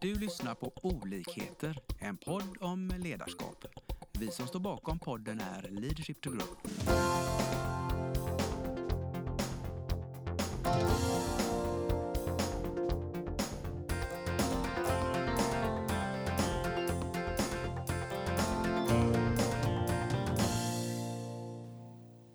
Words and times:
Du 0.00 0.14
lyssnar 0.14 0.54
på 0.54 0.72
Olikheter, 0.82 1.78
en 1.98 2.16
podd 2.16 2.56
om 2.60 2.92
ledarskap. 2.98 3.64
Vi 4.18 4.30
som 4.30 4.46
står 4.46 4.60
bakom 4.60 4.98
podden 4.98 5.40
är 5.40 5.68
Leadership 5.70 6.20
to 6.20 6.30
Grow. 6.30 6.56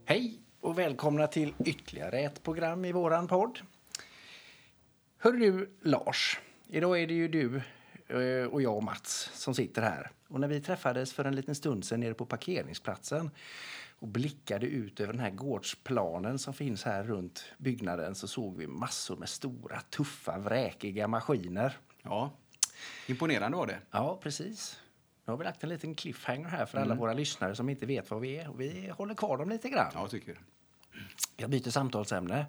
Hej 0.06 0.42
och 0.62 0.78
välkomna 0.80 1.28
till 1.28 1.54
ytterligare 1.66 2.20
ett 2.20 2.44
program 2.44 2.86
i 2.86 2.92
våran 2.92 3.28
podd. 3.28 3.60
Hör 5.18 5.32
du 5.32 5.78
Lars, 5.82 6.40
idag 6.74 7.02
är 7.02 7.08
det 7.08 7.14
ju 7.14 7.28
du 7.28 7.62
eh, 8.08 8.46
och 8.46 8.62
jag 8.62 8.76
och 8.76 8.84
Mats 8.84 9.30
som 9.34 9.56
sitter 9.56 9.82
här. 9.82 10.12
Och 10.28 10.40
när 10.40 10.48
vi 10.48 10.62
träffades 10.62 11.14
för 11.14 11.26
en 11.26 11.36
liten 11.36 11.56
stund 11.56 11.86
sedan 11.86 12.00
nere 12.00 12.14
på 12.14 12.26
parkeringsplatsen 12.26 13.32
och 14.00 14.08
blickade 14.08 14.66
ut 14.66 15.00
över 15.00 15.14
den 15.14 15.22
här 15.22 15.30
gårdsplanen 15.30 16.40
som 16.40 16.54
finns 16.54 16.84
här 16.84 17.04
runt 17.04 17.46
byggnaden 17.58 18.16
så 18.16 18.28
såg 18.28 18.58
vi 18.58 18.68
massor 18.68 19.18
med 19.18 19.30
stora, 19.30 19.80
tuffa, 19.80 20.38
vräkiga 20.38 21.08
maskiner. 21.08 21.78
Ja, 22.02 22.32
imponerande 23.08 23.58
var 23.58 23.68
det. 23.68 23.80
Ja, 23.92 24.20
precis. 24.24 24.80
Nu 25.26 25.32
har 25.32 25.38
vi 25.38 25.44
lagt 25.44 25.64
en 25.64 25.70
liten 25.70 25.96
cliffhanger 25.96 26.48
här 26.48 26.66
för 26.66 26.78
alla 26.78 26.96
våra 26.96 27.14
lyssnare 27.14 27.56
som 27.56 27.70
inte 27.70 27.86
vet 27.86 28.12
vad 28.12 28.22
vi 28.22 28.38
är. 28.38 28.50
Och 28.50 28.62
vi 28.62 28.90
håller 28.90 29.16
kvar 29.16 29.38
dem 29.38 29.50
lite 29.50 29.70
grann. 29.70 29.92
Ja, 29.94 30.08
tycker 30.08 30.32
jag. 30.32 30.42
Jag 31.38 31.50
byter 31.50 31.70
samtalsämne. 31.70 32.46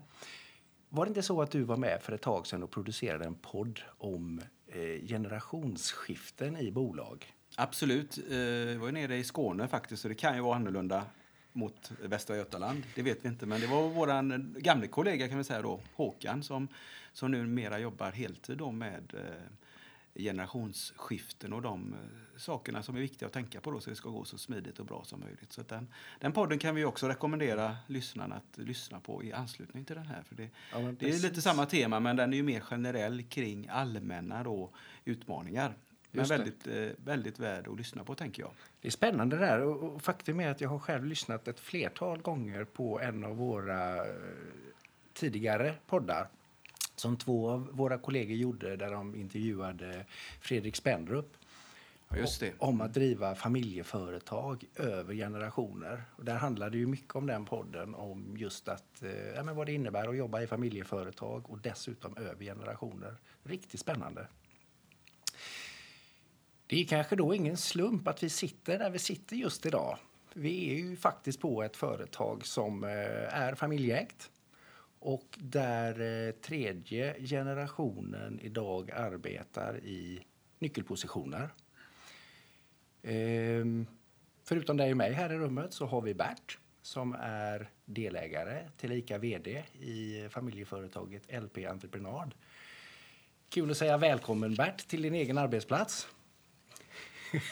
Var 0.94 1.04
det 1.04 1.08
inte 1.08 1.22
så 1.22 1.42
att 1.42 1.50
du 1.50 1.62
var 1.62 1.76
med 1.76 2.02
för 2.02 2.12
ett 2.12 2.22
tag 2.22 2.46
sedan 2.46 2.62
och 2.62 2.70
producerade 2.70 3.24
en 3.24 3.34
podd 3.34 3.80
om 3.98 4.40
eh, 4.66 5.06
generationsskiften 5.06 6.56
i 6.56 6.70
bolag? 6.70 7.32
Absolut. 7.56 8.18
Eh, 8.30 8.38
jag 8.38 8.78
var 8.78 8.86
ju 8.86 8.92
nere 8.92 9.16
i 9.16 9.24
Skåne 9.24 9.68
faktiskt, 9.68 10.02
så 10.02 10.08
det 10.08 10.14
kan 10.14 10.36
ju 10.36 10.42
vara 10.42 10.56
annorlunda 10.56 11.04
mot 11.52 11.92
Västra 12.02 12.36
Götaland. 12.36 12.82
Det 12.94 13.02
vet 13.02 13.24
vi 13.24 13.28
inte, 13.28 13.46
men 13.46 13.60
det 13.60 13.66
var 13.66 13.88
vår 13.88 14.60
gamle 14.60 14.86
kollega 14.86 15.28
kan 15.28 15.38
vi 15.38 15.44
säga 15.44 15.62
då, 15.62 15.80
Håkan, 15.94 16.42
som, 16.42 16.68
som 17.12 17.30
numera 17.30 17.78
jobbar 17.78 18.10
heltid 18.10 18.58
då 18.58 18.70
med 18.70 19.14
eh, 19.14 19.63
generationsskiften 20.14 21.52
och 21.52 21.62
de 21.62 21.92
eh, 21.92 22.38
sakerna 22.38 22.82
som 22.82 22.96
är 22.96 23.00
viktiga 23.00 23.26
att 23.26 23.32
tänka 23.32 23.60
på 23.60 23.70
då 23.70 23.80
så 23.80 23.90
det 23.90 23.96
ska 23.96 24.08
gå 24.08 24.24
så 24.24 24.38
smidigt 24.38 24.78
och 24.78 24.86
bra 24.86 25.04
som 25.04 25.20
möjligt. 25.20 25.52
Så 25.52 25.62
den, 25.62 25.88
den 26.20 26.32
podden 26.32 26.58
kan 26.58 26.74
vi 26.74 26.84
också 26.84 27.08
rekommendera 27.08 27.76
lyssnarna 27.86 28.34
att 28.34 28.58
lyssna 28.58 29.00
på 29.00 29.24
i 29.24 29.32
anslutning 29.32 29.84
till 29.84 29.96
den 29.96 30.06
här. 30.06 30.22
För 30.22 30.34
det, 30.34 30.50
Ja, 30.72 30.78
det 30.78 31.08
är 31.08 31.18
lite 31.18 31.42
samma 31.42 31.66
tema 31.66 32.00
men 32.00 32.16
den 32.16 32.32
är 32.32 32.36
ju 32.36 32.42
mer 32.42 32.60
generell 32.60 33.22
kring 33.22 33.68
allmänna 33.68 34.42
då, 34.42 34.70
utmaningar. 35.04 35.74
Men 36.10 36.24
väldigt, 36.24 36.66
eh, 36.66 36.88
väldigt 37.04 37.38
värd 37.38 37.68
att 37.68 37.78
lyssna 37.78 38.04
på 38.04 38.14
tänker 38.14 38.42
jag. 38.42 38.50
Det 38.80 38.88
är 38.88 38.92
spännande 38.92 39.36
där. 39.36 39.60
Och 39.60 39.94
och 39.94 40.02
faktum 40.02 40.40
är 40.40 40.50
att 40.50 40.60
jag 40.60 40.68
har 40.68 40.78
själv 40.78 41.04
lyssnat 41.04 41.48
ett 41.48 41.60
flertal 41.60 42.22
gånger 42.22 42.64
på 42.64 43.00
en 43.00 43.24
av 43.24 43.36
våra 43.36 43.96
eh, 43.96 44.14
tidigare 45.12 45.74
poddar 45.86 46.28
som 46.96 47.16
två 47.16 47.50
av 47.50 47.68
våra 47.72 47.98
kollegor 47.98 48.36
gjorde 48.36 48.76
där 48.76 48.90
de 48.90 49.14
intervjuade 49.14 50.06
Fredrik 50.40 50.76
Spendrup 50.76 51.36
om 52.58 52.80
att 52.80 52.94
driva 52.94 53.34
familjeföretag 53.34 54.64
över 54.76 55.14
generationer. 55.14 56.02
Och 56.16 56.24
där 56.24 56.34
handlade 56.34 56.78
ju 56.78 56.86
mycket 56.86 57.16
om 57.16 57.26
den 57.26 57.44
podden, 57.44 57.94
om 57.94 58.36
just 58.38 58.68
att, 58.68 59.02
eh, 59.02 59.28
ja, 59.34 59.42
men 59.42 59.56
vad 59.56 59.66
det 59.66 59.72
innebär 59.72 60.08
att 60.08 60.16
jobba 60.16 60.42
i 60.42 60.46
familjeföretag 60.46 61.50
och 61.50 61.58
dessutom 61.58 62.16
över 62.16 62.44
generationer. 62.44 63.16
Riktigt 63.42 63.80
spännande. 63.80 64.26
Det 66.66 66.80
är 66.80 66.84
kanske 66.84 67.16
då 67.16 67.34
ingen 67.34 67.56
slump 67.56 68.08
att 68.08 68.22
vi 68.22 68.30
sitter 68.30 68.78
där 68.78 68.90
vi 68.90 68.98
sitter 68.98 69.36
just 69.36 69.66
idag. 69.66 69.98
Vi 70.32 70.70
är 70.70 70.74
ju 70.74 70.96
faktiskt 70.96 71.40
på 71.40 71.62
ett 71.62 71.76
företag 71.76 72.46
som 72.46 72.84
eh, 72.84 72.90
är 73.38 73.54
familjeägt 73.54 74.30
och 75.04 75.38
där 75.38 76.00
eh, 76.00 76.32
tredje 76.32 77.26
generationen 77.26 78.40
idag 78.42 78.90
arbetar 78.90 79.78
i 79.78 80.26
nyckelpositioner. 80.58 81.48
Ehm, 83.02 83.86
förutom 84.44 84.76
dig 84.76 84.90
och 84.90 84.96
mig 84.96 85.12
här 85.12 85.32
i 85.32 85.38
rummet 85.38 85.72
så 85.72 85.86
har 85.86 86.00
vi 86.00 86.14
Bert 86.14 86.58
som 86.82 87.16
är 87.20 87.70
delägare 87.84 88.68
tillika 88.76 89.18
vd 89.18 89.64
i 89.80 90.28
familjeföretaget 90.30 91.42
LP 91.42 91.66
Entreprenad. 91.66 92.34
Kul 93.48 93.70
att 93.70 93.76
säga 93.76 93.96
välkommen 93.96 94.54
Bert 94.54 94.88
till 94.88 95.02
din 95.02 95.14
egen 95.14 95.38
arbetsplats. 95.38 96.08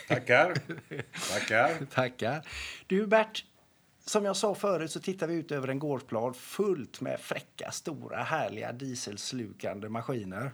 Tackar. 0.09 0.55
Tackar. 1.33 1.87
Tackar. 1.87 2.47
Du 2.87 3.07
Bert, 3.07 3.45
som 4.05 4.25
jag 4.25 4.37
sa 4.37 4.55
förut 4.55 4.91
så 4.91 5.01
tittar 5.01 5.27
vi 5.27 5.35
ut 5.35 5.53
över 5.53 5.69
en 5.69 5.79
gårdsplan 5.79 6.35
fullt 6.35 7.01
med 7.01 7.21
fräcka, 7.21 7.71
stora, 7.71 8.23
härliga 8.23 8.73
dieselslukande 8.73 9.89
maskiner. 9.89 10.53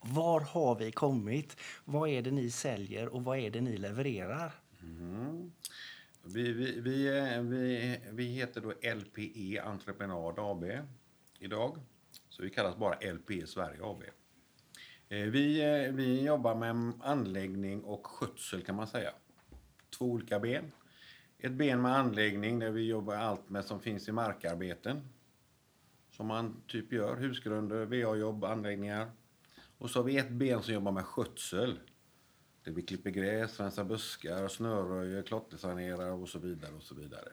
Var 0.00 0.40
har 0.40 0.74
vi 0.74 0.92
kommit? 0.92 1.56
Vad 1.84 2.08
är 2.08 2.22
det 2.22 2.30
ni 2.30 2.50
säljer 2.50 3.08
och 3.08 3.24
vad 3.24 3.38
är 3.38 3.50
det 3.50 3.60
ni 3.60 3.76
levererar? 3.76 4.52
Mm. 4.82 5.52
Vi, 6.22 6.52
vi, 6.52 6.80
vi, 6.80 7.18
eh, 7.18 7.40
vi, 7.40 8.00
vi 8.10 8.24
heter 8.24 8.60
då 8.60 8.72
LPE 8.94 9.60
Entreprenad 9.60 10.38
AB 10.38 10.64
idag. 11.38 11.78
Så 12.28 12.42
vi 12.42 12.50
kallas 12.50 12.76
bara 12.76 13.12
LPE 13.12 13.46
Sverige 13.46 13.84
AB. 13.84 14.02
Eh, 15.08 15.18
vi, 15.18 15.60
eh, 15.60 15.92
vi 15.92 16.24
jobbar 16.24 16.54
med 16.54 16.92
anläggning 17.00 17.84
och 17.84 18.06
skötsel 18.06 18.62
kan 18.62 18.76
man 18.76 18.86
säga. 18.86 19.12
Två 19.98 20.04
olika 20.04 20.40
ben. 20.40 20.72
Ett 21.42 21.52
ben 21.52 21.82
med 21.82 21.96
anläggning 21.96 22.58
där 22.58 22.70
vi 22.70 22.86
jobbar 22.86 23.14
allt 23.14 23.48
med 23.48 23.64
som 23.64 23.80
finns 23.80 24.08
i 24.08 24.12
markarbeten. 24.12 25.08
Som 26.10 26.26
man 26.26 26.62
typ 26.66 26.92
gör, 26.92 27.16
husgrunder, 27.16 27.84
VA-jobb, 27.84 28.44
anläggningar. 28.44 29.10
Och 29.78 29.90
så 29.90 29.98
har 29.98 30.04
vi 30.04 30.16
ett 30.16 30.30
ben 30.30 30.62
som 30.62 30.74
jobbar 30.74 30.92
med 30.92 31.04
skötsel. 31.04 31.80
Där 32.64 32.72
vi 32.72 32.82
klipper 32.82 33.10
gräs, 33.10 33.60
rensar 33.60 33.84
buskar, 33.84 34.48
snöröjer, 34.48 35.22
klottersanerar 35.22 36.10
och 36.10 36.28
så 36.28 36.38
vidare. 36.38 36.74
och 36.74 36.82
Så 36.82 36.94
vidare. 36.94 37.32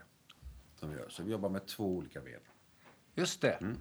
Som 0.75 0.89
vi 0.89 0.95
gör. 0.97 1.09
Så 1.09 1.23
vi 1.23 1.31
jobbar 1.31 1.49
med 1.49 1.65
två 1.65 1.85
olika 1.85 2.21
ben. 2.21 2.41
Just 3.15 3.41
det. 3.41 3.75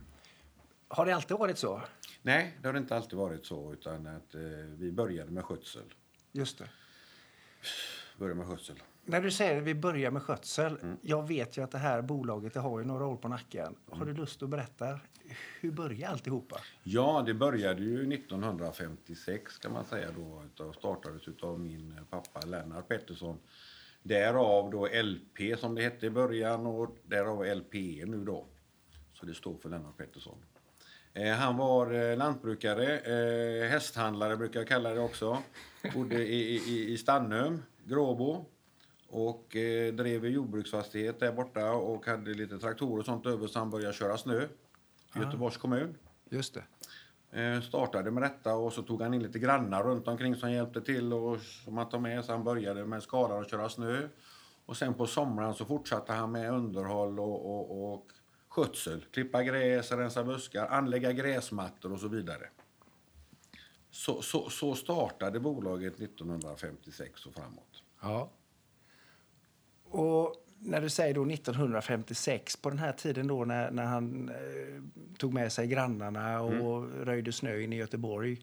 Har 0.89 1.07
det 1.07 1.13
alltid 1.13 1.37
varit 1.37 1.59
så? 1.59 1.83
Nej, 2.23 2.59
det 2.63 2.69
har 2.69 2.77
inte 2.77 2.97
alltid 2.97 3.19
varit 3.19 3.47
så. 3.47 3.73
Utan 3.73 4.07
att 4.07 4.35
eh, 4.35 4.41
vi 4.79 4.93
började 4.93 5.31
med 5.31 5.45
skötsel. 5.45 5.95
Just 6.33 6.59
det. 6.59 6.69
Började 8.19 8.39
med 8.39 8.49
skötsel. 8.49 8.83
När 9.09 9.21
du 9.21 9.31
säger 9.31 9.59
att 9.59 9.63
vi 9.63 9.75
börjar 9.75 10.11
med 10.11 10.23
skötsel. 10.23 10.79
Jag 11.03 11.29
vet 11.29 11.59
ju 11.59 11.65
att 11.65 11.71
det 11.71 11.79
här 11.79 12.03
bolaget 12.03 12.55
det 12.55 12.61
har 12.61 12.79
ju 12.79 12.85
några 12.85 13.07
år 13.07 13.17
på 13.17 13.29
nacken. 13.29 13.75
Har 13.91 14.07
du 14.07 14.15
lust 14.15 14.43
att 14.43 14.49
berätta 14.49 15.01
hur 15.61 15.71
började 15.71 16.13
alltihopa? 16.13 16.57
Ja, 16.83 17.23
det 17.27 17.35
började 17.35 17.83
ju 17.83 18.15
1956 18.15 19.59
kan 19.59 19.73
man 19.73 19.85
säga 19.85 20.09
då. 20.17 20.43
Utav, 20.45 20.73
startades 20.73 21.29
utav 21.29 21.61
min 21.61 21.95
pappa 22.11 22.41
Lennart 22.41 22.89
Pettersson. 22.89 23.39
Därav 24.03 24.71
då 24.71 24.87
LP 24.87 25.59
som 25.59 25.75
det 25.75 25.83
hette 25.83 26.07
i 26.07 26.11
början 26.11 26.67
och 26.67 26.97
därav 27.07 27.47
LPE 27.57 28.05
nu 28.07 28.25
då. 28.25 28.47
Så 29.15 29.27
det 29.27 29.35
står 29.35 29.57
för 29.57 29.69
Lennart 29.69 29.97
Pettersson. 29.97 30.39
Eh, 31.15 31.33
han 31.33 31.57
var 31.57 31.93
eh, 31.93 32.17
lantbrukare, 32.17 32.99
eh, 32.99 33.69
hästhandlare 33.69 34.37
brukar 34.37 34.61
jag 34.61 34.69
kalla 34.69 34.95
det 34.95 35.01
också. 35.01 35.43
Bodde 35.95 36.27
i, 36.27 36.57
i, 36.57 36.93
i 36.93 36.99
Stannum, 36.99 37.63
Gråbo. 37.85 38.45
Och 39.09 39.57
eh, 39.57 39.95
drev 39.95 40.27
jordbruksfastighet 40.27 41.21
där 41.21 41.33
borta 41.33 41.73
och 41.73 42.07
hade 42.07 42.35
lite 42.35 42.59
traktorer 42.59 42.99
och 42.99 43.05
sånt 43.05 43.27
över 43.27 43.47
så 43.47 43.59
han 43.59 43.71
började 43.71 43.95
köra 43.95 44.19
snö. 44.19 44.43
I 45.15 45.19
Göteborgs 45.19 45.57
kommun. 45.57 45.97
Just 46.31 46.55
det. 46.55 46.65
Eh, 47.43 47.61
startade 47.61 48.11
med 48.11 48.23
detta 48.23 48.55
och 48.55 48.73
så 48.73 48.83
tog 48.83 49.03
han 49.03 49.15
in 49.15 49.23
lite 49.23 49.39
grannar 49.39 49.83
runt 49.83 50.09
omkring 50.09 50.37
som 50.37 50.53
hjälpte 50.53 50.81
till 50.81 51.13
och 51.13 51.41
som 51.41 51.77
han 51.77 51.89
tog 51.89 52.03
med. 52.03 52.25
Så 52.25 52.33
han 52.33 52.45
började 52.45 52.87
med 52.87 53.03
skador 53.03 53.41
och 53.41 53.51
köra 53.51 53.69
snö. 53.69 54.09
Och 54.67 54.77
sen 54.77 54.95
på 54.95 55.07
sommaren 55.07 55.55
så 55.55 55.65
fortsatte 55.65 56.13
han 56.13 56.33
med 56.33 56.53
underhåll 56.53 57.21
och, 57.21 57.47
och, 57.47 57.95
och 57.95 58.13
skötsel. 58.49 59.05
Klippa 59.11 59.43
gräs, 59.43 59.93
rensa 59.93 60.25
buskar, 60.25 60.67
anlägga 60.67 61.13
gräsmattor 61.13 61.93
och 61.93 62.01
så 62.01 62.09
vidare. 62.09 62.49
Så, 63.91 64.23
så, 64.23 64.51
så 64.51 64.75
startade 64.75 65.41
bolaget 65.41 66.01
1956 66.01 67.27
och 67.27 67.35
framåt. 67.35 67.83
Ja. 68.01 68.31
Och 69.97 70.35
när 70.59 70.81
du 70.81 70.91
säger 70.91 71.15
då 71.15 71.27
1956, 71.31 72.57
på 72.57 72.71
den 72.71 72.79
här 72.79 72.93
tiden 72.93 73.27
då 73.27 73.45
när, 73.45 73.71
när 73.71 73.85
han 73.85 74.29
eh, 74.29 74.83
tog 75.19 75.35
med 75.35 75.53
sig 75.53 75.67
grannarna 75.67 76.41
och 76.41 77.07
röjde 77.07 77.33
snö 77.33 77.59
in 77.61 77.73
i 77.73 77.77
Göteborg. 77.77 78.43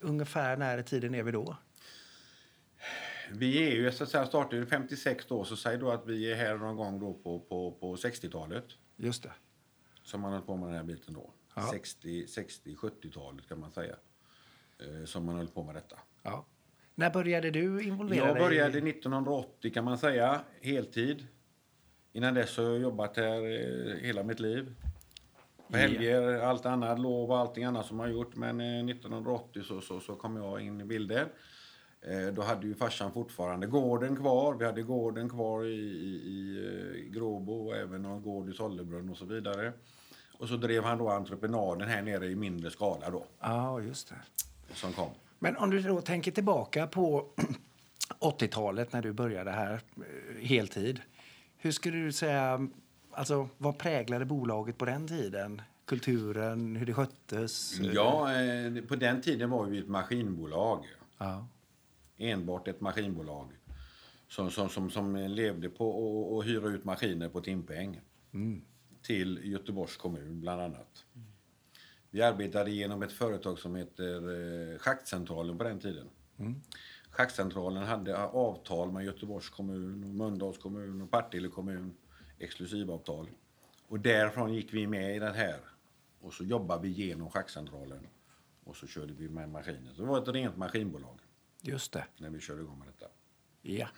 Ungefär 0.00 0.56
när 0.56 0.78
i 0.78 0.82
tiden 0.82 1.14
är 1.14 1.22
vi 1.22 1.32
då? 1.32 1.56
Vi 3.30 3.68
är 3.68 3.70
ju, 3.74 3.92
så 3.92 4.04
att 4.04 4.10
säga, 4.10 4.26
startade 4.26 4.56
ju 4.56 4.66
56 4.66 5.26
då, 5.28 5.44
så 5.44 5.56
säg 5.56 5.78
då 5.78 5.90
att 5.90 6.06
vi 6.06 6.32
är 6.32 6.36
här 6.36 6.56
någon 6.56 6.76
gång 6.76 7.00
då 7.00 7.14
på, 7.14 7.40
på, 7.40 7.72
på 7.72 7.96
60-talet. 7.96 8.64
Just 8.96 9.22
det. 9.22 9.32
Som 10.02 10.20
man 10.20 10.32
höll 10.32 10.42
på 10.42 10.56
med 10.56 10.68
den 10.68 10.76
här 10.76 10.84
biten 10.84 11.14
då. 11.14 11.30
Ja. 11.54 11.68
60, 11.72 12.26
60 12.26 12.74
70-talet 12.76 13.48
kan 13.48 13.60
man 13.60 13.72
säga. 13.72 13.96
eh, 14.78 15.04
som 15.04 15.24
man 15.24 15.36
höll 15.36 15.48
på 15.48 15.62
med 15.62 15.74
detta. 15.74 15.98
Ja. 16.22 16.46
När 16.94 17.10
började 17.10 17.50
du 17.50 17.82
involvera 17.82 18.26
Jag 18.26 18.36
dig? 18.36 18.42
började 18.44 18.78
1980 18.78 19.70
kan 19.74 19.84
man 19.84 19.98
säga, 19.98 20.40
heltid. 20.60 21.26
Innan 22.12 22.34
dess 22.34 22.56
har 22.56 22.64
jag 22.64 22.78
jobbat 22.78 23.16
här 23.16 23.42
eh, 23.42 23.96
hela 23.96 24.22
mitt 24.22 24.40
liv. 24.40 24.74
På 25.70 25.76
helger, 25.76 26.38
allt 26.38 26.66
annat, 26.66 26.98
lov 26.98 27.30
och 27.30 27.38
allting 27.38 27.64
annat 27.64 27.86
som 27.86 27.98
jag 28.00 28.06
har 28.06 28.12
gjort. 28.12 28.36
Men 28.36 28.60
eh, 28.60 28.66
1980 28.90 29.62
så, 29.62 29.80
så, 29.80 30.00
så 30.00 30.14
kom 30.14 30.36
jag 30.36 30.60
in 30.60 30.80
i 30.80 30.84
bilden. 30.84 31.28
Eh, 32.02 32.26
Då 32.34 32.42
hade 32.42 32.66
ju 32.66 32.74
farsan 32.74 33.12
fortfarande 33.12 33.66
gården 33.66 34.16
kvar. 34.16 34.54
Vi 34.54 34.64
hade 34.64 34.82
gården 34.82 35.28
kvar 35.28 35.64
i, 35.64 35.68
i, 35.74 36.14
i 36.26 36.66
eh, 37.06 37.12
Gråbo 37.12 37.52
och 37.66 37.76
även 37.76 38.02
någon 38.02 38.22
gård 38.22 38.48
i 38.50 38.52
Sollebrunn 38.52 39.10
och 39.10 39.16
så 39.16 39.24
vidare. 39.24 39.72
Och 40.38 40.48
så 40.48 40.56
drev 40.56 40.84
han 40.84 40.98
då 40.98 41.08
entreprenaden 41.08 41.88
här 41.88 42.02
nere 42.02 42.26
i 42.26 42.36
mindre 42.36 42.70
skala 42.70 43.10
då, 43.10 43.24
Ja, 43.40 43.80
just 43.80 44.08
det. 44.08 44.14
som 44.74 44.92
kom. 44.92 45.10
Men 45.42 45.56
om 45.56 45.70
du 45.70 45.80
då 45.82 46.00
tänker 46.00 46.30
tillbaka 46.30 46.86
på 46.86 47.26
80-talet 48.20 48.92
när 48.92 49.02
du 49.02 49.12
började 49.12 49.50
här 49.50 49.80
eh, 49.96 50.44
heltid. 50.46 51.00
Hur 51.56 51.72
skulle 51.72 51.96
du 51.96 52.12
säga, 52.12 52.68
alltså 53.10 53.48
vad 53.58 53.78
präglade 53.78 54.24
bolaget 54.24 54.78
på 54.78 54.84
den 54.84 55.08
tiden? 55.08 55.62
Kulturen, 55.84 56.76
hur 56.76 56.86
det 56.86 56.94
sköttes? 56.94 57.80
Ja, 57.80 58.34
eh, 58.42 58.84
på 58.84 58.96
den 58.96 59.22
tiden 59.22 59.50
var 59.50 59.64
vi 59.66 59.78
ett 59.78 59.88
maskinbolag. 59.88 60.84
Ja. 61.18 61.46
enbart 62.18 62.68
ett 62.68 62.80
maskinbolag 62.80 63.48
som, 64.28 64.50
som, 64.50 64.68
som, 64.68 64.90
som 64.90 65.16
levde 65.16 65.68
på 65.68 66.38
att- 66.40 66.46
hyra 66.46 66.68
ut 66.68 66.84
maskiner 66.84 67.28
på 67.28 67.40
timpeng 67.40 68.00
till 69.02 69.40
Göteborgs 69.44 69.96
kommun, 69.96 70.40
bland 70.40 70.60
annat. 70.62 71.04
Vi 72.14 72.22
arbetade 72.22 72.70
genom 72.70 73.02
ett 73.02 73.12
företag 73.12 73.58
som 73.58 73.76
heter 73.76 74.14
eh, 74.72 74.78
Schaktcentralen 74.78 75.58
på 75.58 75.64
den 75.64 75.80
tiden. 75.80 76.08
Schaktcentralen 77.10 77.82
hade 77.82 78.18
avtal 78.18 78.92
med 78.92 79.04
Göteborgs 79.04 79.48
kommun, 79.48 80.04
och 80.04 80.10
Mölndals 80.10 80.58
kommun 80.58 81.02
och 81.02 81.10
Partille 81.10 81.48
kommun, 81.48 81.94
exklusivavtal. 82.38 83.30
Och 83.88 84.00
därifrån 84.00 84.54
gick 84.54 84.74
vi 84.74 84.86
med 84.86 85.16
i 85.16 85.18
den 85.18 85.34
här. 85.34 85.60
Och 86.20 86.32
så 86.34 86.44
jobbade 86.44 86.82
vi 86.82 86.88
genom 86.88 87.30
Schaktcentralen. 87.30 88.06
Och 88.64 88.76
så 88.76 88.86
körde 88.86 89.12
vi 89.12 89.28
med 89.28 89.48
maskiner. 89.48 89.92
Så 89.94 90.02
det 90.02 90.08
var 90.08 90.22
ett 90.22 90.28
rent 90.28 90.56
maskinbolag 90.56 91.20
Just 91.60 91.92
det. 91.92 92.04
när 92.18 92.30
vi 92.30 92.40
körde 92.40 92.62
igång 92.62 92.78
med 92.78 92.88
detta. 92.88 93.06
Ja. 93.62 93.88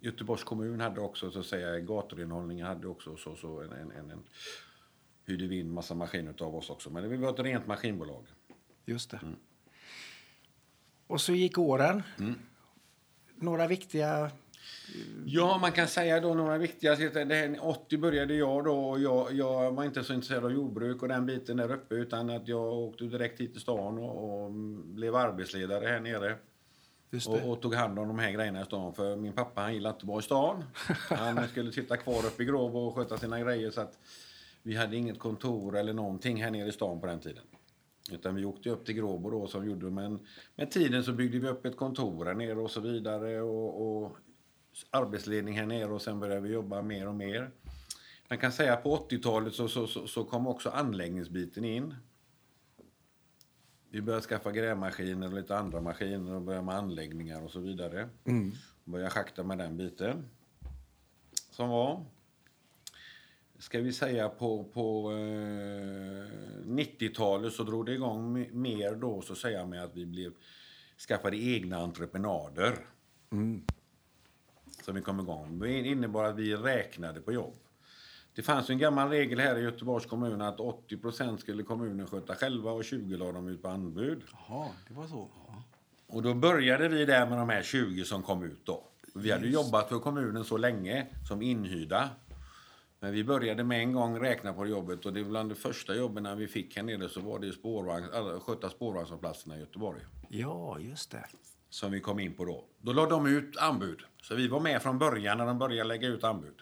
Göteborgs 0.00 0.44
kommun 0.44 0.80
hade 0.80 1.00
också 1.00 1.30
så 1.30 1.40
att 1.40 1.46
säga 1.46 1.80
gaturenhållningen 1.80 2.66
hade 2.66 2.88
också 2.88 3.16
så, 3.16 3.36
så 3.36 3.60
en, 3.60 3.72
en, 3.72 4.10
en 4.10 4.24
hyrde 5.28 5.46
vi 5.46 5.58
in 5.58 5.70
massa 5.70 5.94
maskiner 5.94 6.42
av 6.42 6.56
oss 6.56 6.70
också. 6.70 6.90
Men 6.90 7.10
det 7.10 7.16
var 7.16 7.30
ett 7.30 7.38
rent 7.38 7.66
maskinbolag. 7.66 8.26
Just 8.84 9.10
det. 9.10 9.20
Mm. 9.22 9.36
Och 11.06 11.20
så 11.20 11.32
gick 11.32 11.58
åren. 11.58 12.02
Några 13.34 13.66
viktiga... 13.66 14.30
Ja, 15.26 15.58
man 15.58 15.72
kan 15.72 15.88
säga 15.88 16.20
då 16.20 16.34
några 16.34 16.58
viktiga 16.58 16.96
siffror. 16.96 17.24
Det 17.24 17.34
här, 17.34 17.58
80 17.60 17.98
började 17.98 18.34
jag 18.34 18.64
då 18.64 18.88
och 18.88 19.00
jag, 19.00 19.32
jag 19.32 19.72
var 19.72 19.84
inte 19.84 20.04
så 20.04 20.14
intresserad 20.14 20.44
av 20.44 20.52
jordbruk 20.52 21.02
och 21.02 21.08
den 21.08 21.26
biten 21.26 21.56
där 21.56 21.72
uppe 21.72 21.94
utan 21.94 22.30
att 22.30 22.48
jag 22.48 22.72
åkte 22.72 23.04
direkt 23.04 23.40
hit 23.40 23.52
till 23.52 23.62
stan 23.62 23.98
och, 23.98 24.44
och 24.44 24.50
blev 24.84 25.14
arbetsledare 25.14 25.86
här 25.86 26.00
nere. 26.00 26.36
Och, 27.26 27.50
och 27.50 27.60
tog 27.60 27.74
hand 27.74 27.98
om 27.98 28.08
de 28.08 28.18
här 28.18 28.30
grejerna 28.30 28.62
i 28.62 28.64
stan. 28.64 28.94
För 28.94 29.16
min 29.16 29.32
pappa 29.32 29.60
han 29.60 29.74
gillade 29.74 29.94
inte 29.94 30.04
att 30.04 30.08
vara 30.08 30.20
i 30.20 30.22
stan. 30.22 30.64
Han 31.08 31.48
skulle 31.48 31.72
sitta 31.72 31.96
kvar 31.96 32.26
uppe 32.26 32.42
i 32.42 32.46
Gråbo 32.46 32.78
och 32.78 32.94
sköta 32.94 33.18
sina 33.18 33.40
grejer. 33.40 33.70
Så 33.70 33.80
att 33.80 33.98
vi 34.62 34.76
hade 34.76 34.96
inget 34.96 35.18
kontor 35.18 35.76
eller 35.76 35.92
någonting 35.92 36.42
här 36.42 36.50
nere 36.50 36.68
i 36.68 36.72
stan 36.72 37.00
på 37.00 37.06
den 37.06 37.20
tiden. 37.20 37.44
Utan 38.12 38.34
vi 38.34 38.44
åkte 38.44 38.70
upp 38.70 38.86
till 38.86 38.94
Gråbo 38.94 39.30
då 39.30 39.46
som 39.46 39.66
gjorde. 39.66 39.90
Men 39.90 40.26
med 40.56 40.70
tiden 40.70 41.04
så 41.04 41.12
byggde 41.12 41.38
vi 41.38 41.48
upp 41.48 41.66
ett 41.66 41.76
kontor 41.76 42.24
här 42.24 42.34
nere 42.34 42.58
och 42.58 42.70
så 42.70 42.80
vidare. 42.80 43.40
Och, 43.40 44.02
och 44.04 44.16
arbetsledning 44.90 45.58
här 45.58 45.66
nere 45.66 45.92
och 45.92 46.02
sen 46.02 46.20
började 46.20 46.40
vi 46.40 46.52
jobba 46.52 46.82
mer 46.82 47.08
och 47.08 47.14
mer. 47.14 47.50
Man 48.28 48.38
kan 48.38 48.52
säga 48.52 48.72
att 48.72 48.82
på 48.82 48.96
80-talet 48.96 49.54
så, 49.54 49.68
så, 49.68 49.86
så, 49.86 50.06
så 50.06 50.24
kom 50.24 50.46
också 50.46 50.70
anläggningsbiten 50.70 51.64
in. 51.64 51.94
Vi 53.90 54.02
började 54.02 54.24
skaffa 54.24 54.52
grävmaskiner 54.52 55.26
och 55.26 55.32
lite 55.32 55.56
andra 55.56 55.80
maskiner 55.80 56.34
och 56.34 56.42
började 56.42 56.64
med 56.64 56.74
anläggningar 56.74 57.44
och 57.44 57.50
så 57.50 57.60
vidare. 57.60 58.08
Mm. 58.24 58.52
Började 58.84 59.10
schakta 59.10 59.42
med 59.42 59.58
den 59.58 59.76
biten. 59.76 60.24
Som 61.50 61.68
var. 61.68 62.04
Ska 63.58 63.80
vi 63.80 63.92
säga 63.92 64.28
på, 64.28 64.64
på 64.64 65.10
eh, 65.12 65.16
90-talet 66.66 67.52
så 67.52 67.62
drog 67.62 67.86
det 67.86 67.92
igång 67.92 68.36
me- 68.36 68.52
mer 68.54 68.94
då 68.94 69.22
så 69.22 69.32
att 69.32 69.38
säga 69.38 69.66
med 69.66 69.84
att 69.84 69.96
vi 69.96 70.06
blev 70.06 70.32
skaffade 71.08 71.36
egna 71.36 71.76
entreprenader. 71.78 72.78
Som 74.84 74.94
vi 74.94 75.00
kom 75.02 75.20
igång. 75.20 75.58
Det 75.58 75.72
innebar 75.78 76.24
att 76.24 76.36
vi 76.36 76.56
räknade 76.56 77.20
på 77.20 77.32
jobb. 77.32 77.54
Det 78.34 78.42
fanns 78.42 78.70
en 78.70 78.78
gammal 78.78 79.08
regel 79.08 79.38
här 79.40 79.58
i 79.58 79.62
Göteborgs 79.62 80.06
kommun 80.06 80.40
att 80.42 80.58
80% 80.58 81.36
skulle 81.36 81.62
kommunen 81.62 82.06
sköta 82.06 82.34
själva 82.34 82.70
och 82.72 82.84
20 82.84 83.16
la 83.16 83.32
de 83.32 83.48
ut 83.48 83.62
på 83.62 83.68
anbud. 83.68 84.22
Jaha, 84.32 84.68
det 84.88 84.94
var 84.94 85.06
så. 85.06 85.28
Ja. 85.48 85.62
Och 86.06 86.22
då 86.22 86.34
började 86.34 86.88
vi 86.88 87.04
där 87.04 87.26
med 87.28 87.38
de 87.38 87.48
här 87.48 87.62
20 87.62 88.04
som 88.04 88.22
kom 88.22 88.42
ut 88.42 88.60
då. 88.66 88.84
Vi 89.14 89.30
hade 89.30 89.48
jobbat 89.48 89.88
för 89.88 89.98
kommunen 89.98 90.44
så 90.44 90.56
länge 90.56 91.06
som 91.28 91.42
inhyrda. 91.42 92.08
Men 93.00 93.12
vi 93.12 93.24
började 93.24 93.64
med 93.64 93.80
en 93.80 93.92
gång 93.92 94.20
räkna 94.20 94.52
på 94.52 94.66
jobbet 94.66 95.06
och 95.06 95.12
det 95.12 95.22
var 95.22 95.30
bland 95.30 95.50
de 95.50 95.54
första 95.54 95.94
jobben 95.94 96.22
när 96.22 96.34
vi 96.36 96.48
fick 96.48 96.76
här 96.76 96.82
nere 96.82 97.08
så 97.08 97.20
var 97.20 97.38
det 97.38 97.52
spårvagn, 97.52 98.06
alla, 98.14 98.40
sköta 98.40 98.70
spårvagnsplatserna 98.70 99.56
i 99.56 99.60
Göteborg. 99.60 100.00
Ja, 100.28 100.78
just 100.78 101.10
det. 101.10 101.24
Som 101.70 101.92
vi 101.92 102.00
kom 102.00 102.18
in 102.18 102.34
på 102.34 102.44
då. 102.44 102.64
Då 102.78 102.92
la 102.92 103.06
de 103.06 103.26
ut 103.26 103.56
anbud. 103.56 104.00
Så 104.22 104.34
vi 104.34 104.48
var 104.48 104.60
med 104.60 104.82
från 104.82 104.98
början 104.98 105.38
när 105.38 105.46
de 105.46 105.58
började 105.58 105.88
lägga 105.88 106.08
ut 106.08 106.24
anbud. 106.24 106.54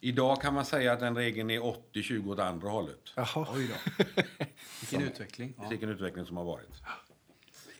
Idag 0.00 0.42
kan 0.42 0.54
man 0.54 0.64
säga 0.64 0.92
att 0.92 1.00
den 1.00 1.16
regeln 1.16 1.50
är 1.50 1.60
80-20 1.60 2.32
åt 2.32 2.38
andra 2.38 2.68
hållet. 2.68 3.00
Jaha. 3.14 3.46
Oj 3.54 3.68
då. 3.68 4.04
Vilken 4.80 5.02
utveckling. 5.02 5.54
Ja. 5.58 5.68
Vilken 5.68 5.88
utveckling 5.88 6.26
som 6.26 6.36
har 6.36 6.44
varit. 6.44 6.70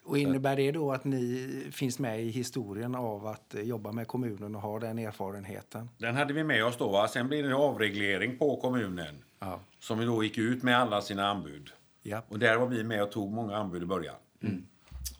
Och 0.04 0.18
innebär 0.18 0.56
det 0.56 0.72
då 0.72 0.92
att 0.92 1.04
ni 1.04 1.48
finns 1.72 1.98
med 1.98 2.22
i 2.22 2.30
historien 2.30 2.94
av 2.94 3.26
att 3.26 3.54
jobba 3.62 3.92
med 3.92 4.06
kommunen 4.08 4.54
och 4.54 4.60
ha 4.62 4.78
den 4.78 4.98
erfarenheten? 4.98 5.88
Den 5.98 6.14
hade 6.16 6.32
vi 6.34 6.44
med 6.44 6.64
oss 6.64 6.76
då. 6.78 6.88
Va? 6.88 7.08
Sen 7.08 7.28
blir 7.28 7.42
det 7.42 7.48
en 7.48 7.54
avreglering 7.54 8.38
på 8.38 8.56
kommunen. 8.56 9.14
Ja. 9.38 9.60
Som 9.78 9.98
vi 9.98 10.04
då 10.04 10.24
gick 10.24 10.38
ut 10.38 10.62
med 10.62 10.78
alla 10.78 11.00
sina 11.02 11.28
anbud. 11.28 11.70
Ja. 12.02 12.22
Och 12.28 12.38
där 12.38 12.56
var 12.56 12.66
vi 12.66 12.84
med 12.84 13.02
och 13.02 13.10
tog 13.12 13.32
många 13.32 13.56
anbud 13.56 13.82
i 13.82 13.86
början. 13.86 14.14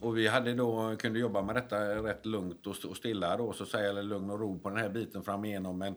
Och 0.01 0.19
vi 0.19 0.29
hade 0.29 0.55
då, 0.55 0.97
kunde 0.99 1.19
jobba 1.19 1.43
med 1.43 1.55
detta 1.55 1.95
rätt 1.95 2.27
lugnt 2.27 2.67
och 2.67 2.73
st- 2.75 2.89
och 2.89 2.97
stilla 2.97 3.37
då, 3.37 3.53
så 3.53 3.67
säga, 3.67 3.91
eller 3.91 4.03
lugn 4.03 4.31
och 4.31 4.41
ro 4.41 4.59
på 4.59 4.69
den 4.69 4.79
här 4.79 4.89
biten 4.89 5.23
fram 5.23 5.45
igenom. 5.45 5.79
Men 5.79 5.95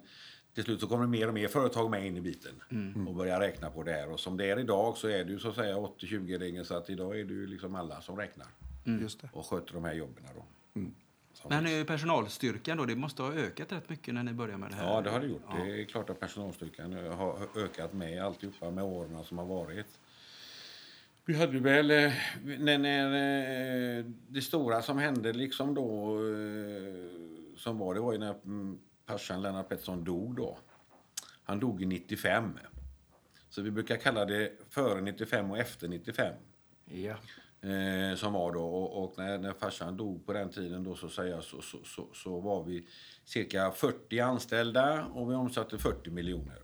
till 0.55 0.63
slut 0.63 0.79
så 0.79 0.87
kom 0.87 1.01
det 1.01 1.07
mer 1.07 1.27
och 1.27 1.33
mer 1.33 1.47
företag 1.47 1.89
med 1.89 2.05
in 2.07 2.17
i 2.17 2.21
biten 2.21 2.61
och 3.07 3.15
började 3.15 3.45
räkna 3.47 3.69
på 3.69 3.83
det 3.83 3.91
här. 3.91 4.11
Och 4.11 4.19
som 4.19 4.37
det 4.37 4.49
är 4.49 4.59
idag 4.59 4.97
så 4.97 5.07
är 5.07 5.23
det 5.25 5.31
ju 5.31 5.39
så 5.39 5.49
att 5.49 5.55
säga 5.55 5.75
80-20-regeln 5.75 6.65
så 6.65 6.75
att 6.75 6.89
idag 6.89 7.19
är 7.19 7.25
det 7.25 7.33
ju 7.33 7.47
liksom 7.47 7.75
alla 7.75 8.01
som 8.01 8.17
räknar 8.17 8.47
Just 8.87 9.21
det. 9.21 9.29
och 9.33 9.45
sköter 9.45 9.73
de 9.73 9.83
här 9.83 9.93
jobben 9.93 10.23
då. 10.35 10.45
Som 11.33 11.49
Men 11.49 11.79
eh, 11.79 11.85
personalstyrkan 11.85 12.77
då, 12.77 12.85
det 12.85 12.95
måste 12.95 13.21
ha 13.21 13.33
ökat 13.33 13.71
rätt 13.71 13.89
mycket 13.89 14.13
när 14.13 14.23
ni 14.23 14.33
började 14.33 14.57
med 14.57 14.69
det 14.71 14.75
här? 14.75 14.85
Ja, 14.85 15.01
det 15.01 15.09
har 15.09 15.19
det 15.19 15.27
gjort. 15.27 15.41
Det 15.55 15.81
är 15.81 15.85
klart 15.85 16.09
att 16.09 16.19
personalstyrkan 16.19 16.93
har 16.93 17.47
ökat 17.55 17.93
med 17.93 18.23
alltihopa 18.23 18.71
med 18.71 18.83
åren 18.83 19.23
som 19.23 19.37
har 19.37 19.45
varit. 19.45 19.99
Vi 21.25 21.37
hade 21.37 21.59
väl, 21.59 21.91
eh, 21.91 22.13
när, 22.43 22.77
när 22.77 23.99
eh, 23.99 24.05
det 24.27 24.41
stora 24.41 24.81
som 24.81 24.97
hände 24.97 25.33
liksom 25.33 25.73
då, 25.75 26.17
som 27.57 27.77
var, 27.77 27.93
det 27.93 27.99
var 27.99 28.13
ju 28.13 28.19
när 28.19 28.35
mm, 28.45 28.79
farsan 29.05 29.41
Lennart 29.41 29.69
Pettersson 29.69 30.03
dog 30.03 30.35
då. 30.35 30.57
Han 31.43 31.59
dog 31.59 31.81
i 31.81 31.85
95. 31.85 32.59
Så 33.49 33.61
vi 33.61 33.71
brukar 33.71 33.97
kalla 33.97 34.25
det 34.25 34.51
före 34.69 35.01
95 35.01 35.51
och 35.51 35.57
efter 35.57 35.87
95. 35.87 36.33
Ja. 36.85 37.15
Eh, 37.61 38.15
som 38.17 38.33
var 38.33 38.53
då. 38.53 38.63
Och, 38.65 39.03
och 39.03 39.13
när, 39.17 39.37
när 39.37 39.53
farsan 39.53 39.97
dog 39.97 40.25
på 40.25 40.33
den 40.33 40.49
tiden 40.49 40.83
då 40.83 40.95
så, 40.95 41.09
säga, 41.09 41.41
så, 41.41 41.61
så, 41.61 41.77
så, 41.83 42.07
så 42.13 42.39
var 42.39 42.63
vi 42.63 42.87
cirka 43.25 43.71
40 43.71 44.19
anställda 44.19 45.05
och 45.05 45.31
vi 45.31 45.35
omsatte 45.35 45.77
40 45.77 46.09
miljoner. 46.09 46.61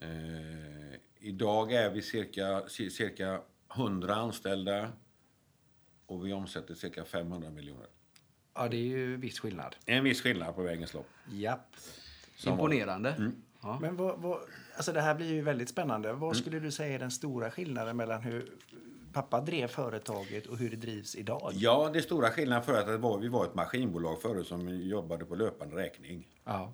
Eh, 0.00 0.98
idag 1.18 1.72
är 1.72 1.90
vi 1.90 2.02
cirka, 2.02 2.60
ci- 2.60 2.88
cirka 2.90 3.40
100 3.76 4.14
anställda 4.14 4.92
och 6.06 6.26
vi 6.26 6.32
omsätter 6.32 6.74
cirka 6.74 7.04
500 7.04 7.50
miljoner. 7.50 7.86
ja, 8.54 8.68
det 8.68 8.76
är 8.76 8.80
ju 8.86 9.16
viss 9.16 9.40
skillnad. 9.40 9.76
En 9.86 10.04
viss 10.04 10.20
skillnad 10.22 10.54
på 10.54 10.62
vägens 10.62 10.94
lopp. 10.94 11.08
Japp. 11.30 11.76
som 12.36 12.52
Imponerande. 12.52 13.32
Ja. 13.62 13.78
Men 13.80 13.96
vad, 13.96 14.18
vad, 14.18 14.38
alltså 14.76 14.92
det 14.92 15.00
här 15.00 15.14
blir 15.14 15.32
ju 15.32 15.42
väldigt 15.42 15.68
spännande. 15.68 16.12
Vad 16.12 16.36
skulle 16.36 16.60
du 16.60 16.70
säga 16.70 16.94
är 16.94 16.98
den 16.98 17.10
stora 17.10 17.50
skillnaden 17.50 17.96
mellan 17.96 18.22
hur 18.22 18.52
pappa 19.12 19.40
drev 19.40 19.68
företaget 19.68 20.46
och 20.46 20.58
hur 20.58 20.70
det 20.70 20.76
drivs 20.76 21.16
idag? 21.16 21.50
Ja, 21.54 21.90
det 21.92 22.02
stora 22.02 22.30
skillnaden 22.30 22.64
för 22.64 22.94
att 22.94 23.00
var, 23.00 23.18
vi 23.18 23.28
var 23.28 23.44
ett 23.44 23.54
maskinbolag 23.54 24.22
förut 24.22 24.46
som 24.46 24.68
jobbade 24.68 25.24
på 25.24 25.34
löpande 25.34 25.76
räkning. 25.76 26.28
Ja. 26.44 26.72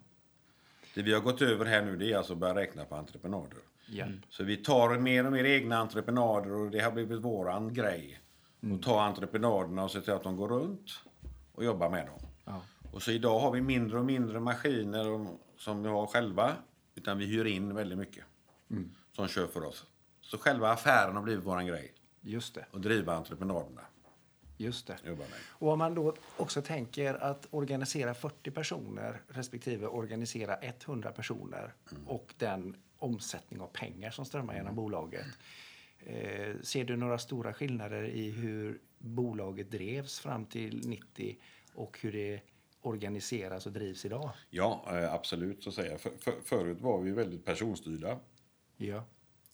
Det 0.94 1.02
vi 1.02 1.14
har 1.14 1.20
gått 1.20 1.42
över 1.42 1.64
här 1.64 1.82
nu 1.82 1.96
det 1.96 2.12
är 2.12 2.16
alltså 2.16 2.32
att 2.32 2.38
börja 2.38 2.54
räkna 2.54 2.84
på 2.84 2.94
entreprenader. 2.94 3.58
Ja. 3.86 4.06
Så 4.28 4.44
vi 4.44 4.56
tar 4.56 4.98
mer 4.98 5.26
och 5.26 5.32
mer 5.32 5.44
egna 5.44 5.78
entreprenader 5.78 6.52
och 6.52 6.70
det 6.70 6.80
har 6.80 6.90
blivit 6.90 7.20
våran 7.20 7.74
grej. 7.74 8.20
Att 8.74 8.82
ta 8.82 9.02
entreprenaderna 9.02 9.84
och 9.84 9.90
se 9.90 10.00
till 10.00 10.12
att 10.12 10.22
de 10.22 10.36
går 10.36 10.48
runt 10.48 10.90
och 11.52 11.64
jobba 11.64 11.88
med 11.88 12.06
dem. 12.06 12.20
Ja. 12.44 12.60
Och 12.92 13.02
så 13.02 13.10
idag 13.10 13.38
har 13.38 13.50
vi 13.50 13.60
mindre 13.60 13.98
och 13.98 14.04
mindre 14.04 14.40
maskiner 14.40 15.26
som 15.58 15.82
vi 15.82 15.88
har 15.88 16.06
själva. 16.06 16.52
Utan 16.96 17.18
vi 17.18 17.26
hyr 17.26 17.44
in 17.44 17.74
väldigt 17.74 17.98
mycket. 17.98 18.24
Som 19.12 19.28
kör 19.28 19.46
för 19.46 19.64
oss. 19.64 19.86
Så 20.20 20.38
själva 20.38 20.70
affären 20.70 21.16
har 21.16 21.22
blivit 21.22 21.44
våran 21.44 21.66
grej. 21.66 21.94
Just 22.20 22.54
det. 22.54 22.66
Och 22.70 22.80
driva 22.80 23.14
entreprenaderna. 23.14 23.80
Just 24.56 24.86
det. 24.86 24.96
Och 25.48 25.72
om 25.72 25.78
man 25.78 25.94
då 25.94 26.14
också 26.36 26.62
tänker 26.62 27.14
att 27.14 27.46
organisera 27.50 28.14
40 28.14 28.50
personer 28.50 29.22
respektive 29.28 29.86
organisera 29.86 30.56
100 30.56 31.12
personer 31.12 31.74
och 32.06 32.34
den 32.38 32.76
omsättning 32.98 33.60
av 33.60 33.66
pengar 33.66 34.10
som 34.10 34.24
strömmar 34.24 34.54
genom 34.54 34.74
bolaget. 34.74 35.26
Eh, 35.98 36.56
ser 36.62 36.84
du 36.84 36.96
några 36.96 37.18
stora 37.18 37.54
skillnader 37.54 38.04
i 38.04 38.30
hur 38.30 38.80
bolaget 38.98 39.70
drevs 39.70 40.20
fram 40.20 40.46
till 40.46 40.88
90 40.88 41.36
och 41.74 41.98
hur 42.00 42.12
det 42.12 42.40
organiseras 42.86 43.66
och 43.66 43.72
drivs 43.72 44.04
idag? 44.04 44.30
Ja, 44.50 44.84
eh, 44.90 45.14
absolut 45.14 45.62
så 45.62 45.72
säger 45.72 45.90
jag. 45.90 46.00
För, 46.00 46.10
för, 46.20 46.34
förut 46.44 46.80
var 46.80 47.00
vi 47.00 47.10
väldigt 47.10 47.44
personstyrda. 47.44 48.18
Ja. 48.76 49.04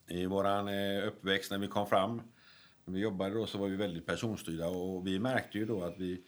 I 0.08 0.26
våran 0.26 0.68
eh, 0.68 1.06
uppväxt 1.06 1.50
när 1.50 1.58
vi 1.58 1.68
kom 1.68 1.86
fram, 1.86 2.22
när 2.84 2.94
vi 2.94 3.00
jobbade 3.00 3.34
då, 3.34 3.46
så 3.46 3.58
var 3.58 3.68
vi 3.68 3.76
väldigt 3.76 4.06
personstyrda 4.06 4.68
och 4.68 5.06
vi 5.06 5.18
märkte 5.18 5.58
ju 5.58 5.66
då 5.66 5.82
att 5.82 5.98
vi 5.98 6.24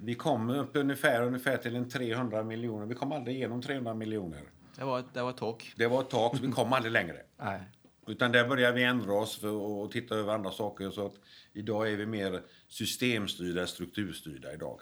vi 0.00 0.14
kom 0.14 0.50
upp 0.50 0.70
ungefär, 0.76 1.22
ungefär 1.22 1.56
till 1.56 1.76
en 1.76 1.88
300 1.88 2.42
miljoner. 2.42 2.86
Vi 2.86 2.94
kom 2.94 3.12
aldrig 3.12 3.36
igenom 3.36 3.62
300 3.62 3.94
miljoner. 3.94 4.42
Det 4.76 4.84
var, 4.84 5.04
det 5.12 5.22
var 5.22 5.30
ett 5.30 5.36
tak. 5.36 5.72
Det 5.76 5.86
var 5.86 6.00
ett 6.00 6.10
tak, 6.10 6.36
så 6.36 6.42
vi 6.42 6.52
kom 6.52 6.72
aldrig 6.72 6.92
längre. 6.92 7.16
Nej. 7.36 7.60
Utan 8.06 8.32
där 8.32 8.48
började 8.48 8.74
vi 8.74 8.82
ändra 8.82 9.12
oss 9.12 9.38
för 9.40 9.84
att 9.84 9.90
titta 9.90 10.14
över 10.14 10.34
andra 10.34 10.50
saker. 10.50 10.90
Så 10.90 11.06
att 11.06 11.14
idag 11.52 11.92
är 11.92 11.96
vi 11.96 12.06
mer 12.06 12.42
systemstyrda, 12.68 13.66
strukturstyrda 13.66 14.52
idag. 14.52 14.80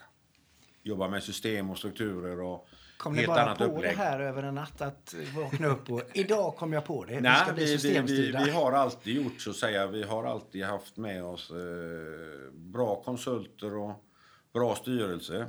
Jobbar 0.86 1.08
med 1.08 1.22
system 1.22 1.70
och 1.70 1.78
strukturer 1.78 2.40
och 2.40 2.68
Kom 2.96 3.14
ni 3.14 3.26
bara 3.26 3.54
på 3.54 3.64
upplägg. 3.64 3.96
det 3.96 4.02
här 4.02 4.20
över 4.20 4.42
en 4.42 4.54
natt 4.54 4.80
att 4.80 5.14
vakna 5.36 5.66
upp 5.66 5.90
och 5.90 6.02
idag 6.14 6.56
kom 6.56 6.72
jag 6.72 6.84
på 6.84 7.04
det. 7.04 7.14
Vi 7.14 7.20
Nej, 7.20 7.40
ska 7.44 7.52
bli 7.52 7.76
vi, 7.76 8.00
vi, 8.00 8.00
vi, 8.00 8.44
vi 8.44 8.50
har 8.50 8.72
alltid 8.72 9.16
gjort 9.16 9.40
så 9.40 9.50
att 9.50 9.56
säga. 9.56 9.86
Vi 9.86 10.02
har 10.02 10.24
alltid 10.24 10.64
haft 10.64 10.96
med 10.96 11.24
oss 11.24 11.50
eh, 11.50 12.52
bra 12.52 13.02
konsulter 13.02 13.74
och 13.74 14.04
bra 14.52 14.74
styrelse. 14.74 15.46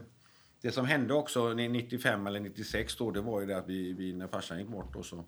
Det 0.62 0.72
som 0.72 0.86
hände 0.86 1.14
också 1.14 1.54
95 1.54 2.28
eller 2.28 2.40
96 2.40 2.96
då, 2.96 3.12
det 3.12 3.22
var 3.22 3.42
ju 3.42 3.48
det 3.48 3.58
att 3.58 3.68
vi, 3.68 4.14
när 4.14 4.28
farsan 4.28 4.60
gick 4.60 4.68
bort 4.68 4.94
då, 4.94 5.04
så, 5.04 5.24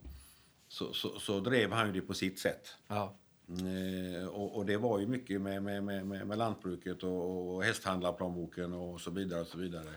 så, 0.67 0.93
så, 0.93 1.19
så 1.19 1.39
drev 1.39 1.71
han 1.71 1.87
ju 1.87 1.93
det 1.93 2.01
på 2.01 2.13
sitt 2.13 2.39
sätt. 2.39 2.75
Ja. 2.87 3.15
Eh, 3.49 4.27
och, 4.27 4.55
och 4.55 4.65
det 4.65 4.77
var 4.77 4.99
ju 4.99 5.07
mycket 5.07 5.41
med, 5.41 5.63
med, 5.63 5.83
med, 5.83 6.05
med, 6.05 6.37
lantbruket 6.37 7.03
och, 7.03 7.55
och 7.55 7.63
hästhandlarplånboken 7.63 8.73
och 8.73 9.01
så 9.01 9.11
vidare 9.11 9.41
och 9.41 9.47
så 9.47 9.57
vidare 9.57 9.89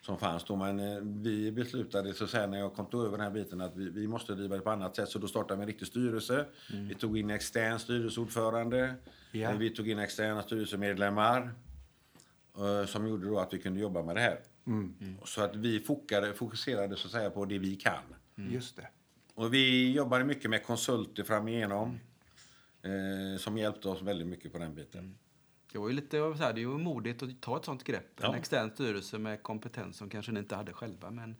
som 0.00 0.18
fanns 0.18 0.44
då. 0.44 0.56
Men 0.56 0.80
eh, 0.80 0.98
vi 1.02 1.52
beslutade 1.52 2.14
så 2.14 2.26
säga, 2.26 2.46
när 2.46 2.58
jag 2.58 2.74
kom 2.74 3.00
över 3.00 3.10
den 3.10 3.20
här 3.20 3.30
biten 3.30 3.60
att 3.60 3.76
vi, 3.76 3.90
vi 3.90 4.06
måste 4.06 4.34
driva 4.34 4.56
det 4.56 4.62
på 4.62 4.70
annat 4.70 4.96
sätt. 4.96 5.08
Så 5.08 5.18
då 5.18 5.28
startade 5.28 5.56
vi 5.56 5.62
en 5.62 5.66
riktig 5.66 5.88
styrelse. 5.88 6.46
Vi 6.88 6.94
tog 6.94 7.18
in 7.18 7.30
extern 7.30 7.78
styrelseordförande. 7.78 8.94
Ja. 9.32 9.52
Vi 9.52 9.70
tog 9.70 9.88
in 9.88 9.98
externa 9.98 10.42
styrelsemedlemmar 10.42 11.54
eh, 12.58 12.86
som 12.86 13.08
gjorde 13.08 13.26
då 13.26 13.38
att 13.38 13.54
vi 13.54 13.58
kunde 13.58 13.80
jobba 13.80 14.02
med 14.02 14.16
det 14.16 14.20
här. 14.20 14.40
Så 15.24 15.42
att 15.42 15.56
vi 15.56 15.80
fokade, 15.80 16.34
fokuserade 16.34 16.96
så 16.96 17.06
att 17.06 17.12
säga 17.12 17.30
på 17.30 17.44
det 17.44 17.58
vi 17.58 17.76
kan. 17.76 18.02
Just 18.34 18.76
det. 18.76 18.88
Och 19.34 19.54
vi 19.54 19.92
jobbade 19.92 20.24
mycket 20.24 20.50
med 20.50 20.64
konsulter 20.64 21.22
fram 21.22 21.48
igenom. 21.48 21.98
Eh, 22.86 23.38
som 23.38 23.58
hjälpte 23.58 23.88
oss 23.88 24.02
väldigt 24.02 24.26
mycket 24.26 24.52
på 24.52 24.58
den 24.58 24.74
biten. 24.74 25.18
Det 25.72 25.78
var 25.78 25.88
ju 25.88 25.94
lite 25.94 26.16
så 26.18 26.32
här, 26.34 26.52
det 26.52 26.62
är 26.62 26.66
modigt 26.66 27.22
att 27.22 27.40
ta 27.40 27.56
ett 27.56 27.64
sånt 27.64 27.84
grepp. 27.84 28.20
En 28.20 28.30
Ja. 28.30 28.36
extern 28.36 28.70
styrelse 28.70 29.18
med 29.18 29.42
kompetens 29.42 29.96
som 29.96 30.10
kanske 30.10 30.32
ni 30.32 30.40
inte 30.40 30.54
hade 30.54 30.72
själva. 30.72 31.10
Men 31.10 31.36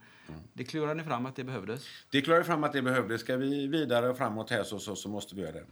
det 0.53 0.63
klurade 0.63 0.93
ni 0.93 1.03
fram 1.03 1.25
att 1.25 1.35
det 1.35 1.43
behövdes. 1.43 1.85
Det 2.09 2.21
klarade 2.21 2.43
fram 2.45 2.63
att 2.63 2.73
det 2.73 2.81
behövdes. 2.81 3.21
Ska 3.21 3.37
vi 3.37 3.67
vidare 3.67 4.15
framåt 4.15 4.49
här 4.49 4.63
så, 4.63 4.79
så, 4.79 4.95
så 4.95 5.09
måste 5.09 5.35
vi 5.35 5.41
göra 5.41 5.51
det. 5.51 5.65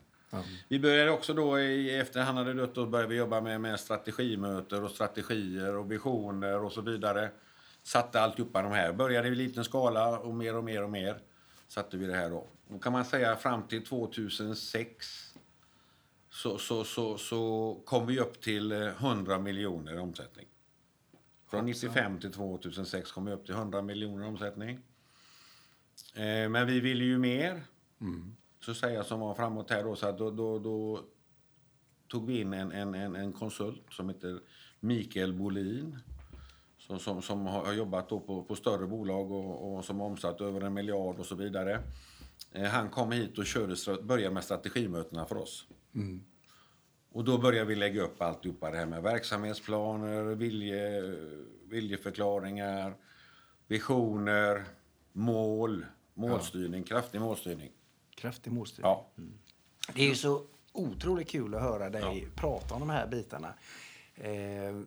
Vi 0.67 0.79
började 0.79 1.11
också 1.11 1.33
då, 1.33 1.59
i, 1.59 1.97
efter 1.99 2.21
han 2.21 2.37
hade 2.37 2.53
dött, 2.53 2.75
då 2.75 2.85
började 2.85 3.09
vi 3.09 3.15
jobba 3.15 3.41
med, 3.41 3.61
med 3.61 3.79
strategimöter 3.79 4.83
och 4.83 4.91
strategier 4.91 5.75
och 5.75 5.91
visioner 5.91 6.63
och 6.63 6.71
så 6.71 6.81
vidare. 6.81 7.29
Satte 7.83 8.21
alltihopa 8.21 8.61
de 8.61 8.71
här. 8.71 8.93
Började 8.93 9.27
i 9.27 9.35
liten 9.35 9.63
skala 9.63 10.19
och 10.19 10.33
mer 10.35 10.55
och 10.55 10.63
mer 10.63 10.83
och 10.83 10.89
mer 10.89 11.17
satte 11.67 11.97
vi 11.97 12.05
det 12.05 12.13
här 12.15 12.29
då. 12.29 12.47
Då 12.67 12.79
kan 12.79 12.91
man 12.93 13.05
säga 13.05 13.35
fram 13.35 13.67
till 13.67 13.85
2006 13.85 15.35
så, 16.35 16.57
så, 16.57 16.83
så, 16.83 17.17
så 17.17 17.73
kom 17.85 18.07
vi 18.07 18.19
upp 18.19 18.41
till 18.41 18.71
eh, 18.71 18.87
100 18.87 19.39
miljoner 19.39 19.93
i 19.95 19.97
omsättning. 19.97 20.47
Från 21.49 21.65
95 21.65 22.19
till 22.19 22.31
2006 22.31 23.11
kom 23.11 23.25
vi 23.25 23.31
upp 23.31 23.45
till 23.45 23.55
100 23.55 23.81
miljoner 23.81 24.25
i 24.25 24.27
omsättning. 24.27 24.79
Eh, 26.13 26.49
men 26.49 26.67
vi 26.67 26.79
ville 26.79 27.03
ju 27.03 27.17
mer, 27.17 27.63
så 28.59 28.71
att 28.71 28.77
säga, 28.77 29.03
som 29.03 29.19
var 29.19 29.35
framåt 29.35 29.69
här 29.69 29.83
då. 29.83 29.95
Så 29.95 30.07
att 30.07 30.17
då, 30.17 30.31
då, 30.31 30.59
då 30.59 31.01
tog 32.07 32.27
vi 32.27 32.41
in 32.41 32.53
en, 32.53 32.71
en, 32.71 32.95
en, 32.95 33.15
en 33.15 33.33
konsult 33.33 33.83
som 33.91 34.09
heter 34.09 34.39
Mikael 34.79 35.33
Bolin. 35.33 35.97
Som, 36.77 36.99
som, 36.99 37.21
som 37.21 37.45
har 37.45 37.73
jobbat 37.73 38.09
då 38.09 38.19
på, 38.19 38.43
på 38.43 38.55
större 38.55 38.87
bolag 38.87 39.31
och, 39.31 39.75
och 39.75 39.85
som 39.85 39.99
har 39.99 40.07
omsatt 40.07 40.41
över 40.41 40.61
en 40.61 40.73
miljard 40.73 41.19
och 41.19 41.25
så 41.25 41.35
vidare. 41.35 41.83
Eh, 42.51 42.63
han 42.63 42.89
kom 42.89 43.11
hit 43.11 43.37
och 43.37 43.45
körde, 43.45 44.03
började 44.03 44.33
med 44.33 44.43
strategimötena 44.43 45.25
för 45.25 45.37
oss. 45.37 45.67
Och 47.11 47.23
då 47.23 47.37
började 47.37 47.65
vi 47.65 47.75
lägga 47.75 48.01
upp 48.01 48.21
alltihopa 48.21 48.71
det 48.71 48.77
här 48.77 48.85
med 48.85 49.03
verksamhetsplaner, 49.03 50.23
vilje, 50.23 51.01
viljeförklaringar, 51.69 52.95
visioner, 53.67 54.65
mål, 55.11 55.85
målstyrning, 56.13 56.83
kraftig 56.83 57.21
målstyrning. 57.21 57.71
Kraftig 58.15 58.53
målstyrning. 58.53 58.91
Ja. 58.91 59.07
Det 59.93 60.01
är 60.01 60.09
ju 60.09 60.15
så 60.15 60.41
otroligt 60.71 61.29
kul 61.29 61.55
att 61.55 61.61
höra 61.61 61.89
dig 61.89 62.27
prata 62.35 62.73
om 62.73 62.79
de 62.79 62.89
här 62.89 63.07
bitarna. 63.07 63.53
Eh, 64.15 64.81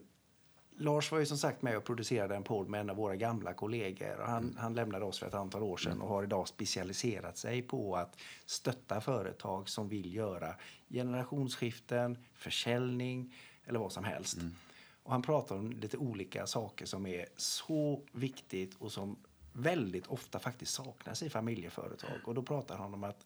Lars 0.81 1.11
var 1.11 1.19
ju 1.19 1.25
som 1.25 1.37
sagt 1.37 1.61
med 1.61 1.77
och 1.77 1.83
producerade 1.83 2.35
en 2.35 2.43
podd 2.43 2.69
med 2.69 2.81
en 2.81 2.89
av 2.89 2.95
våra 2.95 3.15
gamla 3.15 3.53
kollegor. 3.53 4.19
Och 4.19 4.27
han, 4.27 4.55
han 4.59 4.73
lämnade 4.73 5.05
oss 5.05 5.19
för 5.19 5.27
ett 5.27 5.33
antal 5.33 5.63
år 5.63 5.77
sedan 5.77 6.01
och 6.01 6.09
har 6.09 6.23
idag 6.23 6.47
specialiserat 6.47 7.37
sig 7.37 7.61
på 7.61 7.95
att 7.95 8.17
stötta 8.45 9.01
företag 9.01 9.69
som 9.69 9.89
vill 9.89 10.13
göra 10.15 10.55
generationsskiften, 10.89 12.17
försäljning 12.33 13.35
eller 13.65 13.79
vad 13.79 13.91
som 13.91 14.03
helst. 14.03 14.37
Och 15.03 15.11
han 15.11 15.21
pratar 15.21 15.55
om 15.55 15.71
lite 15.71 15.97
olika 15.97 16.47
saker 16.47 16.85
som 16.85 17.05
är 17.05 17.25
så 17.37 18.01
viktigt 18.11 18.75
och 18.75 18.91
som 18.91 19.15
väldigt 19.53 20.07
ofta 20.07 20.39
faktiskt 20.39 20.73
saknas 20.73 21.23
i 21.23 21.29
familjeföretag. 21.29 22.19
Och 22.25 22.35
då 22.35 22.43
pratar 22.43 22.77
han 22.77 22.93
om 22.93 23.03
att 23.03 23.25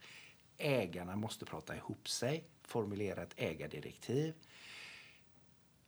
ägarna 0.57 1.15
måste 1.15 1.45
prata 1.45 1.75
ihop 1.75 2.09
sig, 2.09 2.43
formulera 2.63 3.23
ett 3.23 3.33
ägardirektiv. 3.35 4.33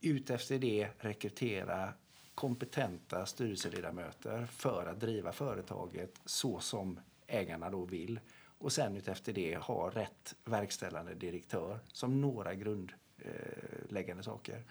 Utefter 0.05 0.59
det 0.59 0.89
rekrytera 0.99 1.93
kompetenta 2.35 3.25
styrelseledamöter 3.25 4.45
för 4.45 4.85
att 4.85 4.99
driva 4.99 5.31
företaget 5.31 6.21
så 6.25 6.59
som 6.59 6.99
ägarna 7.27 7.69
då 7.69 7.85
vill. 7.85 8.19
Och 8.57 8.71
sen 8.71 8.95
utefter 8.95 9.33
det 9.33 9.57
ha 9.57 9.89
rätt 9.89 10.35
verkställande 10.43 11.13
direktör 11.13 11.79
som 11.87 12.21
några 12.21 12.53
grundläggande 12.53 14.23
saker. 14.23 14.63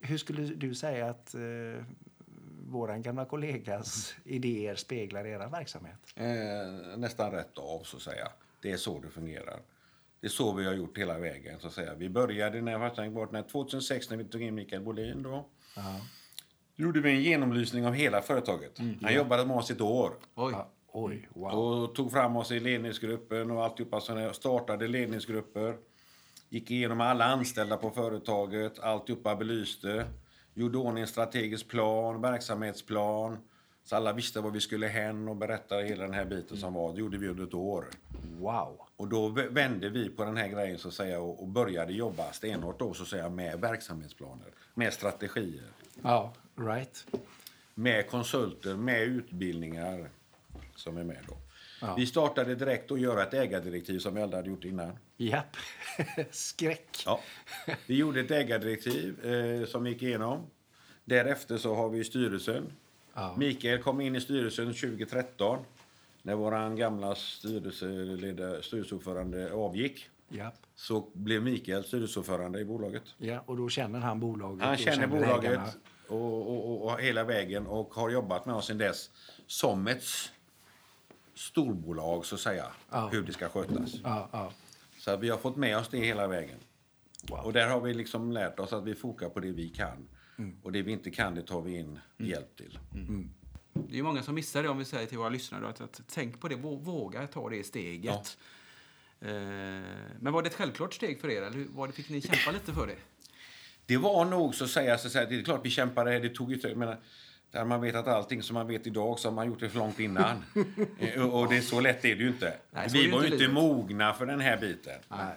Hur 0.00 0.18
skulle 0.18 0.42
du 0.42 0.74
säga 0.74 1.10
att 1.10 1.34
eh, 1.34 1.84
våran 2.68 3.02
gamla 3.02 3.24
kollegas 3.24 4.14
idéer 4.24 4.74
speglar 4.74 5.26
er 5.26 5.48
verksamhet? 5.50 5.98
Eh, 6.16 6.96
nästan 6.96 7.30
rätt 7.30 7.58
av, 7.58 7.82
så 7.82 7.96
att 7.96 8.02
säga. 8.02 8.28
Det 8.60 8.72
är 8.72 8.76
så 8.76 9.00
det 9.00 9.10
fungerar. 9.10 9.60
Det 10.24 10.28
är 10.28 10.30
så 10.30 10.52
vi 10.52 10.64
har 10.64 10.74
gjort 10.74 10.98
hela 10.98 11.18
vägen. 11.18 11.60
Så 11.60 11.66
att 11.66 11.72
säga. 11.72 11.94
Vi 11.94 12.08
började 12.08 12.60
när 12.60 12.78
när 13.32 13.42
2006 13.42 14.10
när 14.10 14.16
vi 14.16 14.24
tog 14.24 14.42
in 14.42 14.54
Mikael 14.54 14.82
Bolin. 14.82 15.22
Då, 15.22 15.48
gjorde 16.76 17.00
vi 17.00 17.10
en 17.10 17.22
genomlysning 17.22 17.86
av 17.86 17.92
hela 17.92 18.22
företaget. 18.22 18.78
Han 19.02 19.14
jobbade 19.14 19.46
med 19.46 19.56
oss 19.56 19.70
ett 19.70 19.80
år. 19.80 20.12
Oj. 20.34 20.52
Ja, 20.52 20.70
oj, 20.92 21.28
wow. 21.34 21.52
Och 21.52 21.94
tog 21.94 22.12
fram 22.12 22.36
oss 22.36 22.50
i 22.50 22.60
ledningsgruppen 22.60 23.50
och 23.50 23.64
alltihopa. 23.64 24.00
Så 24.00 24.32
startade 24.32 24.88
ledningsgrupper. 24.88 25.76
Gick 26.48 26.70
igenom 26.70 27.00
alla 27.00 27.24
anställda 27.24 27.76
på 27.76 27.90
företaget. 27.90 28.78
Alltihopa 28.78 29.36
belyste. 29.36 30.06
Gjorde 30.54 30.78
ordning 30.78 31.02
en 31.02 31.08
strategisk 31.08 31.68
plan, 31.68 32.20
verksamhetsplan. 32.20 33.38
Så 33.82 33.96
alla 33.96 34.12
visste 34.12 34.40
var 34.40 34.50
vi 34.50 34.60
skulle 34.60 34.86
hän 34.86 35.28
och 35.28 35.36
berättade 35.36 35.84
hela 35.84 36.02
den 36.02 36.14
här 36.14 36.24
biten 36.24 36.56
som 36.56 36.74
var. 36.74 36.92
Det 36.92 37.00
gjorde 37.00 37.18
vi 37.18 37.28
under 37.28 37.44
ett 37.44 37.54
år. 37.54 37.86
wow. 38.38 38.83
Och 38.96 39.08
då 39.08 39.28
vände 39.28 39.88
vi 39.88 40.08
på 40.08 40.24
den 40.24 40.36
här 40.36 40.48
grejen 40.48 40.78
så 40.78 40.88
att 40.88 40.94
säga 40.94 41.20
och, 41.20 41.42
och 41.42 41.48
började 41.48 41.92
jobba 41.92 42.32
stenhårt 42.32 42.78
då 42.78 42.94
så 42.94 43.02
att 43.02 43.08
säga 43.08 43.28
med 43.28 43.60
verksamhetsplaner, 43.60 44.46
med 44.74 44.92
strategier, 44.92 45.68
Ja, 46.02 46.34
right. 46.56 47.06
med 47.74 48.10
konsulter, 48.10 48.74
med 48.74 49.02
utbildningar 49.02 50.10
som 50.74 50.96
är 50.96 51.04
med 51.04 51.18
då. 51.28 51.36
Ja. 51.80 51.94
Vi 51.94 52.06
startade 52.06 52.54
direkt 52.54 52.90
att 52.90 53.00
göra 53.00 53.22
ett 53.22 53.34
ägardirektiv 53.34 53.98
som 53.98 54.14
vi 54.14 54.22
aldrig 54.22 54.38
hade 54.38 54.50
gjort 54.50 54.64
innan. 54.64 54.98
Japp. 55.16 55.56
Skräck. 56.30 57.02
Ja. 57.06 57.20
Vi 57.86 57.96
gjorde 57.96 58.20
ett 58.20 58.30
ägardirektiv 58.30 59.26
eh, 59.26 59.66
som 59.66 59.86
gick 59.86 60.02
igenom. 60.02 60.46
Därefter 61.04 61.58
så 61.58 61.74
har 61.74 61.88
vi 61.88 62.04
styrelsen. 62.04 62.72
Ja. 63.14 63.34
Mikael 63.38 63.82
kom 63.82 64.00
in 64.00 64.16
i 64.16 64.20
styrelsen 64.20 64.66
2013 64.66 65.64
när 66.26 66.34
vår 66.34 66.76
gamla 66.76 67.14
styrelseordförande 68.62 69.52
avgick. 69.52 70.08
Japp. 70.28 70.54
Så 70.74 71.10
blev 71.12 71.42
Mikael 71.42 71.84
styrelseordförande 71.84 72.60
i 72.60 72.64
bolaget. 72.64 73.02
Ja, 73.18 73.40
och 73.46 73.56
då 73.56 73.68
känner 73.68 74.00
han 74.00 74.20
bolaget. 74.20 74.62
Han 74.64 74.72
och 74.72 74.78
känner 74.78 75.06
bolaget 75.06 75.50
ägarna. 75.50 75.68
och, 76.08 76.48
och, 76.50 76.84
och 76.92 77.00
hela 77.00 77.24
vägen 77.24 77.66
och 77.66 77.94
har 77.94 78.10
jobbat 78.10 78.46
med 78.46 78.54
oss 78.54 78.66
sedan 78.66 78.78
dess 78.78 79.10
som 79.46 79.86
ett 79.86 80.02
storbolag, 81.34 82.24
så 82.24 82.34
att 82.34 82.40
säga, 82.40 82.66
Ja. 82.90 83.08
hur 83.12 83.22
det 83.22 83.32
ska 83.32 83.48
skötas. 83.48 83.94
Ja, 84.04 84.28
ja. 84.32 84.52
Så 84.98 85.16
vi 85.16 85.28
har 85.30 85.38
fått 85.38 85.56
med 85.56 85.78
oss 85.78 85.88
det 85.88 85.98
hela 85.98 86.26
vägen. 86.26 86.58
Wow. 87.28 87.38
Och 87.38 87.52
där 87.52 87.68
har 87.68 87.80
vi 87.80 87.94
liksom 87.94 88.32
lärt 88.32 88.60
oss 88.60 88.72
att 88.72 88.84
vi 88.84 88.94
fokar 88.94 89.28
på 89.28 89.40
det 89.40 89.50
vi 89.52 89.68
kan. 89.68 90.08
Och 90.62 90.72
det 90.72 90.82
vi 90.82 90.92
inte 90.92 91.10
kan, 91.10 91.34
det 91.34 91.42
tar 91.42 91.60
vi 91.60 91.76
in 91.78 91.98
hjälp 92.18 92.56
till. 92.56 92.78
Det 93.74 93.98
är 93.98 94.02
många 94.02 94.22
som 94.22 94.34
missar 94.34 94.62
det 94.62 94.68
om 94.68 94.78
vi 94.78 94.84
säger 94.84 95.06
till 95.06 95.18
våra 95.18 95.28
lyssnare 95.28 95.68
att, 95.68 95.80
att 95.80 96.00
tänk 96.08 96.40
på 96.40 96.48
det, 96.48 96.54
vå- 96.56 96.82
våga 96.84 97.26
ta 97.26 97.50
det 97.50 97.64
steget. 97.64 98.38
Eh, 99.20 99.30
men 100.20 100.32
var 100.32 100.42
det 100.42 100.48
ett 100.48 100.54
självklart 100.54 100.94
steg 100.94 101.20
för 101.20 101.30
er 101.30 101.42
eller 101.42 101.64
var 101.74 101.86
det, 101.86 101.92
fick 101.92 102.08
ni 102.08 102.20
kämpa 102.20 102.50
lite 102.50 102.72
för 102.72 102.86
det? 102.86 102.96
Det 103.86 103.96
var 103.96 104.24
nog 104.24 104.54
så 104.54 104.64
att 104.64 104.70
säga, 104.70 104.98
så 104.98 105.06
att 105.06 105.12
säga 105.12 105.26
det 105.26 105.36
är 105.38 105.42
klart 105.42 105.60
vi 105.64 105.70
kämpade, 105.70 106.18
det 106.18 106.28
tog 106.28 106.52
ju 106.52 106.74
menar, 106.76 106.98
där 107.50 107.64
man 107.64 107.80
vet 107.80 107.94
att 107.94 108.06
allting 108.08 108.42
som 108.42 108.54
man 108.54 108.66
vet 108.66 108.86
idag 108.86 109.18
så 109.18 109.28
har 109.28 109.34
man 109.34 109.46
gjort 109.46 109.60
det 109.60 109.68
för 109.68 109.78
långt 109.78 110.00
innan. 110.00 110.44
Eh, 110.98 111.34
och 111.34 111.48
det, 111.48 111.60
så 111.62 111.80
lätt 111.80 112.04
är 112.04 112.14
det 112.16 112.22
ju 112.22 112.28
inte. 112.28 112.56
Nej, 112.70 112.84
är 112.84 112.88
vi 112.90 112.98
var 113.10 113.18
ju 113.20 113.24
inte 113.24 113.26
inte 113.26 113.36
livet. 113.36 113.54
mogna 113.54 114.12
för 114.14 114.26
den 114.26 114.40
här 114.40 114.60
biten. 114.60 115.00
Nej. 115.08 115.36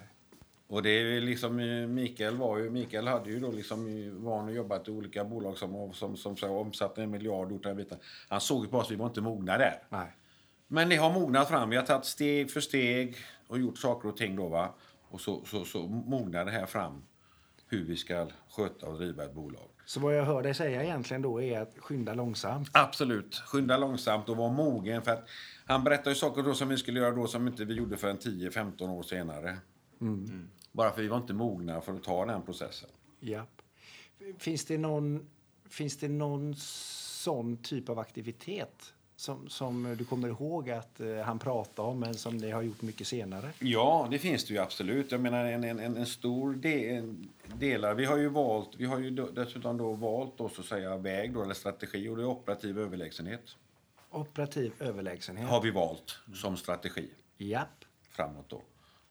Och 0.68 0.84
det 0.84 0.90
är 0.90 1.22
liksom, 1.22 1.60
eh, 1.60 1.88
Mikael 1.88 2.36
var 2.36 2.58
ju, 2.58 2.70
Mikael 2.70 3.08
hade 3.08 3.30
ju 3.30 3.40
då 3.40 3.52
liksom 3.52 3.88
eh, 3.88 4.12
van 4.12 4.50
att 4.50 4.56
jobba 4.56 4.80
i 4.88 4.92
olika 4.92 5.24
bolag 5.24 5.58
som, 5.58 5.94
som, 5.94 6.18
som, 6.18 6.38
som 6.38 6.52
omsatte 6.52 7.04
en 7.04 7.12
miljard 7.12 7.52
gjort 7.52 7.64
den 7.64 7.78
här 7.78 7.84
biten. 7.84 7.98
Han 8.30 8.42
såg 8.42 8.64
ju 8.66 8.72
på 8.72 8.78
oss, 8.78 8.92
vi 8.92 8.96
var 8.96 9.06
inte 9.06 9.22
mogna 9.22 9.58
där. 9.58 9.84
Nej. 9.90 10.16
Men 10.68 10.90
det 10.90 10.96
har 10.96 11.14
mognat 11.14 11.48
fram. 11.48 11.70
Vi 11.70 11.76
har 11.76 11.84
tagit 11.84 12.06
steg 12.06 12.52
för 12.52 12.62
steg 12.62 13.16
och 13.48 13.60
gjort 13.60 13.78
saker 13.78 14.10
och 14.10 14.18
ting 14.18 14.36
då 14.36 14.48
va. 14.48 14.74
Och 15.10 15.22
så, 15.22 15.46
så, 15.46 15.66
så 15.66 15.88
mognar 15.88 16.46
det 16.46 16.52
här 16.52 16.66
fram 16.66 17.04
hur 17.68 17.84
vi 17.84 17.96
ska 17.96 18.28
sköta 18.50 18.86
och 18.88 18.98
driva 18.98 19.24
ett 19.24 19.34
bolag. 19.34 19.70
Så 19.86 20.00
vad 20.00 20.18
jag 20.18 20.26
hör 20.26 20.44
dig 20.44 20.54
säga 20.54 20.84
egentligen 20.84 21.22
då 21.22 21.42
är 21.42 21.62
att 21.62 21.76
skynda 21.78 22.14
långsamt. 22.14 22.70
Absolut. 22.72 23.36
Skynda 23.36 23.78
långsamt 23.78 24.30
och 24.30 24.38
vara 24.38 24.52
mogen. 24.52 25.02
För 25.02 25.12
att 25.12 25.28
han 25.66 25.84
berättade 25.84 26.10
ju 26.10 26.16
saker 26.16 26.44
då 26.44 26.54
som 26.54 26.70
vi 26.70 26.78
skulle 26.78 27.00
göra 27.00 27.12
då 27.12 27.28
som 27.28 27.48
inte 27.48 27.66
vi 27.66 27.74
gjorde 27.74 27.98
förrän 27.98 28.18
10-15 28.18 28.90
år 28.90 29.04
senare. 29.04 29.58
Bara 30.72 30.92
för 30.92 31.02
vi 31.02 31.08
var 31.08 31.18
inte 31.18 31.34
mogna 31.34 31.82
för 31.82 31.94
att 31.94 32.04
ta 32.04 32.26
den 32.26 32.42
processen. 32.42 32.90
Japp. 33.20 33.62
Finns 34.38 34.66
det 34.66 34.78
någon, 34.78 35.30
finns 35.70 35.98
det 35.98 36.10
någon 36.10 36.56
sån 36.58 37.58
typ 37.58 37.90
av 37.90 38.00
aktivitet 38.00 38.94
som, 39.16 39.50
som 39.50 39.96
du 39.98 40.06
kommer 40.06 40.28
ihåg 40.28 40.70
att 40.70 41.00
eh, 41.00 41.18
han 41.18 41.40
pratade 41.40 41.88
om 41.88 42.00
men 42.00 42.16
som 42.16 42.38
ni 42.38 42.52
har 42.52 42.62
gjort 42.62 42.82
mycket 42.82 43.08
senare? 43.08 43.50
Ja, 43.60 44.08
det 44.12 44.20
finns 44.20 44.46
det 44.46 44.54
ju 44.54 44.60
absolut. 44.60 45.12
Jag 45.12 45.22
menar 45.22 45.46
en, 45.46 45.64
en, 45.64 45.80
en 45.80 46.06
stor 46.06 46.54
del, 46.54 47.16
delar. 47.56 47.94
Vi 47.94 48.06
har 48.06 48.18
ju 48.18 48.30
valt, 48.30 48.70
vi 48.78 48.86
har 48.86 49.00
ju 49.00 49.10
dessutom 49.10 49.78
då 49.78 49.94
valt 49.94 50.38
då, 50.38 50.50
så 50.50 50.64
säga 50.64 50.98
väg 50.98 51.34
då, 51.34 51.44
eller 51.44 51.54
strategi 51.54 52.10
och 52.10 52.18
det 52.18 52.24
är 52.24 52.28
operativ 52.28 52.80
överlägsenhet. 52.80 53.56
Operativ 54.12 54.74
överlägsenhet. 54.80 55.50
Har 55.50 55.62
vi 55.62 55.72
valt 55.72 56.20
som 56.34 56.58
strategi 56.58 57.10
Japp. 57.38 57.86
framåt 58.10 58.50
då. 58.50 58.62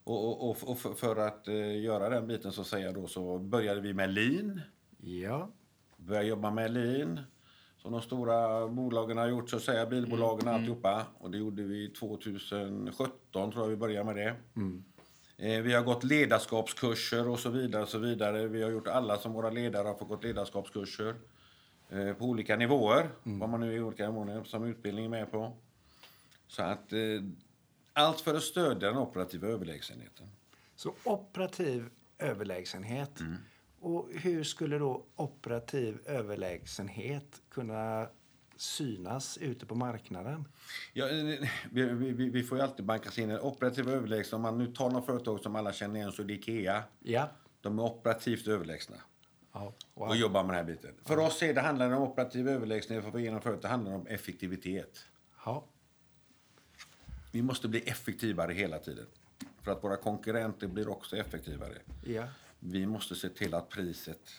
Och, 0.06 0.50
och, 0.50 0.56
och, 0.70 0.78
för, 0.98 1.16
att 1.16 1.48
eh, 1.48 1.80
göra 1.80 2.08
den 2.08 2.26
biten 2.26 2.52
så 2.52 2.64
säger 2.64 2.86
jag 2.86 2.94
då 2.94 3.06
så 3.06 3.38
började 3.38 3.80
vi 3.80 3.94
med 3.94 4.10
lean. 4.14 4.60
Ja. 5.00 5.48
Började 5.96 6.26
jobba 6.28 6.50
med 6.50 6.70
lean. 6.72 7.20
Som 7.76 7.92
de 7.92 8.02
stora 8.02 8.68
bolagen 8.68 9.18
har 9.18 9.26
gjort, 9.28 9.50
så 9.50 9.56
att 9.56 9.62
säga, 9.62 9.86
bilbolagen 9.86 10.48
och 10.48 10.54
alltihopa. 10.54 11.06
Och 11.18 11.30
det 11.30 11.38
gjorde 11.38 11.62
vi 11.62 11.88
2017 11.88 13.52
tror 13.52 13.64
jag 13.64 13.68
vi 13.70 13.76
började 13.76 14.14
med 14.14 14.16
det. 14.16 14.34
Eh, 15.38 15.62
Vi 15.62 15.74
har 15.74 15.82
gått 15.82 16.04
ledarskapskurser 16.04 17.28
och 17.28 17.38
så 17.38 17.50
vidare. 17.50 17.82
Och 17.82 17.88
så 17.88 17.98
vidare. 17.98 18.46
Vi 18.46 18.62
har 18.62 18.70
gjort 18.70 18.88
alla 18.88 19.18
som 19.18 19.32
våra 19.32 19.50
ledare 19.50 19.88
har 19.88 19.94
fått 19.94 20.08
gått 20.08 20.24
ledarskapskurser. 20.24 21.14
eh, 21.90 22.12
På 22.12 22.24
olika 22.24 22.56
nivåer. 22.56 23.08
Vad 23.22 23.48
man 23.48 23.60
nu 23.60 23.72
är 23.72 23.76
i 23.76 23.80
olika 23.80 24.08
nivåer 24.10 24.44
som 24.44 24.64
utbildning 24.64 25.04
är 25.04 25.08
med 25.08 25.30
på. 25.30 25.52
Så 26.48 26.62
att 26.62 26.92
allt 27.96 28.20
för 28.20 28.34
att 28.34 28.42
stödja 28.42 28.88
den 28.88 28.98
operativa 28.98 29.48
överlägsenheten. 29.48 30.26
Så 30.74 30.94
operativ 31.04 31.88
överlägsenhet. 32.18 33.20
Mm. 33.20 33.36
Och 33.80 34.08
hur 34.12 34.44
skulle 34.44 34.78
då 34.78 35.04
operativ 35.16 35.98
överlägsenhet 36.06 37.42
kunna 37.50 38.08
synas 38.56 39.38
ute 39.38 39.66
på 39.66 39.74
marknaden? 39.74 40.48
Ja, 40.92 41.08
eh, 41.08 41.48
vi, 41.70 41.84
vi, 41.84 42.30
vi 42.30 42.42
får 42.42 42.58
ju 42.58 42.64
alltid 42.64 42.84
bankas 42.84 43.18
in 43.18 43.38
operativ 43.38 43.88
överlägsen. 43.88 44.36
Om 44.36 44.42
man 44.42 44.58
nu 44.58 44.66
tar 44.66 44.90
något 44.90 45.06
företag 45.06 45.40
som 45.40 45.56
alla 45.56 45.72
känner 45.72 45.96
igen 45.96 46.12
så 46.12 46.22
är 46.22 46.26
det 46.26 46.34
Ikea. 46.34 46.82
Ja. 46.98 47.28
De 47.60 47.78
är 47.78 47.82
operativt 47.82 48.48
överlägsna 48.48 48.96
ja. 49.52 49.72
Wow. 49.94 50.08
och 50.08 50.16
jobbar 50.16 50.44
med 50.44 50.54
den 50.54 50.66
här 50.66 50.74
biten. 50.74 50.94
För 51.04 51.18
oss 51.18 51.42
är 51.42 51.54
det 51.54 51.60
handlar 51.60 51.90
om 51.90 52.02
operativ 52.02 52.48
överlägsenhet 52.48 53.04
för 53.04 53.18
att 53.18 53.22
genomföra 53.22 53.56
det 53.56 53.68
handlar 53.68 53.94
om 53.94 54.06
effektivitet. 54.06 55.04
Ja. 55.44 55.64
Vi 57.32 57.42
måste 57.42 57.68
bli 57.68 57.80
effektivare 57.80 58.52
hela 58.52 58.78
tiden. 58.78 59.06
För 59.62 59.72
att 59.72 59.84
våra 59.84 59.96
konkurrenter 59.96 60.66
blir 60.66 60.88
också 60.88 61.16
effektivare. 61.16 61.78
Ja. 62.04 62.28
Vi 62.58 62.86
måste 62.86 63.14
se 63.14 63.28
till 63.28 63.54
att 63.54 63.68
priset 63.68 64.32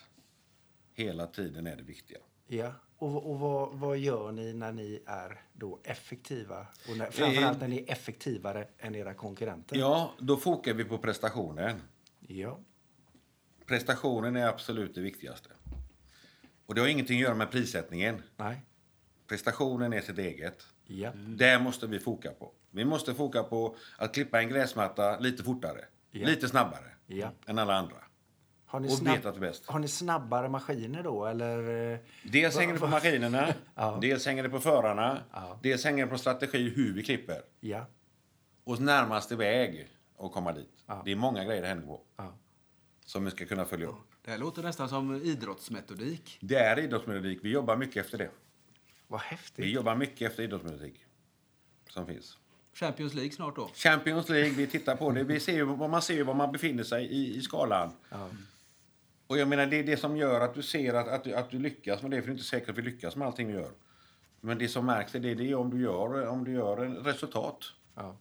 hela 0.94 1.28
tiden 1.28 1.68
är 1.68 1.76
det 1.76 1.84
viktiga. 1.84 2.20
Ja. 2.48 2.74
Och, 2.98 3.32
och 3.32 3.40
vad, 3.40 3.74
vad 3.74 3.98
gör 3.98 4.32
ni 4.32 4.54
när 4.54 4.72
ni 4.72 5.02
är 5.06 5.42
då 5.54 5.80
effektiva? 5.84 6.68
Och 6.90 6.98
när, 6.98 7.12
framförallt 7.12 7.62
när 7.62 7.68
ni 7.68 7.78
är 7.78 7.92
effektivare 7.92 8.68
än 8.78 8.96
era 8.96 9.14
konkurrenter? 9.14 9.76
Ja, 9.76 10.14
då 10.20 10.38
fokar 10.38 10.74
vi 10.74 10.84
på 10.84 10.98
prestationen. 10.98 11.82
Ja. 12.20 12.60
Prestationen 13.66 14.36
är 14.36 14.48
absolut 14.48 14.96
det 14.96 15.02
viktigaste. 15.02 15.50
Och 16.66 16.76
det 16.76 16.82
har 16.82 16.88
ingenting 16.88 17.18
att 17.18 17.24
göra 17.24 17.36
med 17.36 17.52
prissättningen. 17.52 18.24
Nej. 18.38 18.62
Prestationen 19.28 19.94
är 19.94 20.02
sitt 20.02 20.18
eget. 20.18 20.68
Ja. 20.86 21.12
Det 21.14 21.60
måste 21.60 21.88
vi 21.88 22.00
foka 22.00 22.32
på. 22.32 22.52
Vi 22.72 22.86
måste 22.86 23.14
foka 23.14 23.44
på 23.44 23.76
att 23.98 24.14
klippa 24.14 24.40
en 24.42 24.50
gräsmatta 24.50 25.20
lite 25.20 25.44
fortare, 25.44 25.86
Ja. 26.12 26.28
lite 26.28 26.48
snabbare 26.48 26.86
Ja. 27.08 27.32
än 27.46 27.60
alla 27.60 27.76
andra. 27.76 27.96
Har 28.66 28.80
ni, 28.80 28.88
Och 28.88 28.92
snabb, 28.92 29.16
vet 29.16 29.26
att 29.26 29.34
det 29.34 29.40
är 29.40 29.42
bäst. 29.42 29.66
har 29.66 29.80
ni 29.80 29.88
snabbare 29.88 30.50
maskiner 30.50 31.04
då? 31.04 31.26
Eller? 31.26 32.00
Dels 32.24 32.58
hänger 32.58 32.74
det 32.74 32.80
på 32.80 32.88
maskinerna, 32.88 33.54
Ja. 33.76 33.98
dels 34.02 34.26
hänger 34.26 34.44
det 34.44 34.50
på 34.50 34.60
förarna, 34.60 35.24
Ja. 35.34 35.60
dels 35.64 35.84
hänger 35.86 36.06
det 36.06 36.12
på 36.12 36.18
strategi 36.18 36.70
hur 36.70 36.94
vi 36.94 37.04
klipper. 37.04 37.42
Ja. 37.60 37.86
Och 38.64 38.82
närmaste 38.82 39.36
väg 39.36 39.90
att 40.20 40.32
komma 40.32 40.52
dit. 40.52 40.84
Ja. 40.86 41.02
Det 41.06 41.12
är 41.12 41.16
många 41.16 41.44
grejer 41.46 41.62
det 41.62 41.68
hänger 41.68 41.82
på 41.82 42.02
ja. 42.18 42.34
som 43.06 43.26
vi 43.26 43.32
ska 43.32 43.46
kunna 43.46 43.66
följa 43.66 43.88
upp. 43.88 43.96
Det 44.22 44.32
här 44.32 44.38
låter 44.38 44.64
nästan 44.64 44.90
som 44.90 45.16
idrottsmetodik. 45.16 46.38
Det 46.42 46.56
är 46.56 46.80
idrottsmetodik. 46.80 47.40
Vi 47.44 47.50
jobbar 47.52 47.78
mycket 47.78 48.06
efter 48.06 48.18
det. 48.18 48.30
Vad 49.08 49.22
Vi 49.22 49.26
häftigt. 49.28 49.66
jobbar 49.66 49.96
mycket 49.96 50.32
efter 50.32 50.44
idrottsmetodik 50.44 51.06
som 51.90 52.06
finns. 52.08 52.38
Champions 52.80 53.14
League 53.14 53.32
snart 53.32 53.56
då. 53.56 53.70
Champions 53.74 54.30
League, 54.30 54.50
vi 54.50 54.68
tittar 54.68 54.96
på 54.96 55.12
det. 55.12 55.24
Vi 55.24 55.40
ser 55.40 55.54
ju, 55.54 55.66
man 55.66 56.02
ser 56.02 56.14
ju 56.14 56.24
var 56.24 56.34
man 56.34 56.52
befinner 56.52 56.84
sig 56.84 57.06
i, 57.06 57.36
i 57.38 57.42
skalan. 57.42 57.92
Ja. 58.10 58.30
Och 59.28 59.38
jag 59.38 59.48
menar, 59.48 59.66
det 59.66 59.80
är 59.80 59.84
det 59.84 59.98
som 59.98 60.18
gör 60.18 60.42
att 60.42 60.54
du 60.54 60.64
ser 60.64 60.94
att, 60.94 61.08
att, 61.08 61.24
du, 61.24 61.34
att 61.34 61.50
du 61.50 61.60
lyckas 61.60 62.02
med 62.02 62.12
det. 62.12 62.22
För 62.22 62.28
det 62.28 62.32
är 62.32 62.34
inte 62.34 62.44
säkert 62.44 62.70
att 62.70 62.78
vi 62.78 62.82
lyckas 62.82 63.16
med 63.16 63.28
allting 63.28 63.48
vi 63.48 63.54
gör. 63.54 63.72
Men 64.42 64.58
det 64.58 64.68
som 64.68 64.86
märks 64.86 65.16
är 65.16 65.20
det, 65.20 65.36
det 65.36 65.52
är 65.52 65.56
om 65.56 65.70
du 65.70 65.82
gör, 65.82 66.28
om 66.28 66.44
du 66.44 66.52
gör 66.52 66.86
en 66.86 66.96
resultat. 66.96 67.66
Ja. 67.96 68.18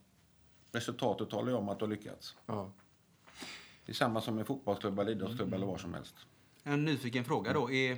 Resultatet 0.71 1.29
talar 1.29 1.49
ju 1.49 1.57
om 1.57 1.69
att 1.69 1.79
du 1.79 1.85
har 1.85 1.89
lyckats. 1.89 2.35
Ja. 2.45 2.71
Det 3.85 3.91
är 3.91 3.95
samma 3.95 4.21
som 4.21 4.39
en 4.39 4.45
fotbollsklubb 4.45 4.99
eller 4.99 5.11
idrottsklubb 5.11 5.53
eller 5.53 5.65
vad 5.65 5.79
som 5.79 5.93
helst. 5.93 6.15
En 6.63 6.85
nyfiken 6.85 7.23
fråga 7.23 7.53
då 7.53 7.71
är 7.71 7.91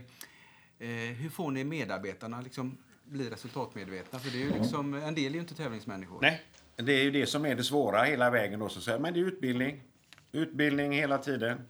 eh, 0.80 0.90
hur 0.90 1.30
får 1.30 1.52
ni 1.52 1.64
medarbetarna 1.64 2.42
liksom 2.42 2.78
bli 3.10 3.30
resultatmedvetna? 3.30 4.20
För 4.20 4.32
det 4.32 4.38
är 4.38 4.46
ju 4.46 4.60
liksom, 4.60 4.94
en 4.94 5.16
del 5.16 5.26
är 5.26 5.34
ju 5.34 5.40
inte 5.40 5.56
tävlingsmänniskor. 5.56 6.22
Nej, 6.22 6.42
det 6.76 6.94
är 6.94 7.04
ju 7.04 7.12
det 7.12 7.26
som 7.26 7.46
är 7.46 7.56
det 7.56 7.64
svåra 7.64 8.04
hela 8.04 8.30
vägen. 8.30 8.60
Då, 8.60 8.70
så 8.70 8.82
säga. 8.82 9.00
Men 9.00 9.14
det 9.14 9.20
är 9.20 9.24
utbildning. 9.26 9.84
Utbildning 10.32 10.92
hela 10.92 11.18
tiden. 11.18 11.68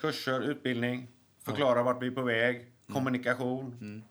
Kurser, 0.00 0.40
utbildning. 0.40 1.08
Förklara 1.42 1.82
vart 1.82 2.02
vi 2.02 2.06
är 2.06 2.10
på 2.10 2.22
väg. 2.22 2.66
Kommunikation. 2.92 4.04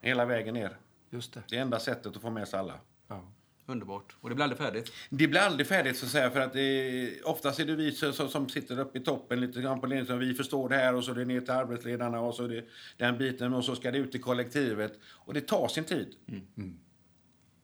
Hela 0.00 0.24
vägen 0.24 0.54
ner. 0.54 0.76
Just 1.10 1.34
det. 1.34 1.42
Det 1.48 1.56
är 1.56 1.60
enda 1.62 1.78
sättet 1.78 2.16
att 2.16 2.22
få 2.22 2.30
med 2.30 2.48
sig 2.48 2.58
alla. 2.58 2.80
Ja. 3.08 3.20
Underbart. 3.66 4.16
Och 4.20 4.28
det 4.28 4.34
blir 4.34 4.42
aldrig 4.44 4.58
färdigt. 4.58 4.92
Det 5.10 5.28
blir 5.28 5.40
aldrig 5.40 5.66
färdigt 5.66 5.96
så 5.96 6.04
att 6.06 6.10
säga 6.12 6.30
för 6.30 6.40
att 6.40 6.56
eh, 6.56 7.30
oftast 7.30 7.60
är 7.60 7.64
det 7.64 7.74
vi 7.76 7.92
som, 7.92 8.28
som- 8.28 8.48
sitter 8.48 8.80
uppe 8.80 8.98
i 8.98 9.00
toppen 9.02 9.40
lite 9.40 9.60
grann 9.62 9.80
på 9.80 9.86
ledningen. 9.86 10.18
Vi 10.18 10.34
förstår 10.34 10.68
det 10.68 10.76
här 10.76 10.94
och 10.94 11.04
så 11.04 11.10
är 11.10 11.14
det 11.14 11.24
ner 11.24 11.40
till 11.40 11.50
arbetsledarna 11.50 12.20
och 12.20 12.34
så 12.34 12.44
är 12.44 12.48
det 12.48 12.64
den 12.96 13.18
biten 13.18 13.54
och 13.54 13.64
så 13.64 13.76
ska 13.76 13.90
det 13.90 13.98
ut 13.98 14.14
i 14.14 14.18
kollektivet. 14.18 14.92
Och 15.04 15.34
det 15.34 15.40
tar 15.40 15.68
sin 15.68 15.84
tid. 15.84 16.14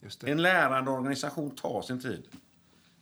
Just 0.02 0.20
det. 0.20 0.30
En 0.30 0.42
lärande 0.42 0.90
organisation 0.90 1.50
tar 1.50 1.82
sin 1.82 2.00
tid. 2.00 2.22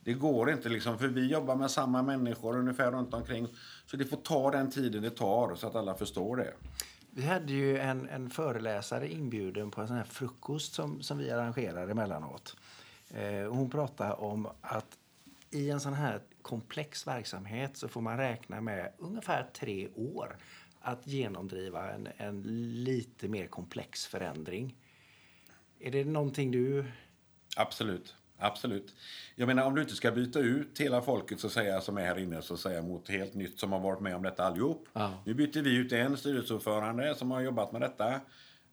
Det 0.05 0.13
går 0.13 0.51
inte, 0.51 0.69
liksom, 0.69 0.99
för 0.99 1.09
vi 1.09 1.27
jobbar 1.27 1.57
med 1.57 1.71
samma 1.71 2.03
människor 2.03 2.59
ungefär 2.59 2.93
runt 2.93 3.15
omkring. 3.15 3.49
Så 3.87 3.97
det 3.97 4.05
får 4.05 4.17
ta 4.17 4.51
den 4.51 4.71
tiden 4.71 5.03
det 5.03 5.11
tar 5.11 5.55
så 5.55 5.67
att 5.67 5.75
alla 5.75 5.95
förstår 5.95 6.37
det. 6.37 6.53
Vi 7.11 7.23
hade 7.23 7.53
ju 7.53 7.79
en, 7.79 8.09
en 8.09 8.31
föreläsare 8.31 9.13
inbjuden 9.13 9.71
på 9.71 9.81
en 9.81 9.87
sån 9.89 9.97
här 9.97 10.05
frukost 10.05 10.73
som, 10.75 11.03
som 11.03 11.19
vi 11.19 11.31
arrangerar 11.31 11.89
emellanåt. 11.89 12.57
Eh, 13.11 13.53
hon 13.53 13.71
pratade 13.71 14.13
om 14.13 14.49
att 14.61 14.99
i 15.51 15.71
en 15.71 15.81
sån 15.81 15.95
här 15.95 16.21
komplex 16.43 17.07
verksamhet 17.07 17.77
så 17.77 17.89
får 17.89 18.01
man 18.01 18.17
räkna 18.17 18.61
med 18.61 18.93
ungefär 18.99 19.47
tre 19.53 19.89
år 19.89 20.37
att 20.81 21.07
genomdriva 21.07 21.93
en, 21.93 22.09
en 22.17 22.43
lite 22.85 23.29
mer 23.29 23.47
komplex 23.47 24.07
förändring. 24.07 24.77
Är 25.81 25.91
det 25.91 26.05
någonting 26.05 26.51
du... 26.51 26.85
Absolut. 27.57 28.17
Absolut. 28.39 28.95
Jag 29.35 29.47
menar 29.47 29.65
om 29.65 29.75
du 29.75 29.83
inte 29.83 29.95
ska 29.95 30.13
byta 30.13 30.39
ut 30.39 30.81
hela 30.81 31.03
folket 31.03 31.41
så 31.41 31.49
säga, 31.49 31.81
som 31.81 31.99
är 31.99 32.05
här 32.05 32.19
inne 32.19 32.43
så 32.43 32.57
säga, 32.57 32.83
mot 32.83 33.09
helt 33.09 33.35
nytt 33.35 33.61
som 33.61 33.73
har 33.73 33.81
varit 33.81 34.01
med 34.01 34.17
om 34.17 34.23
detta 34.23 34.45
allihop. 34.45 34.89
Ja. 34.93 35.13
Nu 35.25 35.35
byter 35.35 35.63
vi 35.63 35.77
ut 35.77 35.93
en 35.93 36.17
styrelseordförande 36.17 37.15
som 37.15 37.31
har 37.31 37.41
jobbat 37.41 37.73
med 37.73 37.81
detta, 37.81 38.21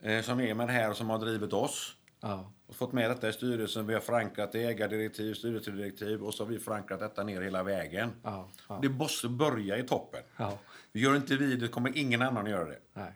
eh, 0.02 0.22
som 0.22 0.40
är 0.40 0.54
med 0.54 0.70
här 0.70 0.90
och 0.90 0.98
som 0.98 1.10
har 1.10 1.20
drivit 1.20 1.54
oss. 1.54 1.96
Ja, 2.22 2.52
fått 2.74 2.94
med 2.94 3.10
detta 3.10 3.30
i 3.30 3.34
styrelsen. 3.34 3.88
Vi 3.88 3.94
har 3.94 4.02
förankrat 4.02 4.52
det 4.52 4.60
i 4.60 4.66
ägardirektiv, 4.66 5.34
styrelsedirektiv 5.34 6.24
och 6.24 6.34
så 6.34 6.44
har 6.44 6.50
vi 6.50 6.60
förankrat 6.60 7.00
detta 7.00 7.24
ner 7.24 7.42
hela 7.42 7.64
vägen. 7.64 8.12
ja, 8.24 8.50
ja. 8.70 8.80
Det 8.82 8.90
måste 8.90 9.28
börja 9.28 9.78
i 9.78 9.84
toppen. 9.84 10.24
ja. 10.38 10.60
Gör 10.94 11.16
inte 11.16 11.36
vi 11.36 11.56
det 11.56 11.68
kommer 11.68 11.98
ingen 11.98 12.22
annan 12.22 12.44
att 12.44 12.50
göra 12.50 12.66
det. 12.66 12.80
Nej. 12.94 13.12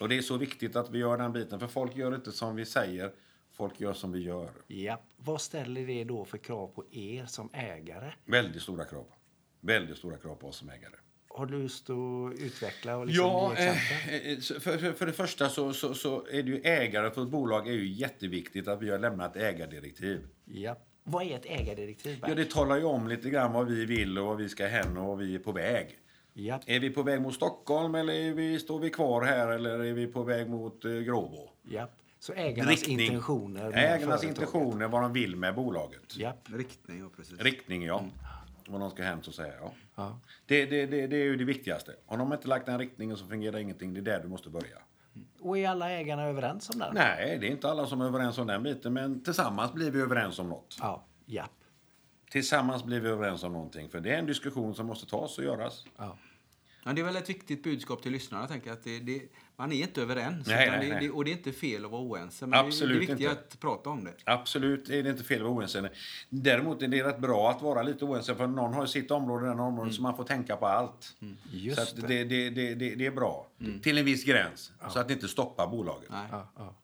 Och 0.00 0.08
det 0.08 0.18
är 0.18 0.22
så 0.22 0.36
viktigt 0.36 0.76
att 0.76 0.90
vi 0.90 0.98
gör 0.98 1.18
den 1.18 1.32
biten. 1.32 1.60
För 1.60 1.66
folk 1.66 1.96
gör 1.96 2.14
inte 2.14 2.32
som 2.32 2.56
vi 2.56 2.64
säger, 2.64 3.12
folk 3.52 3.80
gör 3.80 3.92
som 3.92 4.12
vi 4.12 4.18
gör. 4.18 4.50
Ja. 4.66 5.00
Vad 5.16 5.40
ställer 5.40 5.86
det 5.86 6.04
då 6.04 6.24
för 6.24 6.38
krav 6.38 6.68
på 6.68 6.84
er 6.90 7.26
som 7.26 7.50
ägare? 7.52 8.12
Väldigt 8.24 8.62
stora 8.62 8.84
krav. 8.84 9.06
Väldigt 9.60 9.98
stora 9.98 10.16
krav 10.16 10.34
på 10.34 10.48
oss 10.48 10.56
som 10.56 10.68
ägare. 10.70 10.94
Har 11.36 11.46
du 11.46 11.62
lust 11.62 11.90
att 11.90 12.40
utveckla 12.40 12.96
och 12.96 13.06
liksom 13.06 13.26
Ja, 13.26 13.54
ge 13.58 13.66
exempel? 13.68 14.26
eh, 14.26 14.32
eh, 14.32 14.38
så 14.38 14.60
för, 14.60 14.78
för, 14.78 14.92
för 14.92 15.06
det 15.06 15.12
första 15.12 15.48
så, 15.48 15.72
så, 15.72 15.94
så 15.94 16.26
är 16.30 16.42
det 16.42 16.50
ju 16.50 16.60
ägare 16.60 17.10
för 17.10 17.22
ett 17.22 17.28
bolag 17.28 17.68
är 17.68 17.72
ju 17.72 17.86
jätteviktigt 17.92 18.68
att 18.68 18.82
vi 18.82 18.90
har 18.90 18.98
lämnat 18.98 19.36
ägardirektiv. 19.36 20.26
Ja. 20.44 20.76
Vad 21.04 21.22
är 21.26 21.36
ett 21.36 21.46
ägardirektiv? 21.46 22.18
Ja, 22.28 22.34
det 22.34 22.50
talar 22.50 22.76
ju 22.76 22.84
om 22.84 23.08
lite 23.08 23.30
grann 23.30 23.52
vad 23.52 23.66
vi 23.66 23.84
vill 23.84 24.18
och 24.18 24.26
vad 24.26 24.36
vi 24.36 24.48
ska 24.48 24.66
hän 24.66 24.96
och 24.96 25.06
vad 25.06 25.18
vi 25.18 25.34
är 25.34 25.38
på 25.38 25.52
väg. 25.52 25.98
ja. 26.32 26.60
Är 26.66 26.80
vi 26.80 26.90
på 26.90 27.02
väg 27.02 27.20
mot 27.20 27.34
Stockholm 27.34 27.94
eller 27.94 28.12
är 28.14 28.32
vi, 28.32 28.58
står 28.58 28.78
vi 28.80 28.90
kvar 28.90 29.22
här 29.24 29.48
eller 29.48 29.78
är 29.78 29.92
vi 29.92 30.06
på 30.06 30.22
väg 30.22 30.50
mot 30.50 30.84
eh, 30.84 30.90
Gråbo? 30.90 31.50
ja. 31.70 31.88
Så 32.18 32.32
ägarnas 32.32 32.88
intentioner. 32.88 33.70
med 33.70 33.94
Ägarnas 33.94 34.24
intentioner, 34.24 34.88
vad 34.88 35.02
de 35.02 35.12
vill 35.12 35.36
med 35.36 35.54
bolaget. 35.54 36.16
Ja. 36.16 36.36
Riktning, 36.44 36.98
ja 37.00 37.10
precis. 37.16 37.40
Riktning, 37.40 37.82
ja. 37.82 38.04
Vad 38.68 38.80
de 38.80 38.90
ska 38.90 39.02
hem 39.02 39.22
så 39.22 39.32
säga. 39.32 39.54
Ja. 39.60 39.72
Ja. 39.96 40.20
Det, 40.46 40.66
det, 40.66 40.86
det, 40.86 41.06
det 41.06 41.16
är 41.16 41.24
ju 41.24 41.36
det 41.36 41.44
viktigaste. 41.44 41.94
Om 42.06 42.18
de 42.18 42.32
inte 42.32 42.48
lagt 42.48 42.66
den 42.66 42.78
riktningen 42.78 43.16
så 43.16 43.26
fungerar 43.26 43.58
ingenting. 43.58 43.94
Det 43.94 44.00
är 44.00 44.02
där 44.02 44.20
du 44.22 44.28
måste 44.28 44.50
börja. 44.50 44.78
Och 45.40 45.58
är 45.58 45.68
alla 45.68 45.90
ägarna 45.90 46.22
överens 46.24 46.70
om 46.70 46.78
det? 46.78 46.92
Nej, 46.94 47.38
det 47.38 47.46
är 47.46 47.50
inte 47.50 47.70
alla 47.70 47.86
som 47.86 48.00
är 48.00 48.04
överens 48.04 48.38
om 48.38 48.46
den 48.46 48.62
biten, 48.62 48.92
men 48.92 49.22
tillsammans 49.24 49.72
blir 49.72 49.90
vi 49.90 50.00
överens 50.00 50.38
om 50.38 50.48
något. 50.48 50.76
Ja. 50.80 51.04
Ja. 51.26 51.48
Tillsammans 52.30 52.84
blir 52.84 53.00
vi 53.00 53.08
överens 53.08 53.42
om 53.42 53.52
någonting, 53.52 53.88
för 53.88 54.00
det 54.00 54.14
är 54.14 54.18
en 54.18 54.26
diskussion 54.26 54.74
som 54.74 54.86
måste 54.86 55.06
tas 55.06 55.38
och 55.38 55.44
göras. 55.44 55.84
ja. 55.96 56.18
Ja, 56.84 56.92
det 56.92 57.00
är 57.00 57.04
väl 57.04 57.16
ett 57.16 57.30
viktigt 57.30 57.62
budskap 57.62 58.02
till 58.02 58.12
lyssnarna. 58.12 58.46
Tänker 58.46 58.66
jag, 58.68 58.76
att 58.76 58.84
det, 58.84 58.98
det, 58.98 59.22
man 59.56 59.72
är 59.72 59.82
inte 59.82 60.02
överens. 60.02 60.46
Nej, 60.46 60.70
nej, 60.70 60.80
det, 60.80 60.94
nej. 60.94 61.04
Det, 61.04 61.10
och 61.10 61.24
det 61.24 61.30
är 61.30 61.32
inte 61.32 61.52
fel 61.52 61.84
att 61.84 61.90
vara 61.90 62.02
oense. 62.02 62.46
Men 62.46 62.66
Absolut 62.66 63.00
det, 63.00 63.12
är 63.12 63.16
viktigt 63.16 63.30
att 63.30 63.60
prata 63.60 63.90
om 63.90 64.04
det. 64.04 64.12
Absolut 64.24 64.88
är 64.90 65.02
det 65.02 65.10
inte 65.10 65.24
fel 65.24 65.36
att 65.36 65.42
vara 65.42 65.54
oense. 65.54 65.90
Däremot 66.28 66.82
är 66.82 66.88
det 66.88 67.04
rätt 67.04 67.18
bra 67.18 67.50
att 67.50 67.62
vara 67.62 67.82
lite 67.82 68.04
oense, 68.04 68.34
för 68.34 68.46
någon 68.46 68.74
har 68.74 68.82
ju 68.82 68.88
sitt 68.88 69.10
område, 69.10 69.46
den 69.46 69.60
området, 69.60 69.94
så 69.94 70.02
man 70.02 70.16
får 70.16 70.24
tänka 70.24 70.56
på 70.56 70.66
allt. 70.66 71.16
Just 71.52 71.76
så 71.76 71.82
att 71.82 72.08
det. 72.08 72.24
det, 72.24 72.50
det, 72.50 72.74
det, 72.74 73.06
är 73.06 73.10
bra. 73.10 73.46
Till 73.82 73.98
en 73.98 74.04
viss 74.04 74.24
gräns, 74.24 74.72
så 74.88 74.98
att 74.98 75.08
det 75.08 75.14
inte 75.14 75.28
stoppar 75.28 75.66
bolaget. 75.66 76.10
Nej. 76.10 76.26
Ja, 76.56 76.74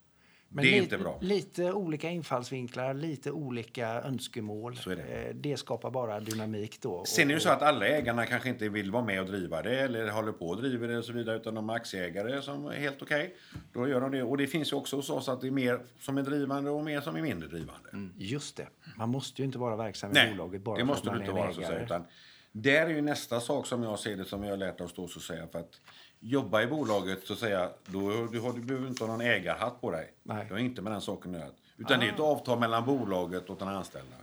ja. 0.57 0.63
Det 0.63 0.79
är 0.79 0.83
inte 0.83 0.99
bra. 0.99 1.19
Lite 1.21 1.73
olika 1.73 2.11
infallsvinklar, 2.11 2.95
lite 2.95 3.31
olika 3.31 3.89
önskemål. 3.89 4.79
Det. 4.85 4.93
Eh, 5.29 5.35
det 5.35 5.57
skapar 5.57 5.91
bara 5.91 6.21
dynamik 6.21 6.81
då. 6.81 7.05
Sen 7.05 7.31
är 7.31 7.35
det 7.35 7.41
så 7.41 7.49
att 7.49 7.63
alla 7.63 7.87
ägarna 7.87 8.27
kanske 8.27 8.49
inte 8.49 8.69
vill 8.69 8.91
vara 8.91 9.05
med 9.05 9.21
och 9.21 9.27
driva 9.27 9.63
det 9.63 9.81
eller 9.81 10.09
håller 10.11 10.33
på 10.33 10.47
och 10.49 10.57
driver 10.63 10.89
det 10.89 10.99
och 10.99 11.05
så 11.05 11.13
vidare 11.13 11.37
utan 11.37 11.55
de 11.55 11.69
är 11.71 11.75
aktieägare 11.75 12.43
som 12.43 12.67
är 12.67 12.73
helt 12.73 13.03
okej. 13.03 13.37
Då 13.73 13.89
gör 13.89 14.01
de 14.01 14.11
det. 14.11 14.23
Och 14.23 14.37
det 14.37 14.47
finns 14.47 14.73
ju 14.73 14.77
också 14.77 14.97
hos 14.97 15.11
oss 15.11 15.29
att 15.29 15.41
det 15.41 15.47
är 15.47 15.51
mer 15.51 15.81
som 16.01 16.19
är 16.19 16.23
drivande 16.23 16.71
och 16.71 16.85
mer 16.85 17.01
som 17.01 17.17
är 17.17 17.23
mindre 17.23 17.49
drivande. 17.49 17.91
Just 18.19 18.57
det. 18.57 18.67
Man 18.97 19.09
måste 19.09 19.43
ju 19.43 19.47
inte 19.47 19.59
vara 19.59 19.77
verksam 19.77 20.11
i 20.11 20.15
Nej, 20.15 20.31
bolaget 20.31 20.63
bara 20.63 20.79
det 20.79 20.85
måste 20.85 21.05
för 21.07 21.11
du 21.11 21.17
att 21.17 21.21
inte 21.23 21.33
man 21.33 21.39
är 21.39 21.43
vara 21.43 21.49
en 21.49 21.55
så 21.55 21.61
att 21.61 21.67
säga. 21.67 21.79
ägare. 21.79 21.85
Utan 21.87 22.05
där 22.53 22.87
är 22.87 22.91
ju 22.91 23.01
nästa 23.01 23.41
sak 23.41 23.67
som 23.67 23.83
jag 23.83 23.99
ser 23.99 24.17
det 24.17 24.25
som 24.25 24.43
vi 24.43 24.49
har 24.49 24.57
lärt 24.57 24.81
oss 24.81 24.93
då 24.95 25.09
så 25.09 25.19
att 25.19 25.23
säga. 25.23 25.47
För 25.53 25.59
att 25.59 25.81
jobba 26.23 26.63
i 26.63 26.67
bolaget 26.67 27.27
så 27.27 27.33
att 27.33 27.39
säga, 27.39 27.71
då 27.87 28.27
du, 28.27 28.41
har, 28.41 28.53
du 28.53 28.61
behöver 28.61 28.89
inte 28.89 29.05
ha 29.05 29.11
någon 29.13 29.21
ägarhatt 29.21 29.81
på 29.81 29.91
dig. 29.91 30.13
Nej. 30.23 30.45
Det 30.49 30.55
har 30.55 30.59
inte 30.59 30.83
med 30.83 30.93
den 30.93 31.01
saken 31.01 31.35
att 31.35 31.41
göra. 31.41 31.51
Utan 31.77 32.01
det 32.01 32.07
är 32.09 32.13
ett 32.13 32.21
avtal 32.21 32.59
mellan 32.59 32.85
bolaget 32.87 33.51
och 33.51 33.59
den 33.59 33.69
anställda. 33.69 34.17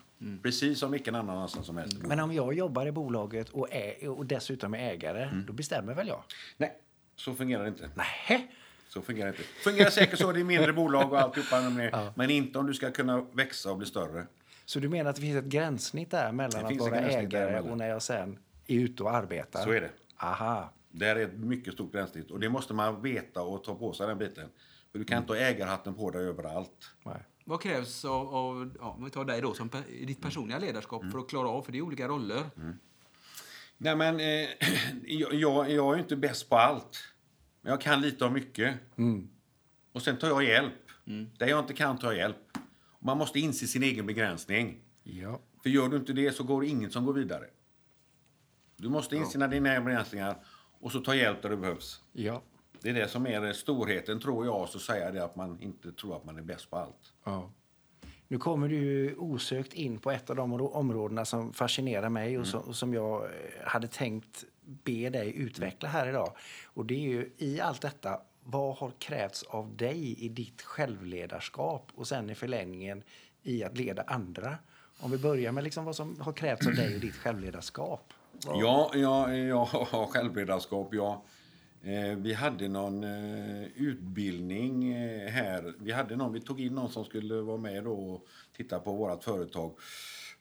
Precis 0.44 0.80
som 0.80 0.92
vilken 0.92 1.16
annan 1.16 1.38
anställd 1.38 1.66
som 1.66 1.78
helst. 1.78 1.98
Men 2.04 2.20
om 2.20 2.34
jag 2.34 2.54
jobbar 2.54 2.86
i 2.86 2.92
bolaget 2.92 3.50
och, 3.50 3.68
är, 3.74 4.10
och 4.10 4.26
dessutom 4.26 4.74
är 4.74 4.80
ägare, 4.80 5.24
Mm. 5.24 5.46
då 5.48 5.54
bestämmer 5.54 5.94
väl 5.94 6.08
jag? 6.08 6.24
Nej, 6.58 6.78
så 7.16 7.34
fungerar 7.34 7.64
det 7.64 7.70
inte. 7.70 7.90
Nej. 7.96 8.52
Så 8.90 9.02
fungerar 9.02 9.32
det 9.32 9.38
inte. 9.38 9.44
Fungerar 9.64 9.90
säkert 9.90 10.20
så 10.20 10.36
i 10.38 10.44
mindre 10.44 10.74
bolag 10.74 11.12
och 11.14 11.20
alltihopa. 11.20 11.62
Men, 11.70 11.92
men 12.16 12.30
inte 12.30 12.60
om 12.60 12.68
du 12.68 12.74
ska 12.74 12.92
kunna 12.92 13.26
växa 13.32 13.72
och 13.72 13.78
bli 13.78 13.88
större. 13.88 14.26
Så 14.66 14.80
du 14.80 14.90
menar 14.90 15.10
att 15.10 15.16
det 15.16 15.22
finns 15.22 15.38
ett 15.38 15.46
gränssnitt 15.52 16.12
där 16.12 16.32
mellan 16.32 16.64
Det 16.64 16.68
att 16.68 16.78
vara 16.78 17.00
ägare 17.00 17.60
och 17.60 17.78
när 17.78 17.90
jag 17.90 18.02
sen 18.02 18.40
är 18.68 18.76
ute 18.76 19.04
och 19.04 19.12
arbetar? 19.16 19.64
Så 19.64 19.72
är 19.72 19.82
det. 19.82 19.90
Aha. 20.18 20.70
Där 20.91 21.15
är 21.15 21.23
ett 21.23 21.38
mycket 21.38 21.73
stort 21.73 21.93
gränssnitt. 21.93 22.32
Och 22.32 22.39
det 22.39 22.49
måste 22.49 22.73
man 22.73 23.02
veta 23.02 23.41
och 23.41 23.63
ta 23.63 23.75
på 23.75 23.93
sig 23.93 24.08
den 24.08 24.17
biten. 24.17 24.49
För 24.91 24.99
du 24.99 25.06
kan 25.06 25.17
inte 25.17 25.34
ha 25.34 25.38
ägarhatten 25.38 25.95
på 25.95 26.12
dig 26.12 26.25
överallt. 26.25 26.91
Nej. 27.04 27.23
Vad 27.45 27.62
krävs 27.62 28.06
av, 28.06 28.36
av 28.36 28.78
ja, 28.80 28.95
om 28.97 29.06
vi 29.06 29.12
tar 29.12 29.25
dig 29.25 29.41
då, 29.41 29.54
som 29.54 29.69
i 29.89 30.06
ditt 30.06 30.21
personliga 30.21 30.60
ledarskap 30.60 31.04
för 31.12 31.19
att 31.19 31.30
klara 31.30 31.49
av? 31.49 31.62
För 31.62 31.71
det 31.71 31.78
är 31.78 31.82
olika 31.82 32.08
roller. 32.08 32.43
Nej 33.78 33.95
men, 33.95 34.19
eh, 34.19 34.49
jag, 35.04 35.34
jag, 35.34 35.71
jag 35.71 35.95
är 35.95 35.99
inte 35.99 36.15
bäst 36.15 36.49
på 36.49 36.56
allt. 36.56 36.97
Men 37.62 37.71
jag 37.71 37.82
kan 37.82 38.02
lite 38.02 38.25
av 38.25 38.32
mycket. 38.32 38.75
Och 39.91 40.02
sen 40.02 40.17
tar 40.17 40.28
jag 40.28 40.43
hjälp. 40.43 40.73
Där 41.38 41.47
jag 41.47 41.60
inte 41.60 41.73
kan 41.73 41.97
tar 41.97 42.08
jag 42.12 42.17
hjälp. 42.17 42.58
Man 42.99 43.17
måste 43.17 43.39
inse 43.39 43.67
sin 43.67 43.84
egen 43.84 44.06
begränsning. 44.06 44.82
Ja. 45.04 45.39
För 45.63 45.69
gör 45.69 45.89
du 45.89 45.97
inte 45.97 46.13
det 46.13 46.32
så 46.32 46.43
går 46.43 46.62
det 46.62 46.67
ingen 46.67 46.91
som 46.91 47.06
går 47.06 47.13
vidare. 47.13 47.45
Du 48.78 48.89
måste 48.89 49.15
inse 49.15 49.47
dina 49.47 49.73
egna 49.73 49.82
begränsningar 49.82 50.38
och 50.80 50.92
så 50.92 51.00
ta 51.00 51.15
hjälp 51.15 51.42
där 51.42 51.50
det 51.50 51.58
behövs. 51.58 52.02
Ja. 52.13 52.42
Det 52.82 52.89
är 52.89 52.94
det 52.94 53.08
som 53.08 53.28
är 53.28 53.54
storheten, 53.54 54.20
tror 54.20 54.46
jag, 54.46 54.70
så 54.70 54.80
säga 54.80 55.12
det 55.12 55.24
att 55.24 55.36
man 55.36 55.62
inte 55.62 55.92
tror 55.92 56.15
att 56.15 56.26
man 56.26 56.38
är 56.38 56.42
bäst 56.42 56.70
på 56.70 56.78
allt. 56.78 57.13
Ja. 57.24 57.50
Nu 58.28 58.38
kommer 58.38 58.70
du 58.70 59.15
osökt 59.15 59.74
in 59.74 60.00
på 60.00 60.12
ett 60.12 60.30
av 60.30 60.36
de 60.36 60.54
områ- 60.54 60.72
områdena 60.72 61.26
som 61.26 61.54
fascinerar 61.54 62.10
mig 62.10 62.39
och 62.39 62.48
som, 62.48 62.62
och 62.62 62.76
som 62.76 62.94
jag 62.94 63.24
eh, 63.26 63.30
hade 63.63 63.88
tänkt 63.88 64.46
be 64.62 65.10
dig 65.10 65.36
utveckla 65.36 65.89
här 65.89 66.10
idag. 66.10 66.36
Och 66.65 66.86
det 66.86 66.94
är 66.94 67.10
ju 67.10 67.32
i 67.38 67.60
allt 67.60 67.82
detta, 67.82 68.22
vad 68.44 68.76
har 68.76 68.92
krävts 69.00 69.44
av 69.44 69.76
dig 69.78 70.15
i 70.20 70.30
ditt 70.30 70.62
självledarskap 70.62 71.92
och 71.96 72.08
sen 72.08 72.30
i 72.30 72.36
förlängningen 72.36 73.04
i 73.44 73.63
att 73.63 73.78
leda 73.78 74.04
andra? 74.08 74.58
Om 75.00 75.12
vi 75.12 75.18
börjar 75.18 75.52
med 75.52 75.63
liksom 75.63 75.86
vad 75.86 75.96
som 75.96 76.22
har 76.22 76.34
krävts 76.34 76.68
av 76.68 76.74
dig 76.74 76.96
i 76.96 77.00
ditt 77.00 77.15
självledarskap. 77.15 78.13
Ja, 78.45 78.91
ja, 78.95 79.34
jag 79.36 79.65
har 79.65 80.06
självledarskap. 80.06 80.89
Ja. 80.93 81.23
Eh, 81.84 82.17
vi 82.17 82.34
hade 82.34 82.67
någon 82.67 83.04
eh, 83.04 83.63
utbildning 83.75 84.93
eh, 84.93 85.30
här. 85.30 85.73
Vi, 85.80 85.91
hade 85.91 86.15
någon, 86.15 86.34
vi 86.34 86.41
tog 86.41 86.62
in 86.62 86.75
någon 86.75 86.89
som 86.91 87.06
skulle 87.06 87.36
vara 87.36 87.58
med 87.58 87.84
då 87.84 87.93
och 87.93 88.25
titta 88.58 88.80
på 88.80 88.93
vårt 88.93 89.23
företag. 89.23 89.71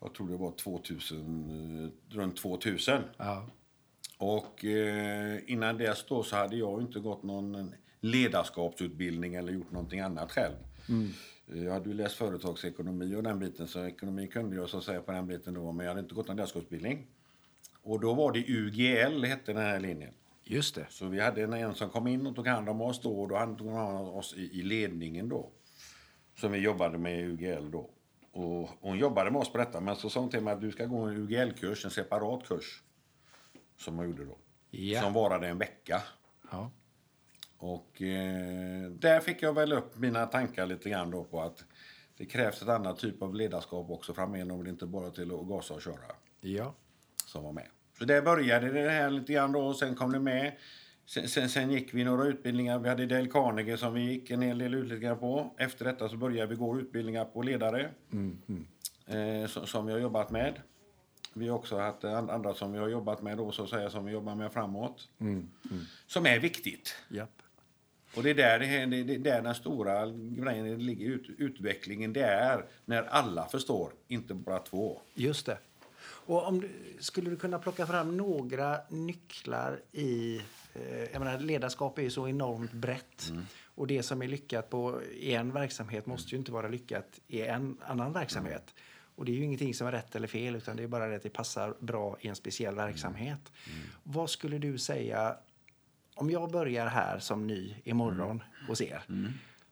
Jag 0.00 0.14
tror 0.14 0.28
det 0.28 0.36
var 0.36 0.50
2000, 0.50 1.90
eh, 2.10 2.16
runt 2.16 2.36
2000. 2.36 3.02
Ja. 3.16 3.46
Och 4.18 4.64
eh, 4.64 5.38
innan 5.46 5.78
dess 5.78 6.04
då 6.08 6.22
så 6.22 6.36
hade 6.36 6.56
jag 6.56 6.80
inte 6.82 7.00
gått 7.00 7.22
någon 7.22 7.74
ledarskapsutbildning 8.00 9.34
eller 9.34 9.52
gjort 9.52 9.72
någonting 9.72 10.00
annat 10.00 10.32
själv. 10.32 10.54
Eh, 11.52 11.64
Jag 11.64 11.72
hade 11.72 11.88
ju 11.88 11.94
läst 11.94 12.14
företagsekonomi 12.14 13.14
och 13.16 13.22
den 13.22 13.38
biten, 13.38 13.68
så 13.68 13.84
ekonomi 13.84 14.26
kunde 14.26 14.56
jag 14.56 14.68
så 14.68 14.80
säga 14.80 15.00
på 15.00 15.12
den 15.12 15.26
biten 15.26 15.54
då, 15.54 15.72
men 15.72 15.86
jag 15.86 15.90
hade 15.90 16.00
inte 16.00 16.14
gått 16.14 16.28
någon 16.28 16.36
ledarskapsutbildning. 16.36 17.06
Och 17.88 18.00
då 18.00 18.14
var 18.14 18.32
det 18.32 18.44
UGL, 18.48 19.24
hette 19.24 19.52
den 19.52 19.62
här 19.62 19.80
linjen. 19.80 20.14
Just 20.44 20.74
det. 20.74 20.86
Så 20.90 21.06
vi 21.06 21.20
hade 21.20 21.42
en, 21.42 21.52
en 21.52 21.74
som 21.74 21.90
kom 21.90 22.06
in 22.06 22.26
och 22.26 22.36
tog 22.36 22.46
hand 22.46 22.68
om 22.68 22.80
oss 22.80 23.00
då, 23.02 23.20
och 23.20 23.28
då 23.28 23.36
hade 23.36 23.56
tog 23.56 23.72
hand 23.72 23.98
om 23.98 24.08
oss 24.08 24.34
i, 24.36 24.60
i 24.60 24.62
ledningen 24.62 25.28
då. 25.28 25.50
Som 26.36 26.52
vi 26.52 26.58
jobbade 26.58 26.98
med 26.98 27.20
i 27.20 27.22
UGL 27.22 27.70
då. 27.70 27.90
Och 28.32 28.68
hon 28.80 28.98
jobbade 28.98 29.30
med 29.30 29.40
oss 29.40 29.52
på 29.52 29.58
detta, 29.58 29.80
men 29.80 29.96
så 29.96 30.10
sa 30.10 30.20
hon 30.20 30.30
till 30.30 30.40
mig 30.40 30.54
att 30.54 30.60
du 30.60 30.70
ska 30.72 30.86
gå 30.86 30.96
en 30.98 31.16
UGL-kurs, 31.16 31.84
en 31.84 31.90
separat 31.90 32.44
kurs. 32.44 32.82
Som 33.76 33.96
hon 33.96 34.06
gjorde 34.06 34.24
då. 34.24 34.38
Ja. 34.70 35.00
Som 35.02 35.12
varade 35.12 35.48
en 35.48 35.58
vecka. 35.58 36.02
Ja. 36.50 36.70
Och 37.58 38.02
eh, 38.02 38.90
där 38.90 39.20
fick 39.20 39.42
jag 39.42 39.52
väl 39.52 39.72
upp 39.72 39.98
mina 39.98 40.26
tankar 40.26 40.66
lite 40.66 40.90
grann 40.90 41.10
då 41.10 41.24
på 41.24 41.40
att 41.42 41.64
Det 42.16 42.26
krävs 42.26 42.62
ett 42.62 42.68
annat 42.68 42.98
typ 42.98 43.22
av 43.22 43.34
ledarskap 43.34 43.90
också 43.90 44.14
framöver, 44.14 44.62
det 44.62 44.68
är 44.68 44.72
inte 44.72 44.86
bara 44.86 45.10
till 45.10 45.34
att 45.34 45.46
gasa 45.46 45.74
och 45.74 45.82
köra 45.82 46.14
Ja. 46.40 46.74
som 47.26 47.44
var 47.44 47.52
med. 47.52 47.66
Så 47.98 48.04
där 48.04 48.22
började 48.22 48.70
det 48.72 48.90
här 48.90 49.10
lite 49.10 49.32
grann 49.32 49.52
då 49.52 49.60
och 49.60 49.76
sen 49.76 49.94
kom 49.94 50.12
det 50.12 50.20
med. 50.20 50.52
Sen, 51.06 51.28
sen, 51.28 51.48
sen 51.48 51.70
gick 51.70 51.94
vi 51.94 52.04
några 52.04 52.24
utbildningar. 52.24 52.78
Vi 52.78 52.88
hade 52.88 53.06
Dale 53.06 53.26
Carnegie 53.28 53.76
som 53.76 53.94
vi 53.94 54.00
gick 54.00 54.30
en 54.30 54.42
hel 54.42 54.58
del 54.58 54.74
utbildningar 54.74 55.14
på. 55.14 55.54
Efter 55.58 55.84
detta 55.84 56.08
så 56.08 56.16
började 56.16 56.46
vi 56.46 56.56
gå 56.56 56.78
utbildningar 56.80 57.24
på 57.24 57.42
ledare 57.42 57.90
Eh, 59.06 59.46
som, 59.48 59.66
som 59.66 59.86
vi 59.86 59.92
har 59.92 60.00
jobbat 60.00 60.30
med. 60.30 60.54
Vi 61.34 61.48
har 61.48 61.56
också 61.56 61.78
haft 61.78 62.04
an- 62.04 62.30
andra 62.30 62.54
som 62.54 62.72
vi 62.72 62.78
har 62.78 62.88
jobbat 62.88 63.22
med 63.22 63.36
då 63.36 63.52
så 63.52 63.62
att 63.64 63.70
säga 63.70 63.90
som 63.90 64.04
vi 64.04 64.12
jobbar 64.12 64.34
med 64.34 64.52
framåt. 64.52 65.08
Som 66.06 66.26
är 66.26 66.38
viktigt. 66.38 66.94
Japp. 67.08 67.42
Och 68.16 68.22
det 68.22 68.30
är 68.30 68.34
där, 68.34 68.58
det, 68.58 68.86
det, 68.86 69.02
det 69.02 69.14
är 69.14 69.18
där 69.18 69.42
den 69.42 69.54
stora 69.54 70.06
grejen 70.16 70.86
ligger. 70.86 71.06
Ut, 71.10 71.26
utvecklingen 71.38 72.12
det 72.12 72.22
är 72.24 72.64
när 72.84 73.02
alla 73.02 73.48
förstår, 73.48 73.92
inte 74.08 74.34
bara 74.34 74.58
två. 74.58 75.00
Just 75.14 75.46
det. 75.46 75.58
Och 76.28 76.48
om 76.48 76.60
du, 76.60 76.70
skulle 76.98 77.30
du 77.30 77.36
kunna 77.36 77.58
plocka 77.58 77.86
fram 77.86 78.16
några 78.16 78.80
nycklar 78.88 79.80
i... 79.92 80.36
Eh, 80.74 81.02
jag 81.12 81.18
menar, 81.18 81.38
ledarskap 81.38 81.98
är 81.98 82.02
ju 82.02 82.10
så 82.10 82.28
enormt 82.28 82.72
brett. 82.72 83.32
Och 83.74 83.86
det 83.86 84.02
som 84.02 84.22
är 84.22 84.28
lyckat 84.28 84.70
på, 84.70 85.02
i 85.02 85.34
en 85.34 85.52
verksamhet 85.52 86.06
måste 86.06 86.30
ju 86.30 86.38
inte 86.38 86.52
vara 86.52 86.68
lyckat 86.68 87.20
i 87.26 87.40
en 87.42 87.76
annan 87.86 88.12
verksamhet. 88.12 88.74
Och 89.16 89.24
det 89.24 89.32
är 89.32 89.36
ju 89.36 89.44
ingenting 89.44 89.74
som 89.74 89.86
är 89.86 89.92
rätt 89.92 90.16
eller 90.16 90.28
fel, 90.28 90.56
utan 90.56 90.76
det 90.76 90.82
är 90.82 90.86
bara 90.86 91.06
det 91.06 91.16
att 91.16 91.22
det 91.22 91.30
passar 91.30 91.74
bra 91.80 92.16
i 92.20 92.28
en 92.28 92.36
speciell 92.36 92.74
verksamhet. 92.74 93.52
Vad 94.02 94.30
skulle 94.30 94.58
du 94.58 94.78
säga, 94.78 95.36
om 96.14 96.30
jag 96.30 96.50
börjar 96.50 96.86
här 96.86 97.18
som 97.18 97.46
ny 97.46 97.74
imorgon 97.84 98.42
hos 98.68 98.80
er. 98.80 99.02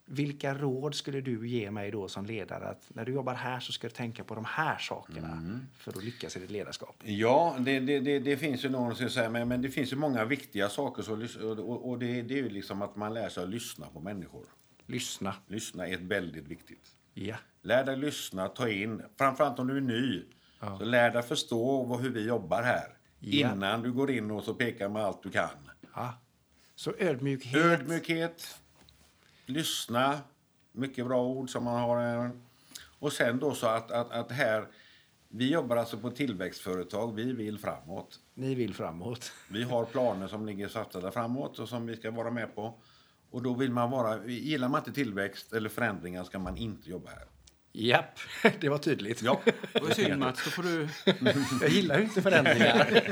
Vilka 0.09 0.55
råd 0.55 0.95
skulle 0.95 1.21
du 1.21 1.49
ge 1.49 1.71
mig 1.71 1.91
då 1.91 2.09
som 2.09 2.27
ledare? 2.27 2.69
Att 2.69 2.91
när 2.95 3.05
du 3.05 3.13
jobbar 3.13 3.35
här 3.35 3.61
så 3.61 3.73
ska 3.73 3.87
du 3.89 3.95
tänka 3.95 4.25
på 4.25 4.35
de 4.35 4.45
här 4.45 4.79
sakerna 4.79 5.61
för 5.79 5.91
att 5.91 6.05
lyckas 6.05 6.37
i 6.37 6.41
ditt 6.41 6.51
ledarskap. 6.51 6.97
Ja, 7.05 7.57
det, 7.59 7.81
det, 7.81 8.01
det, 8.01 8.19
det 8.19 8.37
finns 8.37 8.65
ju 8.65 8.69
någon 8.69 8.97
som 8.97 9.11
säger, 9.11 9.31
men, 9.31 9.49
men 9.49 9.63
det 9.63 9.71
finns 9.71 9.93
ju 9.93 9.97
många 9.97 10.25
viktiga 10.25 10.69
saker. 10.69 11.03
Så, 11.03 11.13
och 11.65 11.99
det, 11.99 12.23
det 12.23 12.35
är 12.35 12.43
ju 12.43 12.49
liksom 12.49 12.83
att 12.83 12.97
man 12.97 13.15
lär 13.15 13.29
sig 13.29 13.43
att 13.43 13.49
lyssna 13.51 13.87
på 13.87 14.01
människor. 14.01 14.45
Lyssna. 14.87 15.35
Lyssna 15.47 15.89
är 15.89 15.97
väldigt 15.97 16.49
viktigt. 16.49 16.89
Ja. 17.15 17.37
Lär 17.63 17.85
dig 17.85 17.97
lyssna, 17.97 18.49
ta 18.49 18.69
in. 18.69 19.03
Framförallt 19.19 19.59
om 19.59 19.67
du 19.67 19.77
är 19.77 19.81
ny. 19.81 20.25
Så 20.61 20.85
lär 20.85 21.11
dig 21.11 21.23
förstå 21.23 21.83
vad, 21.85 22.01
hur 22.01 22.11
vi 22.11 22.27
jobbar 22.27 22.63
här. 22.63 22.97
Ja. 23.19 23.53
Innan 23.55 23.83
du 23.83 23.93
går 23.93 24.11
in 24.11 24.31
och 24.31 24.45
så 24.45 24.55
pekar 24.55 24.89
med 24.89 25.03
allt 25.03 25.23
du 25.23 25.31
kan. 25.31 25.49
ja. 25.95 26.15
Så 26.75 26.95
ödmjukhet. 26.99 27.65
Ödmjukhet. 27.65 28.61
Lyssna. 29.47 30.19
Mycket 30.73 31.07
bra 31.07 31.23
ord 31.23 31.51
som 31.51 31.65
man 31.65 31.81
har. 31.81 32.01
här. 32.01 32.31
Och 32.99 33.13
sen 33.13 33.39
då 33.39 33.55
så 33.55 33.67
att, 33.67 33.91
att, 33.91 34.13
att 34.13 34.33
här... 34.33 34.67
Vi 35.29 35.53
jobbar 35.53 35.77
alltså 35.77 35.99
på 35.99 36.11
tillväxtföretag. 36.11 37.15
Vi 37.15 37.33
vill 37.33 37.59
framåt. 37.59 38.19
Ni 38.35 38.55
vill 38.55 38.75
framåt. 38.75 39.33
Vi 39.49 39.63
har 39.63 39.85
planer 39.85 40.29
som 40.29 40.47
ligger 40.47 40.69
satsade 40.69 41.11
framåt 41.11 41.59
och 41.59 41.69
som 41.69 41.87
vi 41.87 41.97
ska 41.97 42.11
vara 42.11 42.31
med 42.31 42.55
på. 42.55 42.75
Och 43.31 43.43
då 43.43 43.55
vill 43.55 43.71
man 43.71 43.91
vara... 43.91 44.27
Gillar 44.27 44.69
man 44.69 44.81
inte 44.81 44.93
tillväxt 44.93 45.53
eller 45.53 45.69
förändringar 45.69 46.25
ska 46.25 46.39
man 46.39 46.57
inte 46.57 46.91
jobba 46.91 47.11
här. 47.11 47.25
Japp, 47.73 48.19
det 48.61 48.69
var 48.69 48.79
tydligt. 48.79 49.23
Ja, 49.23 49.41
Det 49.73 49.83
var 49.83 49.91
synd 49.91 50.19
Mats, 50.19 50.45
då 50.45 50.51
får 50.51 50.63
du... 50.63 50.89
Jag 51.61 51.71
gillar 51.71 51.99
ju 51.99 52.05
inte 52.05 52.23
förändringar. 52.23 53.03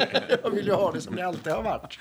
Jag 0.42 0.50
vill 0.50 0.66
ju 0.66 0.72
ha 0.72 0.92
det 0.92 1.00
som 1.00 1.16
det 1.16 1.26
alltid 1.26 1.52
har 1.52 1.62
varit. 1.62 1.98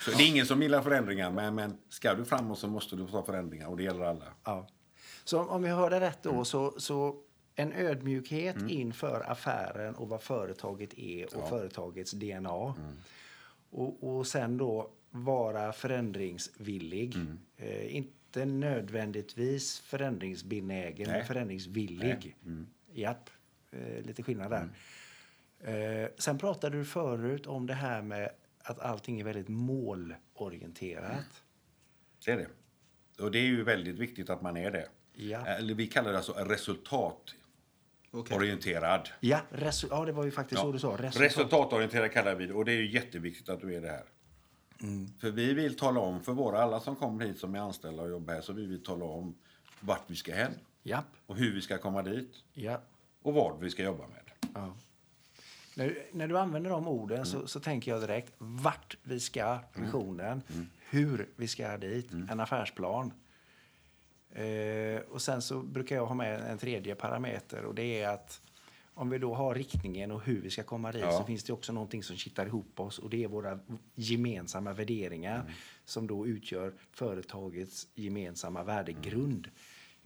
Så 0.00 0.10
det 0.10 0.22
är 0.22 0.28
ingen 0.28 0.46
som 0.46 0.62
gillar 0.62 0.82
förändringar, 0.82 1.30
men, 1.30 1.54
men 1.54 1.78
ska 1.88 2.14
du 2.14 2.24
framåt 2.24 2.58
så 2.58 2.68
måste 2.68 2.96
du 2.96 3.06
ta 3.06 3.22
förändringar 3.22 3.66
och 3.66 3.76
det 3.76 3.82
gäller 3.82 4.04
alla. 4.04 4.24
Ja. 4.44 4.66
Så 5.24 5.44
om 5.44 5.62
vi 5.62 5.68
hörde 5.68 6.00
rätt 6.00 6.22
då, 6.22 6.44
så, 6.44 6.74
så 6.80 7.16
en 7.54 7.72
ödmjukhet 7.72 8.56
inför 8.68 9.30
affären 9.30 9.94
och 9.94 10.08
vad 10.08 10.22
företaget 10.22 10.98
är 10.98 11.36
och 11.36 11.48
företagets 11.48 12.12
DNA. 12.12 12.74
Och, 13.70 14.18
och 14.18 14.26
sen 14.26 14.58
då 14.58 14.90
vara 15.10 15.72
förändringsvillig. 15.72 17.16
Eh, 17.56 17.96
inte 17.96 18.44
nödvändigtvis 18.44 19.80
förändringsbenägen, 19.80 21.06
men 21.08 21.18
Nej. 21.18 21.26
förändringsvillig. 21.26 22.36
Japp, 22.92 23.30
eh, 23.70 24.02
lite 24.02 24.22
skillnad 24.22 24.50
där. 24.50 24.68
Eh, 25.60 26.08
sen 26.18 26.38
pratade 26.38 26.78
du 26.78 26.84
förut 26.84 27.46
om 27.46 27.66
det 27.66 27.74
här 27.74 28.02
med 28.02 28.30
att 28.64 28.80
allting 28.80 29.20
är 29.20 29.24
väldigt 29.24 29.48
målorienterat. 29.48 31.42
Det 32.24 32.30
är 32.30 32.36
det. 32.36 32.48
Och 33.24 33.30
det 33.30 33.38
är 33.38 33.42
ju 33.46 33.64
väldigt 33.64 33.98
viktigt 33.98 34.30
att 34.30 34.42
man 34.42 34.56
är 34.56 34.70
det. 34.70 34.88
Ja. 35.14 35.46
Eller 35.46 35.74
vi 35.74 35.86
kallar 35.86 36.10
det 36.10 36.16
alltså 36.16 36.32
resultatorienterad. 36.32 39.00
Okej. 39.00 39.12
Ja, 39.20 39.40
resu- 39.50 39.86
ja, 39.90 40.04
det 40.04 40.12
var 40.12 40.24
ju 40.24 40.30
faktiskt 40.30 40.60
så 40.60 40.72
du 40.72 40.78
sa. 40.78 40.92
Resultat. 40.96 41.20
Resultatorienterad 41.22 42.12
kallar 42.12 42.34
vi 42.34 42.46
det 42.46 42.54
och 42.54 42.64
det 42.64 42.72
är 42.72 42.76
ju 42.76 42.90
jätteviktigt 42.90 43.48
att 43.48 43.60
du 43.60 43.74
är 43.74 43.80
det 43.80 43.88
här. 43.88 44.04
Mm. 44.82 45.08
För 45.20 45.30
vi 45.30 45.54
vill 45.54 45.76
tala 45.76 46.00
om 46.00 46.22
för 46.22 46.32
våra, 46.32 46.62
alla 46.62 46.80
som 46.80 46.96
kommer 46.96 47.24
hit 47.26 47.38
som 47.38 47.54
är 47.54 47.58
anställda 47.58 48.02
och 48.02 48.10
jobbar 48.10 48.34
här, 48.34 48.40
så 48.40 48.52
vi 48.52 48.66
vill 48.66 48.84
tala 48.84 49.04
om 49.04 49.34
vart 49.80 50.02
vi 50.06 50.16
ska 50.16 50.34
hen 50.34 50.52
Japp. 50.82 51.04
och 51.26 51.36
hur 51.36 51.54
vi 51.54 51.60
ska 51.60 51.78
komma 51.78 52.02
dit 52.02 52.32
Ja. 52.52 52.80
och 53.22 53.34
vad 53.34 53.60
vi 53.60 53.70
ska 53.70 53.82
jobba 53.82 54.06
med. 54.06 54.30
ja. 54.54 54.76
När, 55.74 55.86
du- 55.88 56.02
när 56.12 56.28
du 56.28 56.38
använder 56.38 56.70
de 56.70 56.88
orden 56.88 57.16
Mm. 57.16 57.26
så, 57.26 57.46
så 57.46 57.60
tänker 57.60 57.90
jag 57.90 58.00
direkt 58.00 58.32
vart 58.38 58.96
vi 59.02 59.20
ska, 59.20 59.58
visionen, 59.74 60.42
Mm. 60.54 60.66
hur 60.90 61.28
vi 61.36 61.48
ska 61.48 61.76
dit, 61.78 62.10
en 62.30 62.40
affärsplan. 62.40 63.12
Eh, 64.32 65.00
och 65.10 65.22
sen 65.22 65.42
så 65.42 65.62
brukar 65.62 65.96
jag 65.96 66.06
ha 66.06 66.14
med 66.14 66.40
en 66.50 66.58
tredje 66.58 66.94
parameter 66.94 67.64
och 67.64 67.74
det 67.74 68.00
är 68.02 68.08
att 68.08 68.40
om 68.94 69.10
vi 69.10 69.18
då 69.18 69.34
har 69.34 69.54
riktningen 69.54 70.10
och 70.10 70.22
hur 70.22 70.40
vi 70.40 70.50
ska 70.50 70.62
komma 70.62 70.92
dit 70.92 71.02
Ja. 71.02 71.12
så 71.18 71.24
finns 71.24 71.44
det 71.44 71.52
också 71.52 71.72
någonting 71.72 72.02
som 72.02 72.16
kittar 72.16 72.46
ihop 72.46 72.80
oss 72.80 72.98
och 72.98 73.10
det 73.10 73.24
är 73.24 73.28
våra 73.28 73.58
gemensamma 73.94 74.72
värderingar 74.72 75.40
Mm. 75.40 75.52
som 75.84 76.06
då 76.06 76.26
utgör 76.26 76.72
företagets 76.92 77.86
gemensamma 77.94 78.62
värdegrund. 78.64 79.48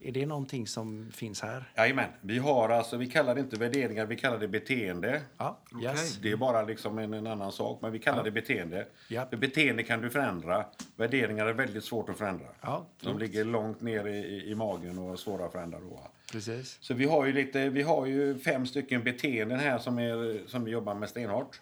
Är 0.04 0.12
det 0.12 0.26
någonting 0.26 0.66
som 0.66 1.10
finns 1.12 1.42
här? 1.42 1.72
Jajamän, 1.76 2.08
vi 2.20 2.38
har 2.38 2.68
alltså, 2.68 2.96
vi 2.96 3.06
kallar 3.06 3.34
det 3.34 3.40
inte 3.40 3.56
värderingar, 3.56 4.06
vi 4.06 4.16
kallar 4.16 4.38
det 4.38 4.48
beteende. 4.48 5.22
Ja, 5.36 5.58
yes. 5.82 6.16
Det 6.16 6.30
är 6.30 6.36
bara 6.36 6.62
liksom 6.62 6.98
en, 6.98 7.14
en 7.14 7.26
annan 7.26 7.52
sak, 7.52 7.78
men 7.82 7.92
vi 7.92 7.98
kallar 7.98 8.24
det 8.24 8.30
beteende. 8.30 8.86
Ja. 9.08 9.26
För 9.30 9.36
beteende 9.36 9.82
kan 9.82 10.00
du 10.00 10.10
förändra. 10.10 10.64
Värderingar 10.96 11.46
är 11.46 11.52
väldigt 11.52 11.84
svårt 11.84 12.08
att 12.08 12.18
förändra. 12.18 12.46
Ja, 12.60 12.86
De 13.00 13.18
ligger 13.18 13.44
långt 13.44 13.80
ner 13.80 14.06
i, 14.06 14.50
i, 14.50 14.54
magen 14.54 14.98
och 14.98 15.12
är 15.12 15.16
svåra 15.16 15.44
att 15.46 15.52
förändra. 15.52 15.80
Då. 15.80 16.00
Precis. 16.32 16.78
Så 16.80 16.94
vi 16.94 17.04
har 17.04 17.26
ju, 17.26 17.32
lite, 17.32 17.68
vi 17.68 17.82
har 17.82 18.06
ju 18.06 18.38
fem 18.38 18.66
stycken 18.66 19.04
beteenden 19.04 19.58
här 19.58 19.78
som, 19.78 19.98
är, 19.98 20.48
som 20.48 20.64
vi 20.64 20.70
jobbar 20.70 20.94
med 20.94 21.08
stenhårt. 21.08 21.60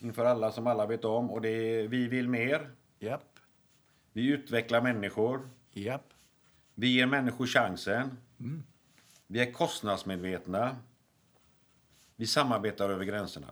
Inför 0.00 0.24
alla 0.24 0.52
som 0.52 0.66
alla 0.66 0.86
vet 0.86 1.04
om. 1.04 1.30
Och 1.30 1.40
det 1.40 1.48
är 1.48 1.88
Vi 1.88 2.08
vill 2.08 2.28
mer. 2.28 2.70
Japp. 2.98 3.24
Vi 4.12 4.26
utvecklar 4.26 4.80
människor. 4.80 5.48
Japp. 5.72 6.07
Vi 6.80 6.88
ger 6.88 7.06
människor 7.06 7.46
chansen. 7.46 8.16
Vi 9.26 9.40
är 9.40 9.52
kostnadsmedvetna. 9.52 10.76
Vi 12.16 12.26
samarbetar 12.26 12.90
över 12.90 13.04
gränserna. 13.04 13.46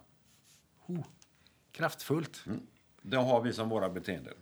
Kraftfullt. 1.72 2.44
Det 3.02 3.16
har 3.16 3.42
vi 3.42 3.52
som 3.52 3.68
våra 3.68 3.90
beteenden. 3.90 4.34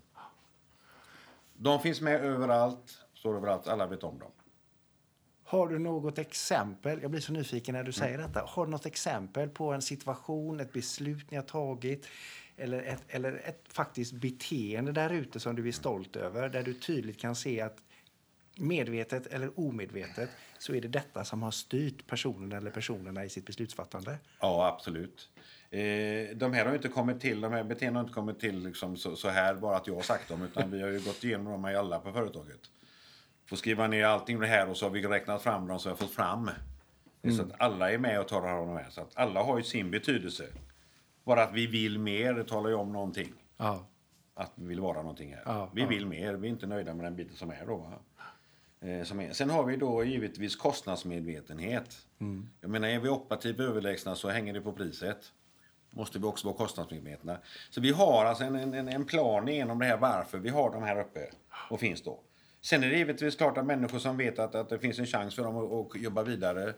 De 1.55 1.81
finns 1.81 2.01
med 2.01 2.25
överallt, 2.25 3.05
står 3.15 3.37
överallt, 3.37 3.67
alla 3.67 3.87
vet 3.87 4.03
om 4.03 4.19
dem. 4.19 4.31
Har 5.45 5.69
du 5.69 5.79
något 5.79 6.19
exempel? 6.19 7.03
Jag 7.03 7.11
blir 7.11 7.21
så 7.21 7.33
nyfiken 7.33 7.75
när 7.75 7.85
du 7.85 7.93
säger 7.93 8.19
detta. 8.19 8.45
Har 8.47 8.67
du 8.67 8.73
något 8.73 8.87
exempel 8.87 9.49
på 9.49 9.73
en 9.73 9.83
situation, 9.83 10.61
ett 10.61 10.73
beslut 10.73 11.31
ni 11.31 11.37
har 11.37 11.45
tagit 11.45 12.07
eller 12.57 12.83
ett, 12.83 13.03
eller 13.09 13.33
ett 13.33 13.65
faktiskt 13.69 14.13
beteende 14.13 14.93
där 14.93 15.11
ute 15.11 15.41
som 15.41 15.57
du 15.57 15.69
är 15.69 15.73
stolt 15.73 16.17
över 16.17 16.49
där 16.49 16.63
du 16.63 16.75
tydligt 16.75 17.21
kan 17.21 17.35
se 17.35 17.61
att 17.61 17.83
medvetet 18.57 19.27
eller 19.27 19.59
omedvetet 19.59 20.31
så 20.59 20.75
är 20.75 20.81
det 20.81 20.89
detta 20.89 21.25
som 21.25 21.43
har 21.43 21.51
styrt 21.51 22.07
personen 22.07 22.53
eller 22.53 22.71
personerna 22.71 23.25
i 23.25 23.29
sitt 23.29 23.47
beslutsfattande? 23.47 24.19
Ja, 24.41 24.67
absolut. 24.67 25.29
Eh, 25.71 26.37
de 26.37 26.53
här 26.53 26.67
har 26.67 26.75
inte 26.75 26.89
kommit 26.89 27.21
till, 27.21 27.41
de 27.41 27.53
här 27.53 27.65
beteendena 27.65 27.99
har 27.99 28.05
inte 28.05 28.15
kommit 28.15 28.41
till 28.41 28.59
liksom 28.59 28.97
så, 28.97 29.17
så 29.17 29.29
här 29.29 29.55
bara 29.55 29.77
att 29.77 29.87
jag 29.87 29.95
har 29.95 30.03
sagt 30.03 30.29
dem, 30.29 30.43
utan 30.43 30.71
vi 30.71 30.83
har 30.83 30.89
ju 30.89 31.01
gått 31.01 31.25
igenom 31.25 31.53
dem 31.53 31.67
i 31.67 31.75
alla 31.75 31.99
på 31.99 32.13
företaget. 32.13 32.61
Får 33.47 33.57
skriva 33.57 33.87
ner 33.87 34.05
allting 34.05 34.41
det 34.41 34.47
här 34.47 34.69
och 34.69 34.77
så 34.77 34.87
har 34.87 34.91
vi 34.91 35.03
räknat 35.03 35.43
fram 35.43 35.67
dem 35.67 35.79
så 35.79 35.89
jag 35.89 35.99
fått 35.99 36.11
fram. 36.11 36.51
Så 37.37 37.43
att 37.43 37.61
alla 37.61 37.93
är 37.93 37.99
med 37.99 38.21
och 38.21 38.29
tar 38.29 38.43
hand 38.43 38.61
om 38.61 38.69
de 38.69 38.77
här. 38.77 38.91
Så 38.91 39.01
att 39.01 39.17
alla 39.17 39.43
har 39.43 39.57
ju 39.57 39.63
sin 39.63 39.91
betydelse. 39.91 40.47
Bara 41.25 41.43
att 41.43 41.53
vi 41.53 41.67
vill 41.67 41.99
mer, 41.99 42.35
det 42.35 42.45
talar 42.45 42.71
ju 42.71 42.77
om 42.77 42.93
någonting. 42.93 43.33
Ja. 43.57 43.87
Att 44.35 44.53
vi 44.55 44.67
vill 44.67 44.81
vara 44.81 44.97
någonting 44.97 45.35
här. 45.35 45.43
Ja, 45.45 45.71
vi 45.73 45.81
ja. 45.81 45.89
vill 45.89 46.07
mer, 46.07 46.35
vi 46.35 46.49
är 46.49 46.53
inte 46.53 46.67
nöjda 46.67 46.95
med 46.95 47.07
den 47.07 47.17
biten 47.17 47.37
som 47.37 47.51
är 47.51 47.67
då. 47.67 47.77
Va? 47.77 47.93
Eh, 48.85 49.05
som 49.05 49.21
är. 49.21 49.33
Sen 49.33 49.51
har 49.51 49.65
vi 49.65 49.77
då 49.77 50.05
givetvis 50.05 50.57
kostnadsmedvetenhet. 50.57 52.07
Mm. 52.21 52.49
Jag 52.61 52.71
menar, 52.71 52.89
är 52.89 53.01
vi 53.01 53.09
operativt 53.09 53.61
överlägsna 53.61 54.15
så 54.15 54.29
hänger 54.29 54.53
det 54.53 54.61
på 54.61 54.73
priset. 54.73 55.33
Måste 55.91 56.19
vi 56.19 56.25
också 56.25 56.47
vara 56.47 56.57
kostnadsmedvetna. 56.57 57.39
Så 57.71 57.81
vi 57.81 57.91
har 57.91 58.25
alltså 58.25 58.45
en, 58.45 58.75
en, 58.75 58.89
en 58.89 59.05
plan 59.05 59.49
igenom 59.49 59.79
det 59.79 59.87
här 59.87 59.97
varför 59.97 60.39
vi 60.39 60.49
har 60.49 60.73
de 60.73 60.83
här 60.83 61.01
uppe 61.01 61.21
och 61.71 61.81
finns 61.81 62.03
då. 62.03 62.21
Sen 62.61 62.85
är 62.85 62.89
det 62.89 62.97
givetvis 62.97 63.37
klart 63.37 63.59
att 63.59 63.67
människor 63.67 63.99
som 63.99 64.17
vet 64.17 64.39
att, 64.39 64.55
att 64.55 64.69
det 64.69 64.79
finns 64.79 64.99
en 64.99 65.07
chans 65.07 65.35
för 65.35 65.45
dem 65.45 65.57
att, 65.57 65.95
att 65.97 66.03
jobba 66.03 66.23
vidare 66.23 66.75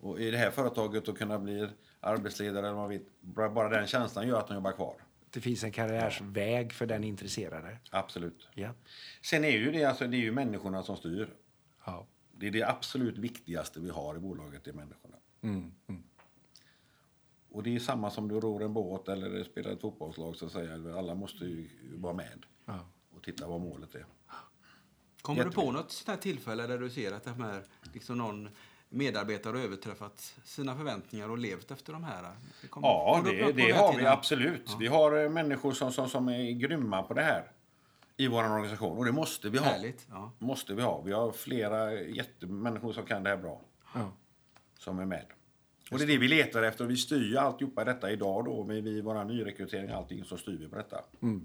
och 0.00 0.20
i 0.20 0.30
det 0.30 0.38
här 0.38 0.50
företaget 0.50 1.08
att 1.08 1.18
kunna 1.18 1.38
bli 1.38 1.68
arbetsledare, 2.00 2.66
eller 2.66 2.76
vad 2.76 2.88
vet, 2.88 3.02
bara 3.20 3.50
bara 3.50 3.68
den 3.68 3.86
känslan 3.86 4.28
gör 4.28 4.38
att 4.38 4.48
de 4.48 4.54
jobbar 4.54 4.72
kvar. 4.72 4.94
Det 5.30 5.40
finns 5.40 5.64
en 5.64 5.72
karriärsväg 5.72 6.72
för 6.72 6.86
den 6.86 7.04
intresserade. 7.04 7.78
Absolut. 7.90 8.48
Ja. 8.54 8.70
Sen 9.22 9.44
är 9.44 9.50
ju 9.50 9.72
det, 9.72 9.84
alltså, 9.84 10.06
det 10.06 10.16
är 10.16 10.20
ju 10.20 10.32
människorna 10.32 10.82
som 10.82 10.96
styr. 10.96 11.28
Ja. 11.84 12.06
Det 12.32 12.46
är 12.46 12.50
det 12.50 12.62
absolut 12.62 13.18
viktigaste 13.18 13.80
vi 13.80 13.90
har 13.90 14.16
i 14.16 14.18
bolaget, 14.18 14.64
det 14.64 14.70
är 14.70 14.74
människorna. 14.74 15.16
Mm. 15.42 15.72
Mm. 15.86 16.02
Och 17.52 17.62
det 17.62 17.74
är 17.76 17.78
samma 17.80 18.10
som 18.10 18.28
du 18.28 18.40
ror 18.40 18.62
en 18.62 18.72
båt 18.72 19.08
eller 19.08 19.44
spelar 19.44 19.70
ett 19.70 19.80
fotbollslag 19.80 20.36
så 20.36 20.46
att 20.46 20.52
säga. 20.52 20.98
Alla 20.98 21.14
måste 21.14 21.44
ju 21.44 21.68
vara 21.96 22.14
med 22.14 22.46
Ja. 22.64 22.78
och 23.16 23.22
titta 23.22 23.46
vad 23.48 23.60
målet 23.60 23.94
är. 23.94 24.04
Kommer 25.22 25.44
du 25.44 25.50
på 25.50 25.72
något 25.72 25.90
sånt 25.90 26.08
här 26.08 26.16
tillfälle 26.22 26.66
där 26.66 26.78
du 26.78 26.90
ser 26.90 27.12
att 27.12 27.24
de 27.24 27.40
här, 27.42 27.62
liksom 27.92 28.18
någon 28.18 28.48
medarbetare 28.88 29.56
har 29.56 29.64
överträffat 29.64 30.34
sina 30.44 30.76
förväntningar 30.76 31.28
och 31.28 31.38
levt 31.38 31.70
efter 31.70 31.92
de 31.92 32.04
här? 32.04 32.36
Det 32.62 32.68
kommer- 32.68 32.88
Ja, 32.88 33.20
det, 33.24 33.52
det 33.52 33.68
någon 33.68 33.76
har 33.78 33.96
vi 33.98 34.06
absolut. 34.06 34.76
Vi 34.78 34.86
har 34.86 35.24
eh, 35.24 35.30
människor 35.30 35.72
som, 35.72 35.92
som, 35.92 36.08
som 36.08 36.28
är 36.28 36.50
grymma 36.52 37.02
på 37.02 37.14
det 37.14 37.22
här 37.22 37.52
i 38.20 38.28
vår 38.28 38.44
organisation. 38.44 38.98
Och 38.98 39.04
det 39.04 39.12
måste 39.12 39.50
vi 39.50 39.58
ha. 39.58 39.66
Härligt. 39.66 40.06
Ja. 40.10 40.32
Måste 40.38 40.74
vi 40.74 40.82
ha. 40.82 41.00
Vi 41.00 41.12
har 41.12 41.32
flera 41.32 41.92
jättemänniskor 41.92 42.92
som 42.92 43.06
kan 43.06 43.22
det 43.22 43.30
här 43.30 43.36
bra. 43.36 43.60
Ja. 43.94 44.12
Som 44.78 44.98
är 44.98 45.04
med. 45.04 45.24
Och 45.90 45.98
det 45.98 46.04
är 46.04 46.06
det 46.06 46.18
vi 46.18 46.28
letar 46.28 46.62
efter. 46.62 46.84
Vi 46.84 46.96
styr 46.96 47.30
ju 47.30 47.38
alltihopa 47.38 47.84
detta 47.84 48.10
idag 48.10 48.44
då. 48.44 48.64
Med 48.64 48.84
vi, 48.84 49.00
våra 49.00 49.24
nyrekrytering 49.24 49.90
och 49.90 49.96
allting 49.96 50.24
så 50.24 50.36
styr 50.36 50.58
vi 50.58 50.68
på 50.68 50.76
detta. 50.76 51.04
Mm. 51.22 51.44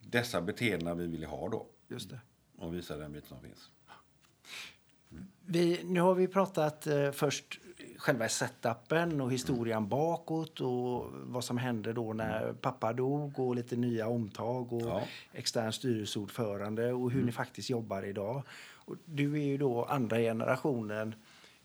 Dessa 0.00 0.40
beteenden 0.40 0.98
vi 0.98 1.06
vill 1.06 1.24
ha 1.24 1.48
då. 1.48 1.66
Just 1.88 2.10
det. 2.10 2.20
Och 2.58 2.74
visa 2.74 2.96
den 2.96 3.12
bit 3.12 3.26
som 3.26 3.40
finns. 3.40 3.70
Vi, 5.46 5.80
nu 5.84 6.00
har 6.00 6.14
vi 6.14 6.28
pratat 6.28 6.86
eh, 6.86 7.10
först 7.10 7.60
själva 8.02 8.28
setupen 8.28 9.20
och 9.20 9.32
historien 9.32 9.88
bakåt 9.88 10.60
och 10.60 11.06
vad 11.12 11.44
som 11.44 11.58
hände 11.58 11.92
då 11.92 12.12
när 12.12 12.52
pappa 12.52 12.92
dog 12.92 13.38
och 13.38 13.56
lite 13.56 13.76
nya 13.76 14.08
omtag 14.08 14.72
och 14.72 14.82
Ja. 14.82 15.02
extern 15.32 15.72
styrelseordförande 15.72 16.92
och 16.92 17.10
hur 17.10 17.24
ni 17.24 17.32
faktiskt 17.32 17.70
jobbar 17.70 18.02
idag. 18.02 18.42
Och 18.74 18.96
du 19.04 19.34
är 19.34 19.44
ju 19.44 19.58
då 19.58 19.84
andra 19.84 20.16
generationen 20.18 21.14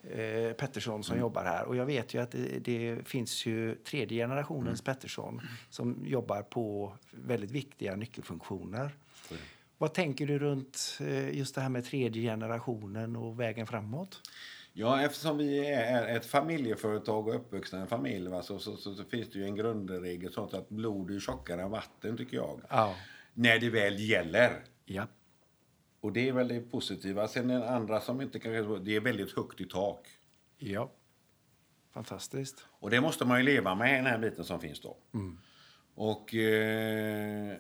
eh, 0.03 0.53
Pettersson 0.53 1.03
som 1.03 1.19
jobbar 1.19 1.43
här 1.43 1.65
och 1.65 1.75
jag 1.75 1.85
vet 1.85 2.13
ju 2.13 2.21
att 2.21 2.31
det, 2.31 2.59
det 2.59 3.07
finns 3.07 3.45
ju 3.45 3.75
tredje 3.75 4.23
generationens 4.23 4.81
Pettersson 4.81 5.41
som 5.69 6.05
jobbar 6.05 6.41
på 6.41 6.93
väldigt 7.11 7.51
viktiga 7.51 7.95
nyckelfunktioner. 7.95 8.91
Det. 9.29 9.35
Vad 9.77 9.93
tänker 9.93 10.27
du 10.27 10.39
runt 10.39 10.97
eh, 11.01 11.37
just 11.37 11.55
det 11.55 11.61
här 11.61 11.69
med 11.69 11.85
tredje 11.85 12.21
generationen 12.31 13.15
och 13.15 13.39
vägen 13.39 13.67
framåt? 13.67 14.21
Ja, 14.79 15.01
eftersom 15.01 15.37
vi 15.37 15.67
är 15.67 16.07
ett 16.07 16.25
familjeföretag 16.25 17.27
och 17.27 17.35
uppvuxna 17.35 17.79
i 17.79 17.81
en 17.81 17.87
familj 17.87 18.29
va, 18.29 18.43
så, 18.43 18.59
så, 18.59 18.77
så, 18.77 18.95
så 18.95 19.03
finns 19.03 19.29
det 19.29 19.39
ju 19.39 19.45
en 19.45 19.55
grundregel 19.55 20.33
sånt 20.33 20.53
att 20.53 20.69
blod 20.69 21.11
är 21.11 21.19
tjockare 21.19 21.61
än 21.61 21.71
vatten 21.71 22.17
tycker 22.17 22.37
jag. 22.37 22.61
Ja. 22.69 22.95
När 23.33 23.59
det 23.59 23.69
väl 23.69 23.99
gäller. 23.99 24.63
Ja. 24.85 25.07
Och 26.01 26.13
det 26.13 26.29
är 26.29 26.33
väl 26.33 26.47
det 26.47 26.59
positiva. 26.59 27.27
Sen 27.27 27.47
den 27.47 27.63
andra 27.63 28.01
som 28.01 28.21
inte 28.21 28.39
kan... 28.39 28.83
Det 28.83 28.95
är 28.95 28.99
väldigt 28.99 29.35
högt 29.35 29.61
i 29.61 29.65
tak. 29.65 30.07
Ja. 30.57 30.91
Fantastiskt. 31.93 32.65
Och 32.69 32.89
det 32.89 33.01
måste 33.01 33.25
man 33.25 33.37
ju 33.37 33.43
leva 33.43 33.75
med, 33.75 33.95
den 33.99 34.05
här 34.05 34.17
biten 34.17 34.45
som 34.45 34.59
finns 34.59 34.81
då. 34.81 34.97
Och 35.95 36.35
eh, 36.35 37.57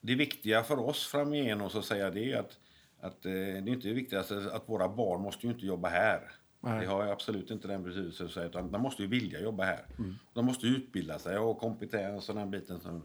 det 0.00 0.14
viktiga 0.14 0.62
för 0.64 0.78
oss 0.78 1.06
framigenom 1.06 1.70
så 1.70 1.78
att 1.78 1.84
säga, 1.84 2.10
det 2.10 2.32
är 2.32 2.38
att, 2.38 2.58
att 3.04 3.26
eh, 3.26 3.32
det 3.32 3.38
är 3.38 3.68
inte 3.68 3.88
det 3.88 3.94
viktigaste 3.94 4.50
att 4.52 4.68
våra 4.68 4.88
barn 4.88 5.22
måste 5.22 5.46
ju 5.46 5.52
inte 5.52 5.66
jobba 5.66 5.88
här. 5.88 6.32
Nej. 6.60 6.80
Det 6.80 6.86
har 6.86 7.06
absolut 7.06 7.50
inte 7.50 7.68
den 7.68 7.82
betydelsen, 7.82 8.28
så 8.28 8.42
utan 8.42 8.72
de 8.72 8.82
måste 8.82 9.02
ju 9.02 9.08
vilja 9.08 9.40
jobba 9.40 9.64
här. 9.64 9.86
De 10.32 10.44
måste 10.46 10.66
utbilda 10.66 11.18
sig 11.18 11.38
och 11.38 11.44
ha 11.46 11.54
kompetens 11.54 12.28
och 12.28 12.34
den 12.34 12.50
biten 12.50 12.80
som, 12.80 13.02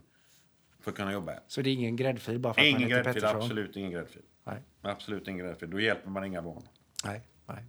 för 0.79 0.91
att 0.91 0.97
kunna 0.97 1.13
jobba 1.13 1.31
här. 1.31 1.41
Så 1.47 1.61
det 1.61 1.69
är 1.69 1.73
ingen 1.73 1.95
gräddfil 1.95 2.39
bara 2.39 2.53
för 2.53 2.61
att 2.61 2.65
man 2.71 2.77
Ingen 2.81 2.89
gräddfil, 2.89 3.13
Pettersson? 3.13 3.41
absolut 3.41 3.75
ingen 3.75 3.91
gräddfil. 3.91 4.21
Nej. 4.43 4.61
Absolut 4.81 5.27
ingen 5.27 5.45
gräddfil. 5.45 5.69
Då 5.69 5.79
hjälper 5.79 6.09
man 6.09 6.23
inga 6.25 6.41
barn. 6.41 6.63
Nej. 7.05 7.21
Nej. 7.45 7.63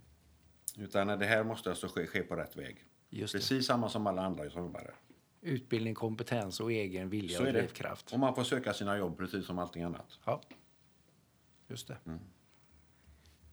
Utan 0.77 1.07
det 1.07 1.25
här 1.25 1.43
måste 1.43 1.69
alltså 1.69 1.87
ske, 1.87 2.07
ske 2.07 2.21
på 2.23 2.35
rätt 2.35 2.57
väg. 2.57 2.85
Just 3.09 3.33
det. 3.33 3.39
Precis 3.39 3.65
samma 3.65 3.89
som 3.89 4.07
alla 4.07 4.21
andra 4.21 4.49
som 4.49 4.61
jobbar 4.61 4.79
här. 4.79 4.93
Utbildning, 5.41 5.95
kompetens 5.95 6.59
och 6.59 6.71
egen 6.71 7.09
vilja 7.09 7.37
Så 7.37 7.45
och 7.47 7.53
det. 7.53 7.59
drivkraft. 7.59 8.11
Och 8.13 8.19
man 8.19 8.35
får 8.35 8.43
söka 8.43 8.73
sina 8.73 8.97
jobb 8.97 9.17
precis 9.17 9.45
som 9.45 9.59
allting 9.59 9.83
annat. 9.83 10.19
Ja. 10.25 10.41
Just 11.71 11.87
det. 11.87 11.97
Mm. 12.05 12.19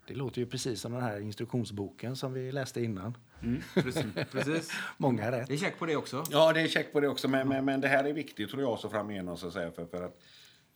Det 0.06 0.14
låter 0.14 0.40
ju 0.40 0.46
precis 0.46 0.80
som 0.80 0.92
den 0.92 1.02
här 1.02 1.20
instruktionsboken 1.20 2.16
som 2.16 2.32
vi 2.32 2.52
läste 2.52 2.80
innan. 2.80 3.16
Mm, 3.42 3.62
precis. 3.74 4.04
precis. 4.30 4.70
Många 4.96 5.32
rätt. 5.32 5.48
Det 5.48 5.54
är 5.54 5.58
check 5.58 5.78
på 5.78 5.86
det 5.86 5.96
också. 5.96 6.24
Ja, 6.30 6.52
det 6.52 6.60
är 6.60 6.68
check 6.68 6.92
på 6.92 7.00
det 7.00 7.08
också. 7.08 7.28
Men, 7.28 7.48
men, 7.48 7.64
men 7.64 7.80
det 7.80 7.88
här 7.88 8.04
är 8.04 8.12
viktigt 8.12 8.50
tror 8.50 8.62
jag 8.62 8.78
så 8.78 8.88
framigenom 8.88 9.36
så 9.36 9.46
att 9.46 9.52
säga. 9.52 9.70
För, 9.70 9.86
för 9.86 10.02
att 10.02 10.20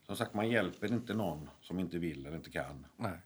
som 0.07 0.16
sagt, 0.16 0.35
man 0.35 0.50
hjälper 0.50 0.92
inte 0.92 1.14
någon 1.14 1.50
som 1.61 1.78
inte 1.78 1.98
vill 1.98 2.26
eller 2.26 2.37
inte 2.37 2.50
kan. 2.50 2.87
Nej. 2.96 3.18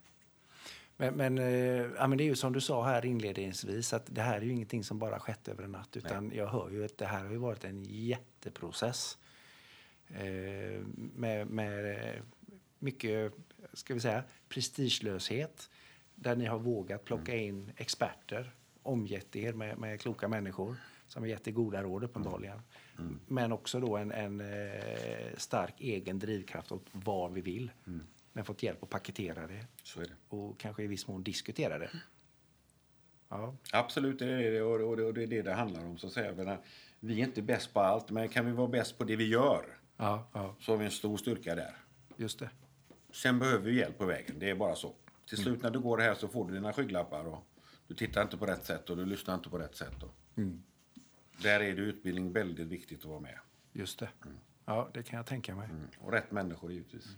Men, 0.97 1.15
men, 1.15 1.39
eh, 1.39 1.87
ja, 1.97 2.07
men 2.07 2.19
det 2.19 2.25
är 2.25 2.27
ju 2.27 2.37
som 2.37 2.53
du 2.53 2.61
sa 2.61 2.85
här 2.85 3.05
inledningsvis 3.05 3.93
att 3.93 4.07
det 4.07 4.23
här 4.23 4.37
är 4.37 4.41
ju 4.41 4.53
ingenting 4.53 4.85
som 4.85 4.99
bara 4.99 5.19
skett 5.19 5.49
över 5.49 5.65
en 5.65 5.73
natt 5.73 5.97
utan 5.97 6.33
jag 6.35 6.47
hör 6.47 6.71
ju 6.71 6.85
att 6.85 6.99
det 6.99 7.07
här 7.07 7.25
har 7.25 7.31
ju 7.31 7.39
varit 7.39 7.65
en 7.65 7.85
jätteprocess. 7.85 9.19
Eh, 10.09 10.81
med, 11.15 11.47
med 11.47 11.95
eh, 11.95 12.23
mycket, 12.79 13.33
ska 13.73 13.95
vi 13.95 14.01
säga, 14.01 14.25
prestigelöshet 14.49 15.71
där 16.15 16.37
ni 16.37 16.45
har 16.47 16.59
vågat 16.59 17.05
plocka 17.05 17.37
in 17.37 17.73
experter, 17.77 18.53
omgett 18.83 19.37
er 19.37 19.53
med, 19.53 19.79
med 19.79 20.01
kloka 20.01 20.29
människor 20.29 20.77
som 21.09 21.23
har 21.23 21.29
gett 21.29 21.49
er 21.49 21.53
goda 21.53 21.83
råd 21.83 22.05
uppenbarligen. 22.05 22.63
Men 23.27 23.53
också 23.53 23.81
då 23.81 23.97
en, 23.97 24.13
en 24.13 24.41
eh, 24.41 25.37
stark 25.37 25.75
egen 25.79 26.19
drivkraft 26.19 26.73
åt 26.73 26.87
vad 26.93 27.33
vi 27.33 27.41
vill. 27.41 27.71
Men 28.33 28.45
fått 28.45 28.63
hjälp 28.63 28.83
att 28.83 28.91
paketera 28.91 29.47
det 29.47 29.65
Så 29.83 30.01
är 30.01 30.05
det. 30.05 30.37
och 30.37 30.59
kanske 30.61 30.83
i 30.83 30.87
viss 30.87 31.07
mån 31.07 31.23
diskutera 31.23 31.79
det. 31.79 31.91
Ja, 33.29 33.55
Absolut, 33.73 34.19
det 34.19 34.27
är 34.27 34.51
det. 34.53 34.63
Och, 34.63 34.81
och, 34.81 34.99
och 35.07 35.15
det 35.15 35.23
är 35.23 35.27
det 35.27 35.43
det 35.43 35.53
handlar 35.55 35.85
om. 35.85 35.99
Så 35.99 36.07
att 36.07 36.13
säga. 36.13 36.33
Men, 36.33 36.59
vi 37.01 37.21
är 37.21 37.25
inte 37.25 37.43
bäst 37.43 37.75
på 37.75 37.81
allt, 37.81 38.11
men 38.11 38.29
kan 38.29 38.47
vi 38.47 38.53
vara 38.53 38.69
bäst 38.69 38.99
på 38.99 39.05
det 39.05 39.17
vi 39.17 39.29
gör 39.29 39.79
ja, 39.97 40.29
ja 40.33 40.55
så 40.61 40.73
har 40.73 40.77
vi 40.79 40.85
en 40.85 40.91
stor 40.91 41.17
styrka 41.17 41.55
där. 41.55 41.77
just 42.17 42.39
det. 42.39 42.51
Sen 43.17 43.39
behöver 43.39 43.65
vi 43.65 43.77
hjälp 43.77 43.99
på 43.99 44.07
vägen. 44.07 44.39
Det 44.39 44.51
är 44.51 44.55
bara 44.55 44.75
så. 44.75 44.95
Till 45.29 45.39
slut 45.39 45.63
när 45.63 45.71
du 45.71 45.81
går 45.81 45.99
här 45.99 46.15
så 46.15 46.29
får 46.29 46.49
du 46.49 46.55
dina 46.55 46.73
skygglappar 46.73 47.25
och 47.25 47.47
du 47.87 47.95
tittar 47.95 48.23
inte 48.23 48.37
på 48.37 48.47
rätt 48.47 48.65
sätt 48.65 48.91
och 48.91 48.97
du 48.97 49.07
lyssnar 49.07 49.35
inte 49.35 49.49
på 49.49 49.59
rätt 49.59 49.77
sätt. 49.77 50.03
Och 50.03 50.15
Där 51.43 51.61
är 51.61 51.77
det 51.77 51.83
utbildning 51.83 52.33
väldigt 52.33 52.67
viktigt 52.67 52.99
att 52.99 53.05
vara 53.05 53.21
med. 53.21 53.39
Just 53.73 53.99
det. 53.99 54.09
Ja, 54.65 54.91
det 54.95 55.03
kan 55.03 55.17
jag 55.17 55.27
tänka 55.27 55.55
mig. 55.55 55.69
Mm. 55.71 55.87
Och 55.99 56.13
rätt 56.13 56.31
människor 56.31 56.73
givetvis. 56.73 57.17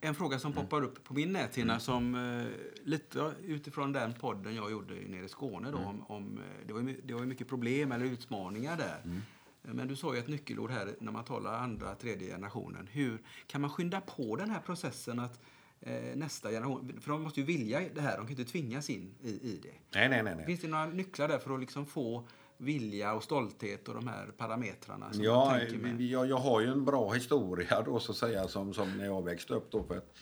En 0.00 0.14
fråga 0.14 0.38
som 0.38 0.52
poppar 0.52 0.82
upp 0.82 1.04
på 1.04 1.14
min 1.14 1.32
näthinna 1.32 1.80
som 1.80 2.14
eh, 2.14 2.46
lite 2.84 3.32
utifrån 3.42 3.92
den 3.92 4.14
podden 4.14 4.54
jag 4.54 4.70
gjorde 4.70 4.94
nere 4.94 5.24
i 5.24 5.28
Skåne 5.28 5.70
då 5.70 5.78
om, 5.78 6.04
om 6.08 6.38
eh, 6.38 6.66
det, 6.66 6.72
var 6.72 6.94
det 7.02 7.14
var 7.14 7.20
ju 7.20 7.26
mycket 7.26 7.48
problem 7.48 7.92
eller 7.92 8.04
utmaningar 8.04 8.76
där. 8.76 9.20
Eh, 9.64 9.74
Men 9.74 9.88
du 9.88 9.96
sa 9.96 10.14
ju 10.14 10.20
ett 10.20 10.28
nyckelord 10.28 10.70
här 10.70 10.94
när 11.00 11.12
man 11.12 11.24
talar 11.24 11.52
andra, 11.54 11.94
tredje 11.94 12.28
generationen. 12.28 12.86
Hur 12.92 13.22
kan 13.46 13.60
man 13.60 13.70
skynda 13.70 14.00
på 14.00 14.36
den 14.36 14.50
här 14.50 14.60
processen 14.60 15.18
att 15.18 15.40
eh, 15.80 16.16
nästa 16.16 16.50
generation, 16.50 16.98
för 17.00 17.10
de 17.10 17.22
måste 17.22 17.40
ju 17.40 17.46
vilja 17.46 17.80
det 17.94 18.00
här, 18.00 18.16
de 18.16 18.26
kan 18.26 18.30
inte 18.38 18.52
tvingas 18.52 18.90
in 18.90 19.14
i, 19.22 19.28
i 19.30 19.60
det. 19.62 19.98
Nej, 19.98 20.08
nej, 20.08 20.22
nej. 20.22 20.34
nej. 20.36 20.46
Finns 20.46 20.60
det 20.60 20.68
några 20.68 20.86
nycklar 20.86 21.28
där 21.28 21.38
för 21.38 21.54
att 21.54 21.60
liksom 21.60 21.86
få 21.86 22.28
vilja 22.56 23.14
och 23.14 23.22
stolthet 23.24 23.88
och 23.88 23.94
de 23.94 24.08
här 24.08 24.26
parametrarna 24.26 25.12
som 25.12 25.24
Ja, 25.24 25.56
tänker 25.58 25.76
med? 25.78 26.00
jag, 26.00 26.26
jag 26.26 26.36
har 26.36 26.60
ju 26.60 26.66
en 26.66 26.84
bra 26.84 27.12
historia 27.12 27.82
då 27.82 28.00
så 28.00 28.12
att 28.12 28.18
säga 28.18 28.48
som, 28.48 28.74
som 28.74 28.96
när 28.98 29.04
jag 29.04 29.24
växte 29.24 29.54
upp 29.54 29.70
då. 29.72 29.82
För 29.84 29.96
att 29.96 30.16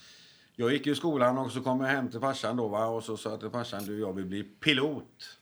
jag 0.56 0.72
gick 0.72 0.86
i 0.86 0.94
skolan 0.94 1.38
och 1.38 1.50
så 1.52 1.60
kom 1.60 1.80
jag 1.80 1.88
hem 1.88 2.10
till 2.10 2.20
farsan 2.20 2.56
då 2.56 2.68
va, 2.68 2.86
och 2.86 3.04
så 3.04 3.16
sa 3.16 3.30
jag 3.30 3.40
till 3.40 3.50
farsan 3.50 3.84
du 3.84 3.98
jag 4.00 4.12
vill 4.12 4.26
bli 4.26 4.42
pilot. 4.42 5.37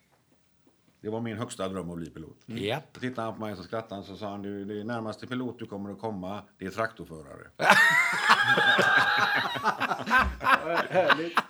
Det 1.01 1.09
var 1.09 1.21
min 1.21 1.37
högsta 1.37 1.69
dröm 1.69 1.91
att 1.91 1.97
bli 1.97 2.11
pilot. 2.11 2.37
Japp. 2.47 2.85
Då 2.93 3.01
tittade 3.01 3.27
han 3.27 3.35
på 3.35 3.41
mig 3.41 3.57
så 3.57 3.63
skrattade 3.63 3.95
han 3.95 4.05
så 4.05 4.17
sa 4.17 4.31
han 4.31 4.43
du 4.43 4.65
det 4.65 4.85
närmaste 4.85 5.27
pilot 5.27 5.59
du 5.59 5.67
kommer 5.67 5.91
att 5.91 6.01
komma 6.01 6.43
det 6.59 6.67
är 6.67 6.71
traktorförare. 6.71 7.51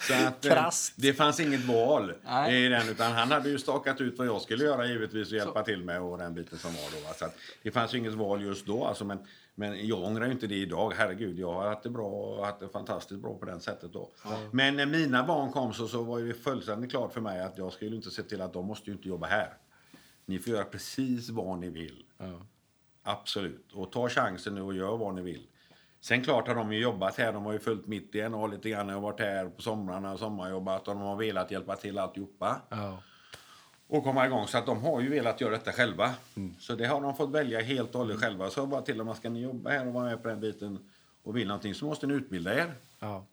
Så 0.01 0.15
att, 0.15 0.45
eh, 0.45 0.53
Krasst. 0.53 0.93
det 0.97 1.13
fanns 1.13 1.41
inget 1.41 1.65
val 1.65 2.13
Nej. 2.25 2.65
i 2.65 2.69
den 2.69 2.89
utan 2.89 3.13
han 3.13 3.31
hade 3.31 3.49
ju 3.49 3.59
stakat 3.59 4.01
ut 4.01 4.19
vad 4.19 4.27
jag 4.27 4.43
skulle 4.43 4.65
göra 4.65 4.87
givetvis 4.87 5.31
och 5.31 5.37
hjälpa 5.37 5.63
till 5.63 5.85
med 5.85 6.03
och 6.03 6.19
den 6.19 6.35
biten 6.35 6.59
som 6.59 6.73
var 6.73 7.01
då. 7.01 7.09
va. 7.09 7.15
Så 7.15 7.25
att 7.25 7.37
det 7.63 7.71
fanns 7.71 7.95
inget 7.95 8.13
val 8.15 8.43
just 8.43 8.67
då 8.67 8.85
alltså, 8.85 9.05
men, 9.05 9.19
men 9.55 9.87
jag 9.87 10.03
ångrar 10.03 10.27
ju 10.27 10.33
inte 10.33 10.47
det 10.47 10.55
idag. 10.55 10.93
Herregud, 10.97 11.39
jag 11.39 11.53
har 11.53 11.69
haft 11.69 11.83
det 11.83 11.91
bra 11.91 12.45
haft 12.45 12.61
det 12.61 12.69
fantastiskt 12.69 13.21
bra 13.21 13.35
på 13.39 13.45
den 13.45 13.61
sättet 13.61 13.93
då. 13.93 14.11
Men 14.51 14.77
när 14.77 14.87
mina 14.87 15.23
barn 15.27 15.53
kom 15.53 15.75
så, 15.75 15.89
så 15.89 16.03
var 16.03 16.21
det 16.21 16.35
fullständigt 16.35 16.91
klart 16.91 17.13
för 17.13 17.21
mig 17.21 17.41
att 17.41 17.59
jag 17.59 17.73
skulle 17.73 17.97
inte 17.97 18.11
se 18.11 18.23
till 18.23 18.41
att 18.41 18.53
de 18.53 18.67
måste 18.67 18.91
inte 18.91 19.09
jobba 19.09 19.27
här. 19.27 19.53
Ni 20.27 20.39
får 20.39 20.53
göra 20.53 20.65
precis 20.65 21.29
vad 21.31 21.59
ni 21.59 21.69
vill. 21.69 22.05
Ja. 22.19 22.47
Absolut. 23.03 23.73
Och 23.73 23.93
ta 23.93 24.09
chansen 24.09 24.55
nu 24.55 24.61
och 24.63 24.75
gör 24.75 24.97
vad 24.97 25.15
ni 25.15 25.23
vill. 25.23 25.47
Sen 26.07 26.23
klart 26.23 26.49
har 26.49 26.55
de 26.55 26.73
ju 26.73 26.79
jobbat 26.81 27.17
här. 27.17 27.33
De 27.33 27.45
har 27.45 27.53
ju 27.53 27.59
följt 27.59 27.87
mitt 27.87 28.13
DNA 28.13 28.47
lite 28.47 28.71
grann. 28.71 28.89
Jag 28.89 28.95
har 28.95 29.01
varit 29.03 29.21
här 29.21 29.49
på 29.49 29.63
somrarna 29.63 30.13
och 30.13 30.19
sommarjobbat 30.19 30.89
och 30.89 30.95
de 30.95 31.03
har 31.03 31.17
velat 31.17 31.51
hjälpa 31.51 31.77
till 31.77 31.99
alltihopa. 31.99 32.61
Ja. 32.69 33.03
Och 33.87 34.05
komma 34.05 34.27
igång. 34.27 34.47
Så 34.47 34.59
att 34.59 34.67
de 34.67 34.83
har 34.83 35.01
ju 35.01 35.09
velat 35.11 35.41
göra 35.41 35.51
detta 35.51 35.73
själva. 35.73 36.15
Så 36.59 36.75
det 36.75 36.87
har 36.87 37.01
de 37.01 37.17
fått 37.17 37.31
välja 37.31 37.61
helt 37.61 37.95
och 37.95 37.99
hållet 38.01 38.21
själva. 38.21 38.51
Så 38.51 38.67
bara 38.67 38.83
till 38.83 38.99
dem, 38.99 39.15
ska 39.15 39.31
ni 39.31 39.41
jobba 39.43 39.71
här 39.71 39.87
och 39.87 39.93
vara 39.93 40.05
med 40.05 40.23
på 40.23 40.29
den 40.29 40.41
biten 40.41 40.91
och 41.23 41.37
vill 41.37 41.49
någonting 41.49 41.75
så 41.75 41.85
måste 41.85 42.07
ni 42.07 42.15
utbilda 42.15 42.55
er 42.55 42.73
Ja. 42.99 43.27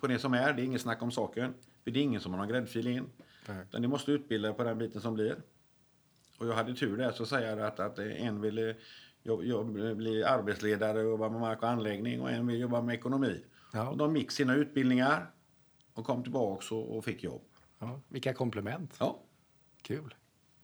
på 0.00 0.06
det 0.06 0.18
som 0.18 0.34
är. 0.34 0.52
Det 0.52 0.62
är 0.62 0.64
inget 0.64 0.80
snack 0.80 1.02
om 1.02 1.10
saken. 1.10 1.54
För 1.84 1.90
det 1.90 1.98
är 2.00 2.02
ingen 2.02 2.20
som 2.20 2.32
har 2.32 2.38
någon 2.38 2.48
gräddfil 2.48 2.86
in. 2.86 3.06
Utan 3.68 3.82
ni 3.82 3.88
måste 3.88 4.12
utbilda 4.12 4.48
er 4.48 4.52
på 4.52 4.64
den 4.64 4.78
biten 4.78 5.00
som 5.00 5.14
blir. 5.14 5.36
Och 6.38 6.46
jag 6.46 6.54
hade 6.54 6.74
tur 6.74 6.96
där 6.96 7.12
så 7.12 7.26
säger 7.26 7.56
jag 7.56 7.66
att, 7.66 7.80
att 7.80 7.98
en 7.98 8.40
ville 8.40 8.74
jobb, 9.24 9.44
jobb, 9.44 9.96
bli 9.96 10.24
arbetsledare 10.24 10.98
och 10.98 11.04
jobba 11.10 11.28
med 11.28 11.40
mark 11.40 11.62
och 11.62 11.68
anläggning 11.68 12.20
och 12.20 12.30
en 12.30 12.46
vill 12.46 12.60
jobba 12.60 12.80
med 12.82 12.94
ekonomi. 12.94 13.44
Ja. 13.72 13.88
Och 13.88 13.96
de 13.96 14.16
gick 14.16 14.30
sina 14.30 14.54
utbildningar 14.54 15.30
och 15.94 16.04
kom 16.04 16.22
tillbaks 16.22 16.72
och, 16.72 16.96
och 16.96 17.04
fick 17.04 17.22
jobb. 17.24 17.42
Ja. 17.78 18.00
Vilka 18.08 18.34
komplement. 18.34 18.96
Ja, 19.00 19.18
Kul. 19.82 20.14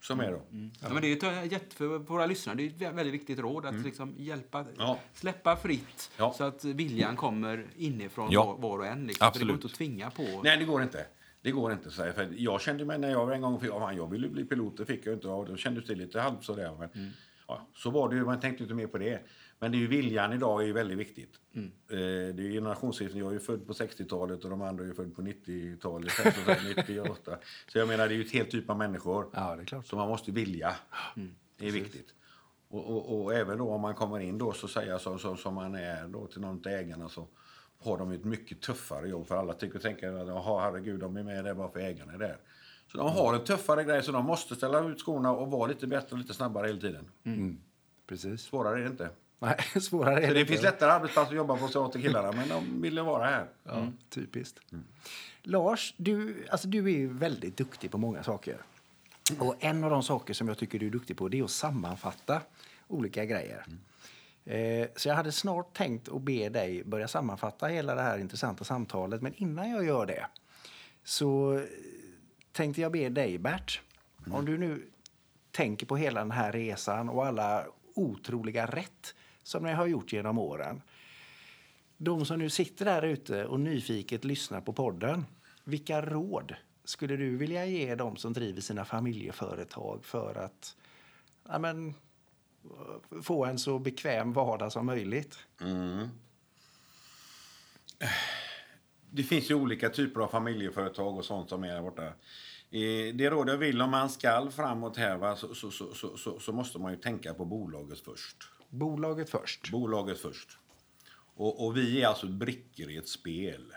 som 0.02 0.20
är 0.20 0.30
då. 0.32 0.42
Ja, 0.82 0.88
men 0.92 1.02
det 1.02 1.22
är 1.22 1.42
ett 1.44 1.52
jätte, 1.52 1.76
för 1.76 1.98
våra 1.98 2.26
lyssnare 2.26 2.56
det 2.56 2.62
är 2.84 2.88
ett 2.90 2.94
väldigt 2.96 3.14
viktigt 3.14 3.38
råd 3.38 3.66
att 3.66 3.74
liksom 3.84 4.14
hjälpa, 4.16 4.64
Ja. 4.78 4.98
släppa 5.14 5.56
fritt 5.56 6.10
Ja. 6.16 6.32
så 6.32 6.44
att 6.44 6.64
viljan 6.64 7.16
kommer 7.16 7.66
inifrån 7.76 8.28
Ja. 8.30 8.56
var, 8.58 8.78
och 8.78 8.86
en. 8.86 9.06
Liksom. 9.06 9.32
För 9.32 9.38
det 9.38 9.44
går 9.44 9.52
Absolut. 9.52 9.54
inte 9.54 9.66
att 9.66 9.74
tvinga 9.74 10.10
på. 10.10 10.40
Nej, 10.44 10.58
det 10.58 10.64
går 10.64 10.82
inte. 10.82 11.06
Det 11.42 11.50
går 11.50 11.72
inte. 11.72 11.90
Så 11.90 12.02
här, 12.02 12.12
för 12.12 12.28
jag 12.36 12.60
kände 12.60 12.84
mig 12.84 12.98
när 12.98 13.10
jag 13.10 13.34
en 13.34 13.40
gång 13.40 13.60
fick, 13.60 13.70
jag 13.70 14.10
ville 14.10 14.28
bli 14.28 14.44
pilot, 14.44 14.76
det 14.76 14.86
fick 14.86 15.06
jag 15.06 15.14
inte. 15.14 15.28
Och 15.28 15.46
då 15.46 15.56
kändes 15.56 15.84
det 15.86 15.94
lite 15.94 16.20
halvt 16.20 16.44
sådär. 16.44 16.76
Men, 16.78 17.10
ja, 17.50 17.66
så 17.74 17.90
var 17.90 18.08
det 18.08 18.16
ju, 18.16 18.24
man 18.24 18.40
tänkte 18.40 18.62
inte 18.62 18.74
mer 18.74 18.86
på 18.86 18.98
det. 18.98 19.22
Men 19.58 19.72
det 19.72 19.76
är 19.76 19.80
ju 19.80 19.86
viljan 19.86 20.32
idag 20.32 20.62
är 20.62 20.66
ju 20.66 20.72
väldigt 20.72 20.98
viktigt. 20.98 21.30
Eh, 21.90 21.98
det 22.34 22.42
är 22.42 22.46
ju 22.46 22.52
generationsskiften. 22.52 23.18
Jag 23.18 23.28
är 23.28 23.32
ju 23.32 23.40
född 23.40 23.66
på 23.66 23.72
60-talet 23.72 24.44
och 24.44 24.50
de 24.50 24.62
andra 24.62 24.84
är 24.84 24.92
född 24.92 25.16
på 25.16 25.22
90-talet. 25.22 26.12
så 26.12 26.22
så 26.22 26.54
98. 26.76 27.38
Så 27.68 27.78
jag 27.78 27.88
menar, 27.88 28.08
det 28.08 28.14
är 28.14 28.16
ju 28.16 28.24
ett 28.24 28.32
helt 28.32 28.50
typ 28.50 28.70
av 28.70 28.78
människor. 28.78 29.30
Ja, 29.32 29.56
det 29.56 29.62
är 29.62 29.66
klart. 29.66 29.86
Så 29.86 29.96
man 29.96 30.08
måste 30.08 30.32
vilja. 30.32 30.74
Det 31.58 31.66
är 31.66 31.72
viktigt. 31.72 32.14
Och, 32.68 32.90
och, 32.90 33.22
och 33.22 33.34
även 33.34 33.58
då 33.58 33.70
om 33.70 33.80
man 33.80 33.94
kommer 33.94 34.20
in 34.20 34.38
då 34.38 34.52
så 34.52 34.68
säger 34.68 34.90
jag 34.90 35.00
så, 35.00 35.18
så, 35.18 35.36
som 35.36 35.54
man 35.54 35.74
är 35.74 36.08
då 36.08 36.26
till 36.26 36.40
någon 36.40 36.58
av 36.58 36.66
ägarna 36.66 37.08
så 37.08 37.28
har 37.78 37.98
de 37.98 38.10
ett 38.10 38.24
mycket 38.24 38.60
tuffare 38.60 39.08
jobb. 39.08 39.26
För 39.26 39.36
alla 39.36 39.52
tycker 39.52 39.76
och 39.76 39.82
tänker 39.82 40.12
att 40.12 40.28
jaha, 40.28 40.60
herregud, 40.60 41.00
de 41.00 41.16
är 41.16 41.22
med 41.22 41.44
där 41.44 41.54
bara 41.54 41.68
för 41.68 41.80
ägarna 41.80 42.12
är 42.12 42.18
där. 42.18 42.38
Så 42.92 42.98
de 42.98 43.12
har 43.12 43.34
en 43.34 43.44
tuffare 43.44 43.84
grej 43.84 44.02
så 44.02 44.12
de 44.12 44.26
måste 44.26 44.54
ställa 44.56 44.80
ut 44.80 45.00
skorna 45.00 45.30
och 45.30 45.50
vara 45.50 45.66
lite 45.66 45.86
bättre 45.86 46.08
och 46.12 46.18
lite 46.18 46.34
snabbare 46.34 46.66
hela 46.66 46.80
tiden. 46.80 47.08
Precis. 48.06 48.42
Svårare 48.42 48.78
är 48.78 48.82
det 48.84 48.90
inte. 48.90 49.10
Nej, 49.38 49.56
svårare 49.80 50.14
är 50.14 50.20
Så 50.20 50.26
det 50.28 50.34
det 50.34 50.40
inte. 50.40 50.52
finns 50.52 50.62
lättare 50.62 50.90
arbetsplatser 50.90 51.32
att 51.32 51.36
jobba 51.36 51.56
på 51.56 51.68
så 51.68 51.88
till 51.88 52.02
killarna 52.02 52.32
men 52.32 52.48
de 52.48 52.82
ville 52.82 53.02
vara 53.02 53.24
här. 53.24 53.46
Ja, 53.64 53.86
typiskt. 54.08 54.60
Lars, 55.42 55.94
du, 55.96 56.46
alltså 56.50 56.68
du 56.68 56.78
är 56.84 56.96
ju 56.96 57.12
väldigt 57.12 57.56
duktig 57.56 57.90
på 57.90 57.98
många 57.98 58.22
saker. 58.22 58.56
Och 59.38 59.54
en 59.60 59.84
av 59.84 59.90
de 59.90 60.02
saker 60.02 60.34
som 60.34 60.48
jag 60.48 60.58
tycker 60.58 60.78
du 60.78 60.86
är 60.86 60.90
duktig 60.90 61.16
på 61.16 61.28
det 61.28 61.38
är 61.38 61.44
att 61.44 61.50
sammanfatta 61.50 62.40
olika 62.88 63.24
grejer. 63.24 63.64
Eh, 64.44 64.88
så 64.96 65.08
jag 65.08 65.14
hade 65.14 65.32
snart 65.32 65.76
tänkt 65.76 66.08
att 66.08 66.22
be 66.22 66.48
dig 66.48 66.84
börja 66.84 67.08
sammanfatta 67.08 67.66
hela 67.66 67.94
det 67.94 68.02
här 68.02 68.18
intressanta 68.18 68.64
samtalet. 68.64 69.22
Men 69.22 69.34
innan 69.34 69.70
jag 69.70 69.84
gör 69.84 70.06
det 70.06 70.26
så 71.04 71.60
tänkte 72.52 72.80
jag 72.80 72.92
be 72.92 73.08
dig, 73.08 73.38
Bert, 73.38 73.80
om 74.30 74.44
du 74.44 74.58
nu 74.58 74.90
tänker 75.50 75.86
på 75.86 75.96
hela 75.96 76.20
den 76.20 76.30
här 76.30 76.52
resan 76.52 77.08
och 77.08 77.26
alla 77.26 77.66
otroliga 77.94 78.66
rätt 78.66 79.14
som 79.42 79.62
ni 79.64 79.72
har 79.72 79.86
gjort 79.86 80.12
genom 80.12 80.38
åren. 80.38 80.82
De 81.96 82.26
som 82.26 82.38
nu 82.38 82.50
sitter 82.50 82.84
där 82.84 83.02
ute 83.02 83.46
och 83.46 83.60
nyfiket 83.60 84.24
lyssnar 84.24 84.60
på 84.60 84.72
podden, 84.72 85.26
vilka 85.64 86.02
råd 86.02 86.54
skulle 86.84 87.16
du 87.16 87.36
vilja 87.36 87.66
ge 87.66 87.94
dem 87.94 88.16
som 88.16 88.32
driver 88.32 88.60
sina 88.60 88.84
familjeföretag 88.84 90.04
för 90.04 90.34
att 90.34 90.76
ja, 91.48 91.58
men, 91.58 91.94
få 93.22 93.44
en 93.44 93.58
så 93.58 93.78
bekväm 93.78 94.32
vardag 94.32 94.72
som 94.72 94.86
möjligt? 94.86 95.38
Det 99.12 99.22
finns 99.22 99.50
ju 99.50 99.54
olika 99.54 99.88
typer 99.88 100.20
av 100.20 100.28
familjeföretag 100.28 101.16
och 101.18 101.24
sånt 101.24 101.48
som 101.48 101.64
är 101.64 101.74
där 101.74 101.82
borta. 101.82 102.06
Eh, 102.70 103.14
Det 103.14 103.30
råd 103.30 103.48
jag 103.48 103.56
vill 103.56 103.82
om 103.82 103.90
man 103.90 104.10
ska 104.10 104.50
framåt 104.50 104.96
här 104.96 105.16
va, 105.16 105.36
så, 105.36 105.54
så, 105.54 105.70
så, 105.70 105.94
så, 105.94 106.16
så, 106.16 106.38
så 106.38 106.52
måste 106.52 106.78
man 106.78 106.92
ju 106.92 106.98
tänka 106.98 107.34
på 107.34 107.44
bolaget 107.44 108.00
först. 108.00 108.36
Bolaget 108.68 109.30
först. 109.30 109.70
Bolaget 109.70 110.20
först. 110.20 110.58
Och, 111.34 111.66
och 111.66 111.76
vi 111.76 112.02
är 112.02 112.06
alltså 112.06 112.26
brickor 112.26 112.90
i 112.90 112.96
ett 112.96 113.08
spel. 113.08 113.72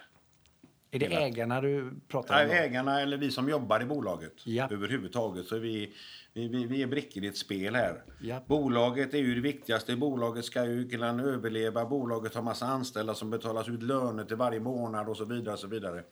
Är 0.95 0.99
det 0.99 1.05
ägarna 1.15 1.61
du 1.61 1.93
pratar 2.07 2.43
om? 2.43 2.47
då? 2.49 2.53
ägarna 2.55 3.01
eller 3.01 3.17
vi 3.17 3.31
som 3.31 3.49
jobbar 3.49 3.81
i 3.81 3.85
bolaget 3.85 4.33
Ja. 4.45 4.67
överhuvudtaget. 4.71 5.45
Så 5.45 5.57
vi, 5.59 5.93
vi, 6.33 6.47
vi, 6.47 6.65
vi 6.65 6.81
är 6.83 6.87
brickor 6.87 7.23
i 7.23 7.27
ett 7.27 7.37
spel 7.37 7.75
här. 7.75 8.03
Ja. 8.21 8.43
Bolaget 8.47 9.13
är 9.13 9.17
ju 9.17 9.35
det 9.35 9.41
viktigaste. 9.41 9.95
Bolaget 9.95 10.45
ska 10.45 10.65
ju 10.65 10.89
kunna 10.89 11.21
överleva. 11.23 11.85
Bolaget 11.85 12.35
har 12.35 12.41
massa 12.41 12.65
anställda 12.65 13.13
som 13.15 13.29
betalas 13.29 13.69
ut 13.69 13.83
löner 13.83 14.25
till 14.25 14.35
varje 14.35 14.59
månad 14.59 15.09
och 15.09 15.17
så 15.17 15.25
vidare. 15.25 15.53
Och 15.53 15.59
så, 15.59 15.67
vidare. 15.67 16.03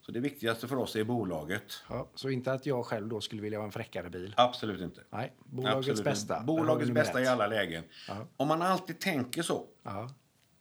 så 0.00 0.12
det 0.12 0.20
viktigaste 0.20 0.68
för 0.68 0.76
oss 0.76 0.96
är 0.96 1.04
bolaget. 1.04 1.82
Ja, 1.88 2.10
så 2.14 2.30
inte 2.30 2.52
att 2.52 2.66
jag 2.66 2.86
själv 2.86 3.08
då 3.08 3.20
skulle 3.20 3.42
vilja 3.42 3.58
ha 3.58 3.64
en 3.66 3.72
fräckare 3.72 4.10
bil? 4.10 4.34
Absolut 4.36 4.80
inte. 4.80 5.00
Nej, 5.10 5.32
bolagets 5.44 5.76
Absolut 5.88 6.04
bästa. 6.04 6.40
Bolagets 6.40 6.90
bästa 6.90 7.20
ett. 7.20 7.26
i 7.26 7.28
alla 7.28 7.46
lägen. 7.46 7.84
Ja. 8.08 8.14
Om 8.36 8.48
man 8.48 8.62
alltid 8.62 8.98
tänker 9.00 9.42
så, 9.42 9.64
Ja. 9.82 10.10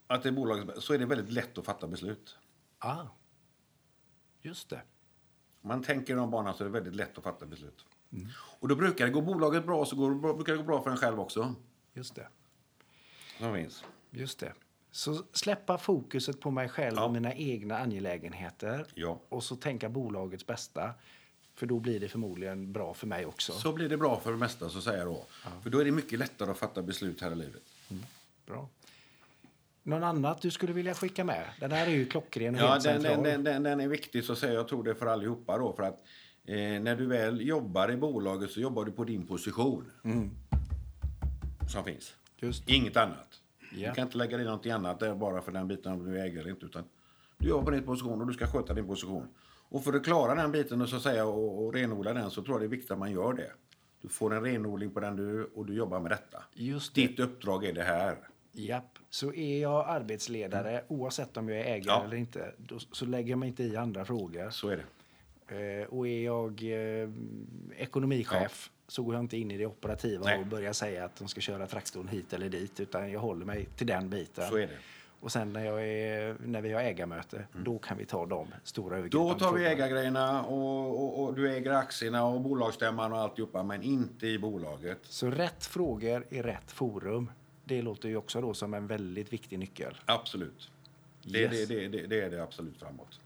att 0.08 0.24
det 0.24 0.30
är 0.30 0.34
bolagets 0.34 0.68
bästa, 0.68 0.82
så 0.82 0.94
är 0.94 0.98
det 0.98 1.06
väldigt 1.06 1.32
lätt 1.34 1.58
att 1.58 1.66
fatta 1.66 1.88
beslut. 1.88 2.38
Ah. 2.80 2.96
Just 4.42 4.70
det. 4.70 4.82
Om 5.62 5.68
man 5.68 5.84
tänker 5.84 6.14
i 6.14 6.16
de 6.16 6.32
banorna 6.32 6.54
så 6.54 6.64
är 6.64 6.66
det 6.66 6.72
väldigt 6.74 6.96
lätt 6.96 7.18
att 7.18 7.24
fatta 7.24 7.46
beslut. 7.46 7.86
Mm. 8.14 8.28
Och 8.60 8.68
då 8.68 8.76
brukar 8.76 9.06
det 9.06 9.12
gå 9.12 9.22
bolaget 9.22 9.66
bra 9.66 9.86
så 9.86 9.96
går, 9.96 10.10
det 10.12 10.34
brukar 10.34 10.54
det 10.54 10.58
gå 10.58 10.64
bra 10.64 10.84
för 10.84 10.92
en 10.92 10.98
själv 10.98 11.20
också. 11.20 11.56
Just 11.94 12.16
det. 12.16 12.28
Som 13.40 13.54
finns. 13.56 13.84
Just 14.12 14.40
det. 14.40 14.54
Så 14.92 15.24
släppa 15.34 15.78
fokuset 15.78 16.40
på 16.40 16.52
mig 16.52 16.70
själv 16.70 16.96
Ja. 16.98 17.06
och 17.06 17.12
mina 17.14 17.34
egna 17.34 17.78
angelägenheter 17.80 18.86
Ja. 18.94 19.22
och 19.30 19.44
så 19.44 19.56
tänka 19.56 19.90
bolagets 19.90 20.46
bästa. 20.48 20.94
För 21.56 21.66
då 21.66 21.80
blir 21.80 22.00
det 22.00 22.08
förmodligen 22.08 22.74
bra 22.74 22.94
för 22.94 23.08
mig 23.08 23.26
också. 23.26 23.52
Så 23.54 23.74
blir 23.74 23.90
det 23.90 23.98
bra 23.98 24.20
för 24.20 24.32
det 24.32 24.38
mesta, 24.38 24.70
så 24.70 24.82
säger 24.82 24.98
jag 25.00 25.08
då. 25.08 25.26
För 25.64 25.70
då 25.70 25.80
är 25.80 25.86
det 25.86 25.92
mycket 25.92 26.20
lättare 26.20 26.52
att 26.52 26.58
fatta 26.58 26.82
beslut 26.82 27.22
här 27.22 27.32
i 27.32 27.36
livet. 27.36 27.62
Bra. 28.46 28.70
Någon 29.84 30.04
annat 30.04 30.42
du 30.42 30.52
skulle 30.52 30.74
vilja 30.74 30.94
skicka 30.94 31.24
med? 31.24 31.46
Den 31.60 31.72
här 31.72 31.88
är 31.88 31.92
ju 31.92 32.06
klockren 32.06 32.56
och 32.56 32.62
Ja, 32.62 32.68
helt 32.72 32.84
den, 32.84 33.02
central. 33.02 33.24
den, 33.24 33.44
den, 33.44 33.44
den, 33.44 33.64
den 33.64 33.80
är 33.80 33.88
viktig, 33.88 34.24
så 34.24 34.36
säger 34.36 34.54
jag. 34.54 34.68
Tror 34.68 34.84
det 34.84 34.96
för 34.96 35.06
allihopa 35.06 35.58
då. 35.58 35.74
För 35.74 35.84
att 35.84 36.04
eh, 36.46 36.56
när 36.58 36.96
du 36.96 37.06
väl 37.06 37.42
jobbar 37.48 37.92
i 37.92 37.98
bolaget 37.98 38.52
så 38.52 38.60
jobbar 38.60 38.86
du 38.86 38.92
på 38.92 39.04
din 39.04 39.28
position. 39.28 39.92
Som 41.72 41.84
finns. 41.84 42.16
Just. 42.38 42.70
Inget 42.70 42.98
annat. 42.98 43.28
Ja. 43.76 43.90
Du 43.90 43.96
kan 43.96 44.04
inte 44.06 44.18
lägga 44.18 44.40
in 44.40 44.46
något 44.46 44.66
annat 44.66 45.00
där 45.00 45.16
bara 45.16 45.42
för 45.42 45.52
den 45.52 45.68
biten 45.68 45.92
om 45.92 46.12
du 46.12 46.20
äger 46.22 46.40
eller 46.40 46.50
inte. 46.50 46.66
Utan 46.66 46.84
du 47.38 47.50
jobbar 47.50 47.64
på 47.66 47.72
din 47.72 47.84
position 47.84 48.22
och 48.22 48.28
du 48.28 48.34
ska 48.34 48.48
sköta 48.48 48.74
din 48.74 48.88
position. 48.88 49.28
Och 49.70 49.84
för 49.84 49.94
att 49.94 50.04
klara 50.04 50.36
den 50.36 50.52
biten 50.52 50.82
och, 50.82 50.90
så 50.90 51.00
säga, 51.00 51.26
och, 51.26 51.66
och 51.66 51.74
renodla 51.74 52.14
den 52.14 52.32
så 52.32 52.44
tror 52.44 52.54
jag 52.54 52.62
det 52.62 52.66
är 52.66 52.78
viktigt 52.78 52.92
att 52.92 53.00
man 53.00 53.12
gör 53.12 53.34
det. 53.34 53.52
Du 54.02 54.10
får 54.10 54.34
en 54.36 54.44
renodling 54.44 54.92
på 54.92 55.00
den 55.00 55.16
du, 55.16 55.44
och 55.44 55.66
du 55.66 55.74
jobbar 55.74 56.00
med 56.00 56.12
detta. 56.12 56.44
Just 56.54 56.96
det. 56.96 57.08
Ditt 57.08 57.20
uppdrag 57.20 57.66
är 57.66 57.74
det 57.74 57.84
här. 57.84 58.18
Japp. 58.52 58.99
Så 59.10 59.34
är 59.34 59.62
jag 59.62 59.86
arbetsledare, 59.88 60.84
oavsett 60.88 61.38
om 61.38 61.50
jag 61.50 61.60
är 61.60 61.64
ägare 61.66 61.84
Ja. 61.88 62.04
eller 62.04 62.18
inte, 62.18 62.52
då, 62.58 62.80
så 62.80 63.06
lägger 63.06 63.30
jag 63.30 63.40
mig 63.40 63.50
inte 63.50 63.64
i 63.64 63.78
andra 63.78 64.06
frågor. 64.06 64.50
Så 64.50 64.70
är 64.70 64.78
det. 64.78 64.84
Eh, 65.82 65.88
och 65.88 66.08
är 66.08 66.24
jag 66.26 66.64
eh, 66.64 67.10
ekonomichef 67.78 68.72
så 68.88 69.04
går 69.04 69.14
jag 69.16 69.24
inte 69.24 69.38
in 69.38 69.52
i 69.52 69.58
det 69.58 69.66
operativa 69.66 70.26
Nej. 70.26 70.40
och 70.40 70.46
börjar 70.48 70.74
säga 70.74 71.06
att 71.06 71.16
de 71.16 71.28
ska 71.28 71.42
köra 71.42 71.68
traktorn 71.68 72.08
hit 72.08 72.34
eller 72.34 72.50
dit, 72.50 72.80
utan 72.80 73.12
jag 73.12 73.20
håller 73.20 73.46
mig 73.46 73.66
till 73.76 73.88
den 73.88 74.10
biten. 74.10 74.50
Så 74.50 74.56
är 74.56 74.68
det. 74.68 74.78
Och 75.22 75.32
sen 75.32 75.54
när, 75.54 75.66
jag 75.66 75.88
är, 75.88 76.36
när 76.46 76.62
vi 76.62 76.74
har 76.74 76.82
ägarmöte, 76.82 77.44
då 77.66 77.80
kan 77.80 77.98
vi 77.98 78.06
ta 78.06 78.26
de 78.26 78.48
stora 78.64 78.90
Då 78.90 78.96
övergripande 78.96 79.40
tar 79.40 79.54
vi 79.54 79.66
ägargrejerna 79.66 80.44
och, 80.44 81.04
och, 81.04 81.24
och 81.24 81.36
du 81.36 81.52
äger 81.52 81.72
aktierna 81.72 82.26
och 82.26 82.42
bolagsstämman 82.42 83.14
och 83.14 83.20
alltihopa, 83.20 83.64
men 83.64 83.84
inte 83.84 84.28
i 84.28 84.40
bolaget. 84.40 85.00
Så 85.04 85.30
rätt 85.30 85.66
frågor 85.66 86.26
i 86.30 86.42
rätt 86.42 86.72
forum. 86.72 87.32
Det 87.70 87.82
låter 87.82 88.10
ju 88.10 88.16
också 88.16 88.42
då 88.42 88.54
som 88.54 88.74
en 88.74 88.88
väldigt 88.88 89.34
viktig 89.34 89.60
nyckel. 89.60 89.98
Absolut. 90.06 90.72
Det, 91.24 91.40
Yes. 91.40 91.68
det, 91.68 91.88
det, 91.88 92.08
det, 92.08 92.22
är 92.22 92.30
det 92.30 92.44
absolut 92.44 92.78
framåt. 92.78 93.20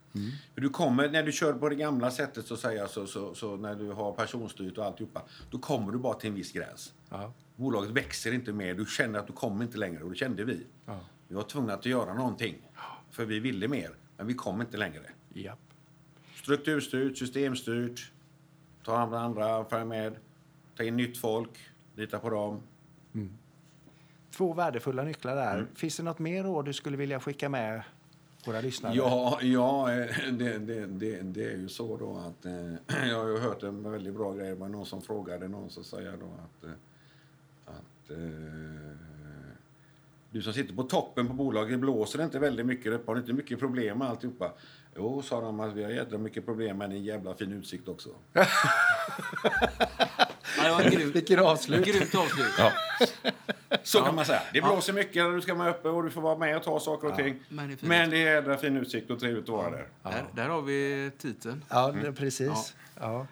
För 0.53 0.61
du 0.61 0.69
kommer, 0.69 1.09
när 1.09 1.23
du 1.23 1.31
kör 1.31 1.53
på 1.53 1.69
det 1.69 1.75
gamla 1.75 2.11
sättet 2.11 2.47
så, 2.47 2.57
säga, 2.57 2.87
så, 2.87 3.07
så, 3.07 3.35
så 3.35 3.57
när 3.57 3.75
du 3.75 3.91
har 3.91 4.11
personstyrt 4.11 4.77
och 4.77 4.85
alltihopa, 4.85 5.21
då 5.51 5.57
kommer 5.59 5.91
du 5.91 5.97
bara 5.97 6.13
till 6.13 6.29
en 6.29 6.35
viss 6.35 6.51
gräns. 6.51 6.93
Ja. 7.09 7.33
Bolaget 7.55 7.91
växer 7.91 8.33
inte 8.33 8.53
mer, 8.53 8.73
du 8.73 8.85
känner 8.85 9.19
att 9.19 9.27
du 9.27 9.33
kommer 9.33 9.63
inte 9.63 9.77
längre 9.77 10.03
och 10.03 10.09
det 10.09 10.15
kände 10.15 10.43
vi. 10.43 10.65
Ja. 10.85 10.99
Vi 11.27 11.35
var 11.35 11.43
tvungna 11.43 11.73
att 11.73 11.85
göra 11.85 12.13
någonting, 12.13 12.69
för 13.11 13.25
vi 13.25 13.39
ville 13.39 13.67
mer, 13.67 13.89
men 14.17 14.27
vi 14.27 14.33
kom 14.33 14.61
inte 14.61 14.77
längre. 14.77 15.09
Japp. 15.33 15.59
Strukturstyrt, 16.35 17.17
systemstyrt, 17.17 18.11
ta 18.83 18.97
andra, 18.97 19.19
andra 19.19 19.65
följ 19.65 19.85
med, 19.85 20.15
ta 20.77 20.83
in 20.83 20.97
nytt 20.97 21.17
folk, 21.17 21.49
lita 21.95 22.19
på 22.19 22.29
dem. 22.29 22.61
Två 24.37 24.53
värdefulla 24.53 25.03
nycklar 25.03 25.35
där. 25.35 25.67
Finns 25.75 25.97
det 25.97 26.03
något 26.03 26.19
mer 26.19 26.43
råd 26.43 26.65
du 26.65 26.73
skulle 26.73 26.97
vilja 26.97 27.19
skicka 27.19 27.49
med 27.49 27.83
våra 28.45 28.61
lyssnare? 28.61 28.93
Ja, 28.95 29.39
ja 29.41 29.93
eh, 29.93 30.07
det, 30.31 30.57
det, 30.57 30.85
det, 30.85 31.21
det 31.21 31.51
är 31.51 31.57
ju 31.57 31.69
så 31.69 31.97
då 31.97 32.17
att 32.17 32.45
eh, 32.45 33.07
jag 33.09 33.19
har 33.19 33.27
ju 33.27 33.37
hört 33.37 33.63
en 33.63 33.91
väldigt 33.91 34.13
bra 34.13 34.33
grej. 34.33 34.49
Det 34.49 34.55
var 34.55 34.69
någon 34.69 34.85
som 34.85 35.01
frågade 35.01 35.47
någon 35.47 35.69
så 35.69 35.83
säger 35.83 36.09
jag 36.09 36.19
då 36.19 36.25
att, 36.25 36.63
eh, 36.63 36.71
att 37.65 38.11
eh, 38.11 38.17
du 40.31 40.41
som 40.41 40.53
sitter 40.53 40.75
på 40.75 40.83
toppen 40.83 41.27
på 41.27 41.33
bolaget, 41.33 41.79
blåser 41.79 42.17
det 42.17 42.23
inte 42.23 42.39
väldigt 42.39 42.65
mycket? 42.65 43.07
Har 43.07 43.15
du 43.15 43.21
inte 43.21 43.33
mycket 43.33 43.59
problem 43.59 43.97
med 43.97 44.09
alltihopa? 44.09 44.51
Jo, 44.95 45.21
sa 45.21 45.41
de, 45.41 45.59
att 45.59 45.73
vi 45.73 45.83
har 45.83 45.91
jävla 45.91 46.17
mycket 46.17 46.45
problem 46.45 46.77
med 46.77 46.91
en 46.91 47.03
jävla 47.03 47.33
fin 47.33 47.51
utsikt 47.51 47.87
också. 47.87 48.09
Ja. 50.57 50.81
Vilket 51.13 51.39
avslut. 51.39 51.85
Grymt 51.85 52.15
avslut. 52.15 52.53
Ja. 52.57 52.71
Så 53.83 54.01
kan 54.01 54.15
man 54.15 54.25
säga. 54.25 54.41
Det 54.53 54.61
blåser 54.61 54.93
mycket 54.93 55.23
när 55.23 55.31
du 55.31 55.41
ska 55.41 55.53
vara 55.53 55.69
uppe 55.69 55.89
och 55.89 56.03
du 56.03 56.09
får 56.09 56.21
vara 56.21 56.37
med 56.37 56.57
och 56.57 56.63
ta 56.63 56.79
saker 56.79 57.07
och 57.07 57.15
ting. 57.15 57.39
men 57.49 57.67
det 57.67 57.73
är. 57.83 57.87
Men 57.87 58.09
det 58.09 58.27
är 58.27 58.57
fin 58.57 58.77
utsikt 58.77 59.09
och 59.11 59.19
trevligt 59.19 59.43
att 59.43 59.49
vara 59.49 59.69
där. 59.69 59.87
Där, 60.03 60.23
där 60.33 60.49
har 60.49 60.61
vi 60.61 61.11
titeln. 61.17 61.65
Ja, 61.69 61.93
det, 62.03 62.13
precis. 62.13 62.75
Ja. 62.99 63.27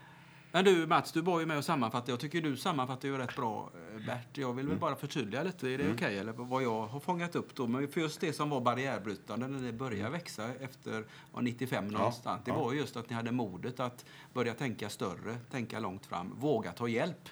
Men 0.52 0.66
du 0.66 0.88
Mats, 0.88 1.12
du 1.12 1.22
var 1.22 1.39
ju 1.39 1.45
med 1.45 1.58
och 1.58 1.66
sammanfattade. 1.66 2.12
Jag 2.12 2.20
tycker 2.20 2.41
du 2.41 2.58
sammanfattar 2.58 3.08
ju 3.08 3.18
rätt 3.18 3.36
bra, 3.36 3.72
eh, 3.95 4.06
Bert. 4.06 4.38
Jag 4.38 4.54
vill 4.54 4.68
väl 4.68 4.78
bara 4.78 4.95
förtydliga 4.95 5.43
lite. 5.43 5.70
Är 5.70 5.78
det 5.78 5.93
okej? 5.93 6.18
Eller 6.18 6.34
vad 6.34 6.64
jag 6.64 6.88
har 6.88 6.99
fångat 6.99 7.36
upp 7.36 7.56
då. 7.56 7.68
Men 7.68 7.88
för 7.88 8.02
just 8.02 8.22
det 8.22 8.34
som 8.34 8.49
var 8.49 8.62
barriärbrytande 8.62 9.47
när 9.47 9.64
det 9.64 9.74
började 9.74 10.10
växa 10.10 10.54
efter 10.60 11.06
var 11.32 11.41
95 11.41 11.88
någonstans. 11.88 12.41
Det 12.45 12.52
ja. 12.52 12.64
var 12.64 12.74
just 12.74 12.97
att 12.97 13.10
ni 13.10 13.16
hade 13.16 13.32
modet 13.32 13.80
att 13.80 14.06
börja 14.34 14.54
tänka 14.54 14.89
större, 14.89 15.38
tänka 15.52 15.80
långt 15.80 16.06
fram, 16.06 16.36
våga 16.39 16.72
ta 16.72 16.88
hjälp. 16.88 17.30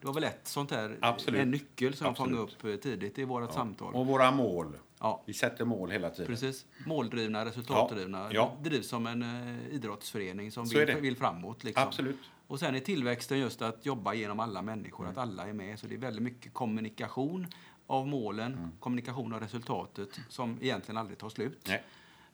Det 0.00 0.06
var 0.06 0.14
väl 0.14 0.24
ett 0.24 0.48
sånt 0.48 0.70
där, 0.70 0.98
Absolut. 1.00 1.40
en 1.40 1.50
nyckel 1.50 1.94
som 1.94 2.06
Absolut. 2.06 2.30
fångade 2.30 2.52
upp 2.52 2.64
eh, 2.64 2.90
tidigt 2.90 3.18
i 3.18 3.24
vårt 3.24 3.52
samtal. 3.52 3.94
Och 3.94 4.06
våra 4.06 4.30
mål. 4.30 4.76
Ja. 5.00 5.22
Vi 5.26 5.34
sätter 5.34 5.64
mål 5.64 5.90
hela 5.90 6.10
tiden. 6.10 6.26
Precis. 6.26 6.66
Måldrivna, 6.86 7.44
resultatdrivna. 7.44 8.28
Ja. 8.32 8.56
Drivs 8.62 8.88
som 8.88 9.06
en 9.06 9.22
eh, 9.22 9.74
idrottsförening 9.74 10.52
som 10.52 10.64
vill, 10.64 10.96
vill 10.96 11.16
framåt. 11.16 11.64
Liksom. 11.64 11.82
Absolut. 11.82 12.18
Och 12.46 12.58
sen 12.60 12.74
är 12.74 12.80
tillväxten 12.80 13.38
just 13.38 13.62
att 13.62 13.86
jobba 13.86 14.14
genom 14.14 14.40
alla 14.40 14.62
människor, 14.62 15.06
att 15.06 15.18
alla 15.18 15.48
är 15.48 15.52
med. 15.52 15.78
Så 15.78 15.86
det 15.86 15.94
är 15.94 15.98
väldigt 15.98 16.22
mycket 16.22 16.54
kommunikation 16.54 17.46
av 17.86 18.08
målen, 18.08 18.52
Mm. 18.52 18.70
kommunikation 18.80 19.32
av 19.34 19.40
resultatet 19.40 20.20
som 20.28 20.58
egentligen 20.60 20.96
aldrig 20.98 21.18
tar 21.18 21.28
slut. 21.28 21.64
Nej, 21.68 21.82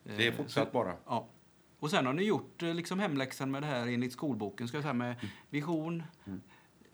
det 0.03 0.27
är 0.27 0.31
Eh, 0.31 0.37
fortsatt 0.37 0.67
så- 0.67 0.73
bara. 0.73 0.95
Ja. 1.05 1.27
Och 1.79 1.89
sen 1.91 2.05
har 2.05 2.13
ni 2.13 2.23
gjort 2.23 2.63
eh, 2.63 2.73
liksom 2.73 2.99
hemläxan 2.99 3.51
med 3.51 3.63
det 3.63 3.67
här 3.67 3.87
enligt 3.87 4.13
skolboken, 4.13 4.67
ska 4.67 4.77
jag 4.77 4.83
säga, 4.83 4.93
med 4.93 5.15
vision, 5.49 6.03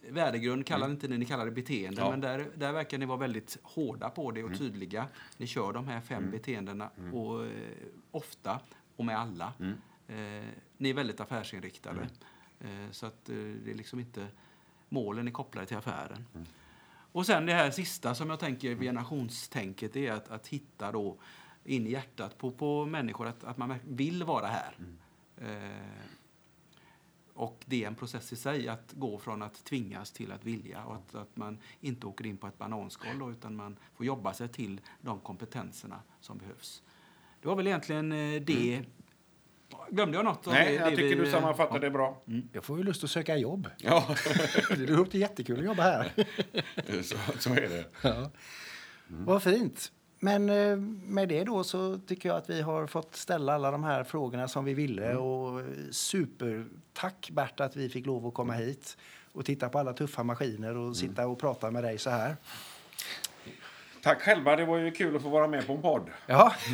värdegrund 0.10 0.66
kallar 0.66 0.90
inte 0.90 1.08
ni, 1.08 1.18
ni 1.18 1.26
kallar 1.26 1.46
det 1.46 1.52
beteende, 1.52 2.02
Ja. 2.02 2.10
men 2.12 2.22
där, 2.22 2.48
där 2.56 2.72
verkar 2.74 2.98
ni 2.98 3.06
vara 3.06 3.18
väldigt 3.18 3.58
hårda 3.64 4.10
på 4.10 4.32
det 4.32 4.44
och 4.44 4.58
tydliga. 4.58 5.08
Ni 5.38 5.48
kör 5.48 5.74
de 5.74 5.88
här 5.88 6.02
fem 6.02 6.32
beteendena 6.32 6.90
och, 7.14 7.46
eh, 7.46 7.52
ofta 8.12 8.60
och 8.96 9.06
med 9.06 9.20
alla. 9.20 9.54
Eh, 10.08 10.46
ni 10.78 10.90
är 10.90 10.94
väldigt 10.94 11.20
affärsinriktade. 11.20 12.08
Eh, 12.60 12.92
så 12.92 13.06
att 13.06 13.30
eh, 13.30 13.36
det 13.36 13.72
är 13.72 13.76
liksom 13.76 14.00
inte, 14.00 14.28
målen 14.90 15.28
är 15.28 15.32
kopplade 15.32 15.68
till 15.68 15.78
affären. 15.78 16.26
Och 17.12 17.26
sen 17.26 17.46
det 17.46 17.54
här 17.54 17.72
sista 17.72 18.16
som 18.16 18.30
jag 18.30 18.40
tänker 18.40 18.70
vid 18.76 18.88
generationstänket 18.88 19.96
är 19.96 20.12
att, 20.12 20.30
att 20.30 20.48
hitta 20.48 20.92
då 20.92 21.18
in 21.64 21.88
i 21.88 21.92
hjärtat 21.92 22.38
på, 22.38 22.52
på 22.52 22.86
människor 22.86 23.28
att, 23.28 23.44
att 23.44 23.58
man 23.58 23.76
vill 23.84 24.24
vara 24.24 24.48
här. 24.48 24.78
Eh, 25.38 26.10
och 27.34 27.64
det 27.66 27.84
är 27.84 27.88
en 27.88 27.96
process 27.96 28.34
i 28.34 28.36
sig 28.36 28.68
att 28.68 28.94
gå 28.94 29.20
från 29.20 29.42
att 29.42 29.64
tvingas 29.64 30.12
till 30.12 30.32
att 30.32 30.46
vilja 30.46 30.84
och 30.84 30.96
att, 30.96 31.16
att 31.16 31.38
man 31.38 31.58
inte 31.82 32.08
åker 32.08 32.26
in 32.26 32.38
på 32.38 32.48
ett 32.48 32.58
bananskal 32.58 33.20
då, 33.20 33.32
utan 33.32 33.56
man 33.56 33.78
får 33.96 34.06
jobba 34.06 34.34
sig 34.34 34.48
till 34.48 34.82
de 35.02 35.20
kompetenserna 35.20 36.02
som 36.20 36.38
behövs. 36.38 36.84
Det 37.42 37.48
var 37.48 37.56
väl 37.56 37.68
egentligen 37.68 38.12
eh, 38.12 38.18
det 38.18 38.42
det. 38.42 38.86
Glömde 39.90 40.18
jag 40.18 40.26
något? 40.26 40.46
Nej, 40.46 40.66
det, 40.68 40.74
jag 40.74 40.90
tycker 40.90 41.04
vi- 41.04 41.16
du 41.16 41.32
sammanfattar 41.32 41.80
det 41.80 41.90
bra. 41.90 42.22
Jag 42.54 42.64
får 42.64 42.78
ju 42.78 42.84
lust 42.84 43.04
att 43.04 43.10
söka 43.12 43.38
jobb. 43.38 43.68
Ja, 43.78 44.16
Det 44.70 44.88
låter 44.88 45.18
jättekul 45.20 45.60
att 45.60 45.66
jobba 45.66 45.84
här. 45.84 46.12
så, 47.04 47.16
så 47.40 47.50
är 47.50 47.70
det. 47.70 47.86
Ja. 48.02 48.32
Vad 49.08 49.44
fint. 49.44 49.92
Men 50.20 50.50
eh, 50.50 50.76
med 51.06 51.30
det 51.30 51.44
då 51.44 51.64
så 51.64 51.98
tycker 52.08 52.30
jag 52.30 52.38
att 52.38 52.50
vi 52.50 52.62
har 52.62 52.88
fått 52.88 53.16
ställa 53.16 53.54
alla 53.56 53.72
de 53.72 53.84
här 53.84 54.04
frågorna 54.04 54.48
som 54.48 54.66
vi 54.66 54.74
ville. 54.74 55.16
Och 55.16 55.60
eh, 55.60 55.66
supertack 55.92 57.30
Bert 57.32 57.60
att 57.60 57.76
vi 57.76 57.90
fick 57.90 58.06
lov 58.06 58.28
att 58.28 58.34
komma 58.34 58.54
hit 58.54 58.98
och 59.32 59.46
titta 59.46 59.70
på 59.70 59.80
alla 59.80 59.94
tuffa 59.94 60.24
maskiner 60.24 60.78
och 60.78 60.98
sitta 60.98 61.28
och 61.28 61.40
prata 61.40 61.72
med 61.72 61.84
dig 61.84 61.98
så 61.98 62.10
här. 62.10 62.36
Tack 64.04 64.22
själva, 64.22 64.56
det 64.56 64.66
var 64.66 64.78
ju 64.78 64.92
kul 64.92 65.16
att 65.16 65.22
få 65.22 65.30
vara 65.30 65.48
med 65.48 65.68
på 65.68 65.74
en 65.74 65.82
podd. 65.82 66.10
Ja. 66.28 66.54